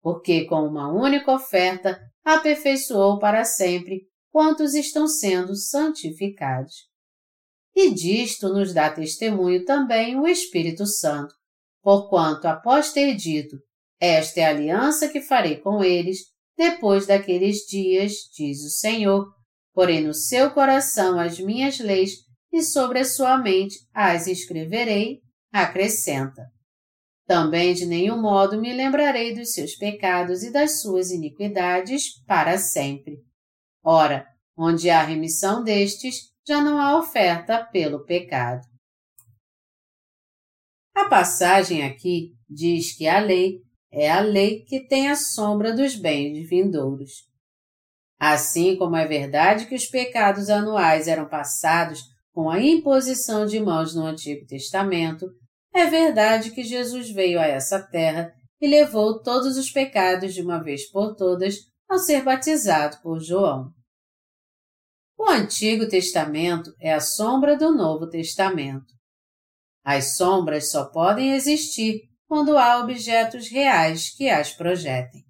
Porque 0.00 0.44
com 0.44 0.66
uma 0.66 0.92
única 0.92 1.32
oferta 1.32 2.00
aperfeiçoou 2.24 3.18
para 3.18 3.44
sempre 3.44 4.02
quantos 4.30 4.74
estão 4.74 5.06
sendo 5.06 5.54
santificados. 5.54 6.74
E 7.74 7.92
disto 7.92 8.48
nos 8.48 8.72
dá 8.72 8.90
testemunho 8.90 9.64
também 9.64 10.18
o 10.18 10.26
Espírito 10.26 10.86
Santo, 10.86 11.34
porquanto, 11.82 12.46
após 12.46 12.92
ter 12.92 13.14
dito, 13.14 13.56
esta 14.04 14.40
é 14.40 14.44
a 14.44 14.50
aliança 14.50 15.08
que 15.08 15.20
farei 15.20 15.56
com 15.56 15.82
eles, 15.82 16.18
depois 16.56 17.06
daqueles 17.06 17.66
dias, 17.66 18.12
diz 18.36 18.62
o 18.62 18.70
Senhor, 18.70 19.32
porém 19.72 20.02
no 20.02 20.12
seu 20.12 20.50
coração 20.50 21.18
as 21.18 21.38
minhas 21.38 21.78
leis 21.78 22.12
e 22.52 22.62
sobre 22.62 23.00
a 23.00 23.04
sua 23.04 23.38
mente 23.38 23.78
as 23.92 24.26
escreverei, 24.26 25.20
acrescenta. 25.52 26.42
Também 27.26 27.72
de 27.72 27.86
nenhum 27.86 28.20
modo 28.20 28.60
me 28.60 28.72
lembrarei 28.72 29.34
dos 29.34 29.54
seus 29.54 29.74
pecados 29.74 30.42
e 30.42 30.52
das 30.52 30.82
suas 30.82 31.10
iniquidades 31.10 32.22
para 32.26 32.58
sempre. 32.58 33.16
Ora, 33.82 34.26
onde 34.56 34.90
há 34.90 35.02
remissão 35.02 35.64
destes, 35.64 36.30
já 36.46 36.60
não 36.60 36.78
há 36.78 36.98
oferta 36.98 37.64
pelo 37.64 38.04
pecado. 38.04 38.60
A 40.94 41.08
passagem 41.08 41.82
aqui 41.82 42.34
diz 42.48 42.96
que 42.96 43.08
a 43.08 43.18
lei 43.18 43.63
é 43.94 44.10
a 44.10 44.20
lei 44.20 44.64
que 44.64 44.86
tem 44.86 45.08
a 45.08 45.16
sombra 45.16 45.72
dos 45.72 45.94
bens 45.94 46.48
vindouros. 46.48 47.12
Assim 48.18 48.76
como 48.76 48.96
é 48.96 49.06
verdade 49.06 49.66
que 49.66 49.74
os 49.74 49.86
pecados 49.86 50.50
anuais 50.50 51.08
eram 51.08 51.28
passados 51.28 52.00
com 52.32 52.50
a 52.50 52.60
imposição 52.60 53.46
de 53.46 53.60
mãos 53.60 53.94
no 53.94 54.04
Antigo 54.04 54.44
Testamento, 54.46 55.26
é 55.72 55.86
verdade 55.86 56.50
que 56.50 56.64
Jesus 56.64 57.10
veio 57.10 57.38
a 57.38 57.46
essa 57.46 57.80
terra 57.80 58.32
e 58.60 58.66
levou 58.66 59.22
todos 59.22 59.56
os 59.56 59.70
pecados 59.70 60.34
de 60.34 60.42
uma 60.42 60.62
vez 60.62 60.90
por 60.90 61.14
todas 61.14 61.56
ao 61.88 61.98
ser 61.98 62.22
batizado 62.22 62.96
por 63.02 63.20
João. 63.20 63.72
O 65.16 65.28
Antigo 65.28 65.88
Testamento 65.88 66.72
é 66.80 66.92
a 66.92 67.00
sombra 67.00 67.56
do 67.56 67.72
Novo 67.72 68.08
Testamento. 68.08 68.92
As 69.84 70.16
sombras 70.16 70.70
só 70.70 70.86
podem 70.86 71.34
existir 71.34 72.02
quando 72.34 72.58
há 72.58 72.80
objetos 72.80 73.46
reais 73.48 74.10
que 74.10 74.28
as 74.28 74.52
projetem. 74.52 75.22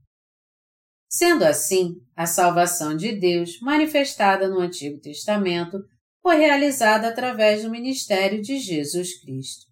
Sendo 1.06 1.44
assim, 1.44 1.96
a 2.16 2.24
salvação 2.24 2.96
de 2.96 3.12
Deus, 3.12 3.60
manifestada 3.60 4.48
no 4.48 4.58
Antigo 4.58 4.98
Testamento, 4.98 5.76
foi 6.22 6.36
realizada 6.36 7.06
através 7.06 7.62
do 7.62 7.70
ministério 7.70 8.40
de 8.40 8.58
Jesus 8.58 9.20
Cristo. 9.20 9.66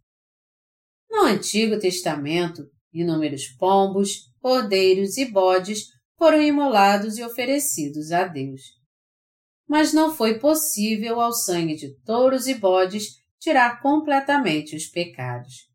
No 1.11 1.23
Antigo 1.23 1.79
Testamento, 1.79 2.65
inúmeros 2.93 3.47
pombos, 3.59 4.31
cordeiros 4.39 5.17
e 5.17 5.25
bodes 5.25 5.87
foram 6.19 6.43
imolados 6.43 7.17
e 7.17 7.25
oferecidos 7.25 8.13
a 8.13 8.25
Deus 8.25 8.61
mas 9.67 9.91
não 9.91 10.15
foi 10.15 10.39
possível 10.39 11.19
ao 11.19 11.33
sangue 11.33 11.75
de 11.75 11.99
touros 12.05 12.47
e 12.47 12.53
bodes 12.53 13.15
tirar 13.41 13.81
completamente 13.81 14.77
os 14.77 14.85
pecados. 14.85 15.72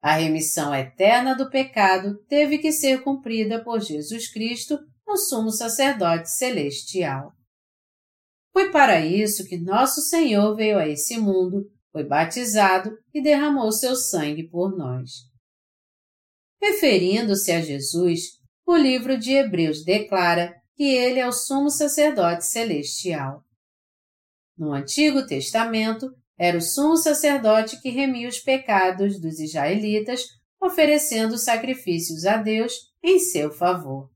A 0.00 0.14
remissão 0.14 0.74
eterna 0.74 1.34
do 1.34 1.50
pecado 1.50 2.18
teve 2.28 2.58
que 2.58 2.70
ser 2.70 3.02
cumprida 3.02 3.62
por 3.62 3.80
Jesus 3.80 4.30
Cristo, 4.30 4.78
o 5.06 5.16
sumo 5.16 5.50
sacerdote 5.50 6.30
celestial. 6.30 7.32
Foi 8.52 8.70
para 8.70 9.04
isso 9.04 9.46
que 9.46 9.58
nosso 9.58 10.00
Senhor 10.00 10.54
veio 10.54 10.78
a 10.78 10.88
esse 10.88 11.18
mundo, 11.18 11.64
foi 11.90 12.04
batizado 12.04 12.96
e 13.12 13.22
derramou 13.22 13.72
seu 13.72 13.96
sangue 13.96 14.48
por 14.48 14.76
nós. 14.76 15.10
Referindo-se 16.60 17.52
a 17.52 17.60
Jesus, 17.60 18.38
o 18.66 18.76
livro 18.76 19.18
de 19.18 19.32
Hebreus 19.32 19.84
declara 19.84 20.54
que 20.74 20.84
ele 20.84 21.18
é 21.18 21.26
o 21.26 21.32
sumo 21.32 21.70
sacerdote 21.70 22.44
celestial. 22.44 23.42
No 24.56 24.72
Antigo 24.72 25.26
Testamento, 25.26 26.12
era 26.38 26.56
o 26.56 26.62
sumo 26.62 26.96
sacerdote 26.96 27.80
que 27.80 27.90
remia 27.90 28.28
os 28.28 28.38
pecados 28.38 29.20
dos 29.20 29.40
israelitas, 29.40 30.24
oferecendo 30.60 31.36
sacrifícios 31.36 32.24
a 32.24 32.36
Deus 32.36 32.72
em 33.02 33.18
seu 33.18 33.50
favor. 33.50 34.10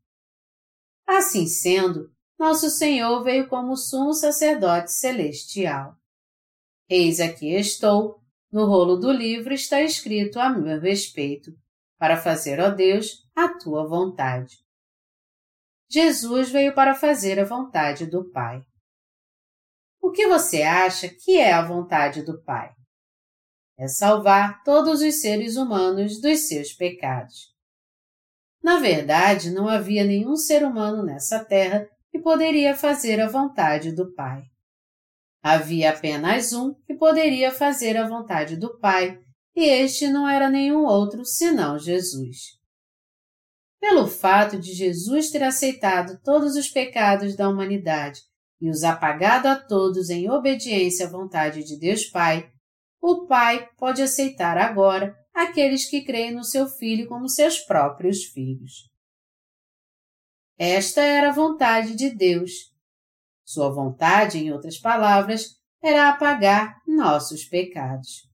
Assim 1.06 1.46
sendo, 1.46 2.10
nosso 2.38 2.70
Senhor 2.70 3.22
veio 3.22 3.48
como 3.48 3.76
sumo 3.76 4.12
sacerdote 4.12 4.92
celestial. 4.92 5.96
Eis 6.88 7.20
aqui 7.20 7.54
estou, 7.54 8.20
no 8.50 8.66
rolo 8.66 8.96
do 8.96 9.10
livro 9.10 9.52
está 9.52 9.82
escrito 9.82 10.38
a 10.38 10.50
meu 10.50 10.80
respeito, 10.80 11.52
para 11.98 12.16
fazer, 12.16 12.60
ó 12.60 12.70
Deus, 12.70 13.28
a 13.34 13.48
tua 13.48 13.86
vontade. 13.86 14.58
Jesus 15.88 16.50
veio 16.50 16.74
para 16.74 16.94
fazer 16.94 17.38
a 17.38 17.44
vontade 17.44 18.06
do 18.06 18.30
Pai. 18.30 18.64
O 20.02 20.10
que 20.10 20.26
você 20.26 20.62
acha 20.62 21.08
que 21.08 21.38
é 21.38 21.52
a 21.52 21.64
vontade 21.64 22.22
do 22.22 22.42
Pai? 22.42 22.72
É 23.78 23.86
salvar 23.86 24.60
todos 24.64 25.00
os 25.00 25.20
seres 25.20 25.56
humanos 25.56 26.20
dos 26.20 26.48
seus 26.48 26.72
pecados. 26.72 27.52
Na 28.60 28.80
verdade, 28.80 29.52
não 29.52 29.68
havia 29.68 30.02
nenhum 30.02 30.34
ser 30.34 30.64
humano 30.64 31.04
nessa 31.04 31.44
terra 31.44 31.88
que 32.10 32.18
poderia 32.18 32.74
fazer 32.74 33.20
a 33.20 33.28
vontade 33.28 33.92
do 33.92 34.12
Pai. 34.12 34.42
Havia 35.40 35.90
apenas 35.90 36.52
um 36.52 36.74
que 36.84 36.94
poderia 36.94 37.52
fazer 37.52 37.96
a 37.96 38.08
vontade 38.08 38.56
do 38.56 38.76
Pai, 38.80 39.16
e 39.54 39.64
este 39.64 40.08
não 40.08 40.28
era 40.28 40.50
nenhum 40.50 40.84
outro 40.84 41.24
senão 41.24 41.78
Jesus. 41.78 42.58
Pelo 43.80 44.08
fato 44.08 44.58
de 44.58 44.72
Jesus 44.72 45.30
ter 45.30 45.44
aceitado 45.44 46.20
todos 46.24 46.56
os 46.56 46.68
pecados 46.68 47.36
da 47.36 47.48
humanidade 47.48 48.20
e 48.62 48.70
os 48.70 48.84
apagado 48.84 49.48
a 49.48 49.56
todos 49.56 50.08
em 50.08 50.30
obediência 50.30 51.08
à 51.08 51.10
vontade 51.10 51.64
de 51.64 51.76
Deus 51.76 52.04
Pai, 52.04 52.48
o 53.00 53.26
Pai 53.26 53.68
pode 53.76 54.00
aceitar 54.00 54.56
agora 54.56 55.18
aqueles 55.34 55.90
que 55.90 56.04
creem 56.04 56.32
no 56.32 56.44
seu 56.44 56.68
Filho 56.68 57.08
como 57.08 57.28
seus 57.28 57.58
próprios 57.58 58.22
filhos. 58.22 58.88
Esta 60.56 61.00
era 61.00 61.30
a 61.30 61.32
vontade 61.32 61.96
de 61.96 62.10
Deus. 62.10 62.72
Sua 63.44 63.68
vontade, 63.68 64.38
em 64.38 64.52
outras 64.52 64.78
palavras, 64.78 65.56
era 65.82 66.08
apagar 66.08 66.80
nossos 66.86 67.44
pecados. 67.44 68.30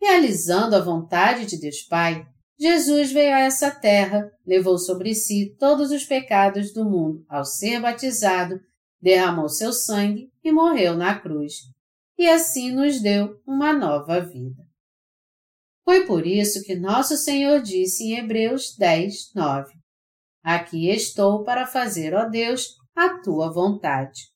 Realizando 0.00 0.74
a 0.74 0.80
vontade 0.80 1.44
de 1.44 1.60
Deus 1.60 1.82
Pai, 1.82 2.26
Jesus 2.58 3.12
veio 3.12 3.34
a 3.34 3.40
essa 3.40 3.70
terra, 3.70 4.32
levou 4.46 4.78
sobre 4.78 5.14
si 5.14 5.54
todos 5.58 5.90
os 5.90 6.04
pecados 6.04 6.72
do 6.72 6.88
mundo 6.88 7.26
ao 7.28 7.44
ser 7.44 7.78
batizado, 7.82 8.58
derramou 9.00 9.48
seu 9.48 9.72
sangue 9.72 10.32
e 10.42 10.50
morreu 10.50 10.96
na 10.96 11.18
cruz, 11.18 11.54
e 12.18 12.28
assim 12.28 12.70
nos 12.72 13.00
deu 13.00 13.40
uma 13.46 13.72
nova 13.72 14.20
vida. 14.20 14.64
Foi 15.84 16.06
por 16.06 16.26
isso 16.26 16.62
que 16.64 16.74
nosso 16.74 17.16
Senhor 17.16 17.60
disse 17.60 18.04
em 18.04 18.18
Hebreus 18.18 18.74
10, 18.76 19.34
9: 19.34 19.74
Aqui 20.42 20.88
estou 20.88 21.44
para 21.44 21.66
fazer, 21.66 22.14
ó 22.14 22.28
Deus, 22.28 22.76
a 22.94 23.20
tua 23.20 23.52
vontade. 23.52 24.32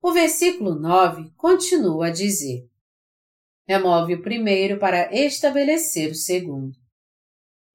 O 0.00 0.12
versículo 0.12 0.74
9 0.74 1.32
continua 1.36 2.06
a 2.06 2.10
dizer: 2.10 2.68
remove 3.66 4.14
o 4.14 4.22
primeiro 4.22 4.78
para 4.78 5.12
estabelecer 5.12 6.12
o 6.12 6.14
segundo. 6.14 6.78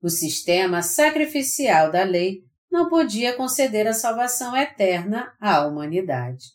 O 0.01 0.09
sistema 0.09 0.81
sacrificial 0.81 1.91
da 1.91 2.03
lei 2.03 2.43
não 2.71 2.89
podia 2.89 3.35
conceder 3.35 3.85
a 3.85 3.93
salvação 3.93 4.55
eterna 4.55 5.35
à 5.39 5.65
humanidade. 5.65 6.45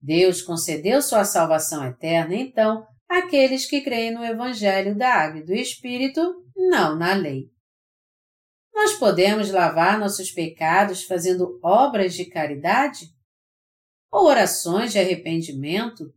Deus 0.00 0.40
concedeu 0.40 1.02
sua 1.02 1.24
salvação 1.24 1.84
eterna, 1.84 2.34
então, 2.34 2.86
àqueles 3.08 3.66
que 3.66 3.82
creem 3.82 4.12
no 4.12 4.24
Evangelho 4.24 4.96
da 4.96 5.12
Água 5.12 5.40
e 5.40 5.44
do 5.44 5.52
Espírito, 5.52 6.20
não 6.56 6.96
na 6.96 7.12
lei. 7.12 7.50
Nós 8.74 8.94
podemos 8.94 9.50
lavar 9.50 9.98
nossos 9.98 10.30
pecados 10.30 11.04
fazendo 11.04 11.58
obras 11.62 12.14
de 12.14 12.26
caridade? 12.26 13.14
Ou 14.10 14.26
orações 14.26 14.92
de 14.92 14.98
arrependimento 14.98 16.14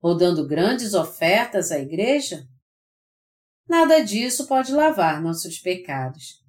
ou 0.00 0.16
dando 0.16 0.46
grandes 0.46 0.94
ofertas 0.94 1.70
à 1.70 1.78
igreja? 1.78 2.46
Nada 3.68 4.00
disso 4.00 4.46
pode 4.46 4.72
lavar 4.72 5.20
nossos 5.20 5.58
pecados. 5.58 6.39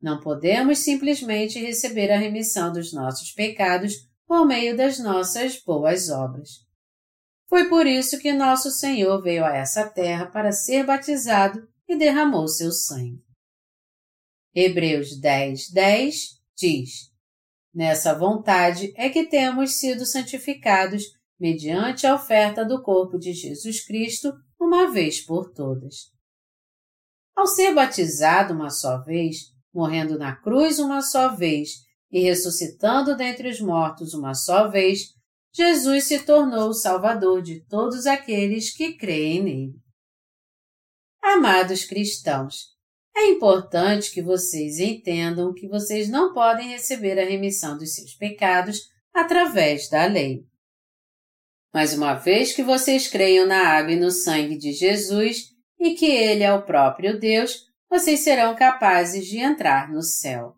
Não 0.00 0.18
podemos 0.18 0.78
simplesmente 0.78 1.58
receber 1.58 2.10
a 2.10 2.18
remissão 2.18 2.72
dos 2.72 2.92
nossos 2.92 3.32
pecados 3.32 4.08
por 4.26 4.46
meio 4.46 4.76
das 4.76 4.98
nossas 4.98 5.60
boas 5.62 6.08
obras. 6.08 6.64
Foi 7.48 7.68
por 7.68 7.86
isso 7.86 8.18
que 8.18 8.32
nosso 8.32 8.70
Senhor 8.70 9.20
veio 9.20 9.44
a 9.44 9.54
essa 9.54 9.88
terra 9.90 10.26
para 10.26 10.52
ser 10.52 10.86
batizado 10.86 11.68
e 11.88 11.96
derramou 11.96 12.46
seu 12.46 12.70
sangue. 12.70 13.22
Hebreus 14.54 15.18
10, 15.20 15.70
10 15.70 16.14
diz: 16.56 17.10
Nessa 17.74 18.14
vontade 18.14 18.92
é 18.96 19.08
que 19.08 19.26
temos 19.26 19.78
sido 19.78 20.06
santificados 20.06 21.04
mediante 21.38 22.06
a 22.06 22.14
oferta 22.14 22.64
do 22.64 22.82
corpo 22.82 23.18
de 23.18 23.32
Jesus 23.32 23.84
Cristo 23.84 24.32
uma 24.58 24.90
vez 24.90 25.20
por 25.20 25.52
todas. 25.52 26.12
Ao 27.34 27.46
ser 27.46 27.74
batizado 27.74 28.54
uma 28.54 28.70
só 28.70 29.02
vez, 29.02 29.52
morrendo 29.72 30.18
na 30.18 30.36
cruz 30.36 30.78
uma 30.78 31.00
só 31.00 31.34
vez 31.34 31.70
e 32.10 32.20
ressuscitando 32.20 33.16
dentre 33.16 33.48
os 33.48 33.60
mortos 33.60 34.14
uma 34.14 34.34
só 34.34 34.68
vez, 34.68 35.14
Jesus 35.52 36.04
se 36.04 36.20
tornou 36.20 36.68
o 36.68 36.74
Salvador 36.74 37.42
de 37.42 37.60
todos 37.66 38.06
aqueles 38.06 38.72
que 38.72 38.94
creem 38.94 39.42
nele. 39.42 39.74
Amados 41.22 41.84
cristãos, 41.84 42.70
é 43.16 43.26
importante 43.28 44.10
que 44.10 44.22
vocês 44.22 44.78
entendam 44.78 45.52
que 45.52 45.68
vocês 45.68 46.08
não 46.08 46.32
podem 46.32 46.68
receber 46.68 47.18
a 47.18 47.24
remissão 47.24 47.76
dos 47.76 47.94
seus 47.94 48.14
pecados 48.14 48.88
através 49.12 49.88
da 49.88 50.06
lei. 50.06 50.44
Mas 51.72 51.92
uma 51.92 52.14
vez 52.14 52.52
que 52.52 52.62
vocês 52.62 53.08
creiam 53.08 53.46
na 53.46 53.68
água 53.68 53.92
e 53.92 54.00
no 54.00 54.10
sangue 54.10 54.56
de 54.56 54.72
Jesus 54.72 55.50
e 55.78 55.94
que 55.94 56.06
Ele 56.06 56.42
é 56.42 56.52
o 56.52 56.62
próprio 56.62 57.18
Deus, 57.18 57.69
vocês 57.90 58.20
serão 58.20 58.54
capazes 58.54 59.26
de 59.26 59.38
entrar 59.38 59.90
no 59.90 60.02
céu. 60.02 60.54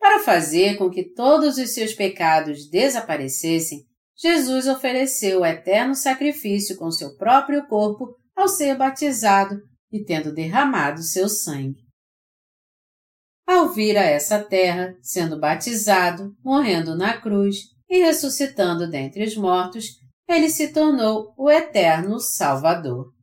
Para 0.00 0.22
fazer 0.22 0.76
com 0.76 0.90
que 0.90 1.12
todos 1.12 1.58
os 1.58 1.74
seus 1.74 1.92
pecados 1.92 2.68
desaparecessem, 2.68 3.84
Jesus 4.16 4.66
ofereceu 4.66 5.40
o 5.40 5.46
eterno 5.46 5.94
sacrifício 5.94 6.76
com 6.76 6.90
seu 6.90 7.16
próprio 7.16 7.66
corpo 7.66 8.16
ao 8.34 8.48
ser 8.48 8.76
batizado 8.76 9.60
e 9.92 10.04
tendo 10.04 10.32
derramado 10.32 11.02
seu 11.02 11.28
sangue. 11.28 11.84
Ao 13.46 13.68
vir 13.68 13.96
a 13.96 14.02
essa 14.02 14.42
terra, 14.42 14.96
sendo 15.02 15.38
batizado, 15.38 16.34
morrendo 16.42 16.96
na 16.96 17.20
cruz 17.20 17.58
e 17.88 17.98
ressuscitando 17.98 18.88
dentre 18.88 19.24
os 19.24 19.36
mortos, 19.36 19.98
ele 20.26 20.48
se 20.48 20.72
tornou 20.72 21.34
o 21.36 21.50
eterno 21.50 22.18
Salvador. 22.18 23.13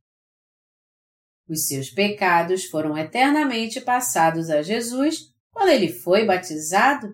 Os 1.51 1.67
seus 1.67 1.89
pecados 1.89 2.63
foram 2.63 2.97
eternamente 2.97 3.81
passados 3.81 4.49
a 4.49 4.61
Jesus 4.61 5.33
quando 5.51 5.67
ele 5.67 5.89
foi 5.89 6.25
batizado? 6.25 7.13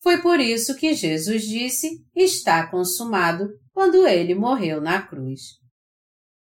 Foi 0.00 0.22
por 0.22 0.38
isso 0.38 0.76
que 0.76 0.94
Jesus 0.94 1.42
disse: 1.42 2.06
Está 2.14 2.70
consumado, 2.70 3.48
quando 3.72 4.06
ele 4.06 4.32
morreu 4.32 4.80
na 4.80 5.02
cruz. 5.02 5.40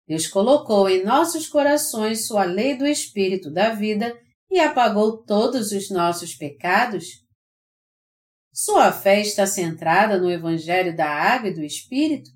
Deus 0.06 0.28
colocou 0.28 0.89
em 0.89 1.02
nossos 1.02 1.48
corações 1.48 2.28
sua 2.28 2.44
lei 2.44 2.78
do 2.78 2.86
Espírito 2.86 3.51
da 3.51 3.70
vida 3.70 4.16
e 4.48 4.60
apagou 4.60 5.20
todos 5.24 5.72
os 5.72 5.90
nossos 5.90 6.36
pecados? 6.36 7.06
Sua 8.55 8.93
fé 8.93 9.20
está 9.20 9.48
centrada 9.48 10.16
no 10.16 10.30
Evangelho 10.30 10.94
da 10.94 11.09
Água 11.09 11.48
e 11.48 11.55
do 11.55 11.64
Espírito? 11.64 12.30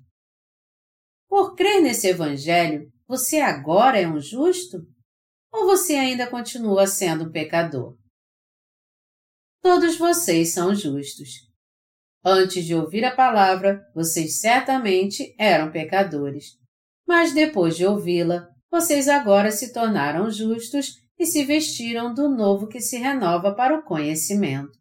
Por 1.29 1.55
crer 1.55 1.81
nesse 1.81 2.07
Evangelho, 2.07 2.91
você 3.07 3.39
agora 3.39 3.99
é 3.99 4.07
um 4.07 4.19
justo? 4.19 4.85
Ou 5.51 5.65
você 5.65 5.95
ainda 5.95 6.27
continua 6.27 6.85
sendo 6.85 7.25
um 7.25 7.31
pecador? 7.31 7.97
Todos 9.61 9.97
vocês 9.97 10.53
são 10.53 10.75
justos. 10.75 11.29
Antes 12.23 12.65
de 12.65 12.75
ouvir 12.75 13.05
a 13.05 13.15
palavra, 13.15 13.81
vocês 13.95 14.39
certamente 14.39 15.33
eram 15.39 15.71
pecadores 15.71 16.57
mas 17.07 17.33
depois 17.33 17.77
de 17.77 17.85
ouvi-la, 17.85 18.49
vocês 18.69 19.07
agora 19.07 19.49
se 19.49 19.71
tornaram 19.71 20.29
justos 20.29 20.97
e 21.17 21.25
se 21.25 21.45
vestiram 21.45 22.13
do 22.13 22.27
novo 22.27 22.67
que 22.67 22.81
se 22.81 22.97
renova 22.97 23.55
para 23.55 23.79
o 23.79 23.83
conhecimento. 23.83 24.77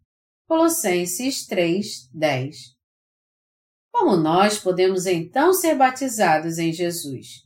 Colossenses 0.48 1.46
3, 1.46 2.10
10 2.12 2.56
Como 3.92 4.16
nós 4.16 4.58
podemos 4.58 5.06
então 5.06 5.52
ser 5.52 5.76
batizados 5.76 6.58
em 6.58 6.72
Jesus? 6.72 7.45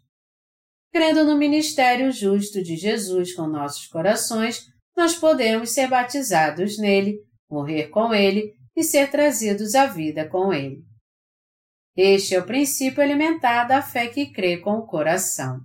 Crendo 0.92 1.24
no 1.24 1.36
ministério 1.36 2.10
justo 2.10 2.62
de 2.62 2.76
Jesus 2.76 3.34
com 3.34 3.46
nossos 3.46 3.86
corações, 3.86 4.66
nós 4.96 5.14
podemos 5.14 5.70
ser 5.70 5.88
batizados 5.88 6.78
nele, 6.78 7.18
morrer 7.48 7.88
com 7.88 8.12
ele 8.12 8.52
e 8.76 8.82
ser 8.82 9.10
trazidos 9.10 9.74
à 9.74 9.86
vida 9.86 10.28
com 10.28 10.52
ele. 10.52 10.82
Este 11.96 12.34
é 12.34 12.40
o 12.40 12.46
princípio 12.46 13.02
elementar 13.02 13.68
da 13.68 13.82
fé 13.82 14.08
que 14.08 14.32
crê 14.32 14.58
com 14.58 14.78
o 14.78 14.86
coração. 14.86 15.60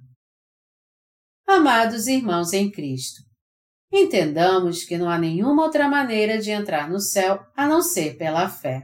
Amados 1.47 2.07
irmãos 2.07 2.53
em 2.53 2.72
Cristo, 2.72 3.22
entendamos 3.91 4.84
que 4.84 4.97
não 4.97 5.10
há 5.10 5.18
nenhuma 5.18 5.64
outra 5.64 5.88
maneira 5.88 6.39
de 6.39 6.52
entrar 6.52 6.89
no 6.89 6.99
céu 6.99 7.39
a 7.56 7.68
não 7.68 7.81
ser 7.81 8.18
pela 8.18 8.49
fé. 8.49 8.84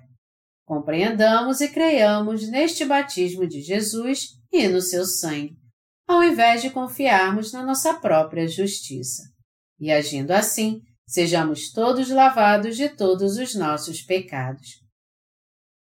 Compreendamos 0.66 1.60
e 1.60 1.70
creiamos 1.70 2.50
neste 2.50 2.86
batismo 2.86 3.48
de 3.48 3.62
Jesus 3.62 4.28
e 4.52 4.68
no 4.68 4.80
seu 4.80 5.06
sangue, 5.06 5.58
ao 6.12 6.24
invés 6.24 6.62
de 6.62 6.70
confiarmos 6.70 7.52
na 7.52 7.66
nossa 7.66 7.94
própria 7.96 8.48
justiça. 8.48 9.24
E 9.80 9.92
agindo 9.92 10.32
assim, 10.32 10.82
sejamos 11.08 11.72
todos 11.72 12.10
lavados 12.10 12.78
de 12.78 12.90
todos 12.90 13.38
os 13.38 13.56
nossos 13.56 14.02
pecados. 14.02 14.82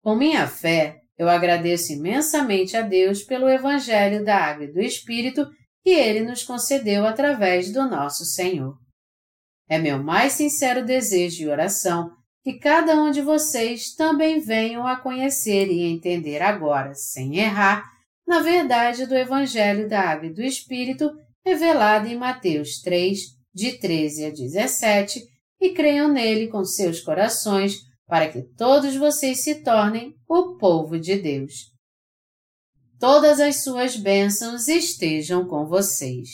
Com 0.03 0.16
minha 0.16 0.47
fé, 0.47 1.01
eu 1.16 1.28
agradeço 1.28 1.93
imensamente 1.93 2.77
a 2.77 2.82
Deus 2.82 3.23
pelo 3.23 3.49
Evangelho 3.49 4.24
da 4.24 4.36
Água 4.36 4.65
e 4.65 4.73
do 4.73 4.81
Espírito 4.81 5.49
que 5.82 5.91
Ele 5.91 6.20
nos 6.20 6.43
concedeu 6.43 7.07
através 7.07 7.73
do 7.73 7.89
nosso 7.89 8.24
Senhor. 8.24 8.77
É 9.69 9.78
meu 9.78 10.03
mais 10.03 10.32
sincero 10.32 10.85
desejo 10.85 11.43
e 11.43 11.49
oração 11.49 12.11
que 12.43 12.59
cada 12.59 12.95
um 12.95 13.11
de 13.11 13.23
vocês 13.23 13.95
também 13.95 14.41
venham 14.41 14.86
a 14.86 14.97
conhecer 14.97 15.69
e 15.69 15.85
entender 15.85 16.43
agora, 16.43 16.95
sem 16.95 17.39
errar, 17.39 17.94
na 18.27 18.41
verdade 18.41 19.07
do 19.07 19.15
Evangelho 19.15 19.89
da 19.89 20.01
Água 20.01 20.27
e 20.27 20.33
do 20.33 20.43
Espírito 20.43 21.11
revelado 21.45 22.07
em 22.07 22.17
Mateus 22.17 22.81
3, 22.81 23.19
de 23.55 23.79
13 23.79 24.25
a 24.25 24.31
17, 24.31 25.23
e 25.61 25.71
creiam 25.71 26.09
nele 26.09 26.49
com 26.49 26.65
seus 26.65 27.01
corações 27.01 27.77
para 28.07 28.29
que 28.29 28.43
todos 28.57 28.97
vocês 28.97 29.43
se 29.43 29.63
tornem 29.63 30.15
o 30.29 30.57
povo 30.57 30.99
de 30.99 31.17
Deus. 31.17 31.73
Todas 32.99 33.41
as 33.41 33.63
suas 33.63 33.97
bênçãos 33.97 34.69
estejam 34.69 35.47
com 35.47 35.67
vocês. 35.67 36.29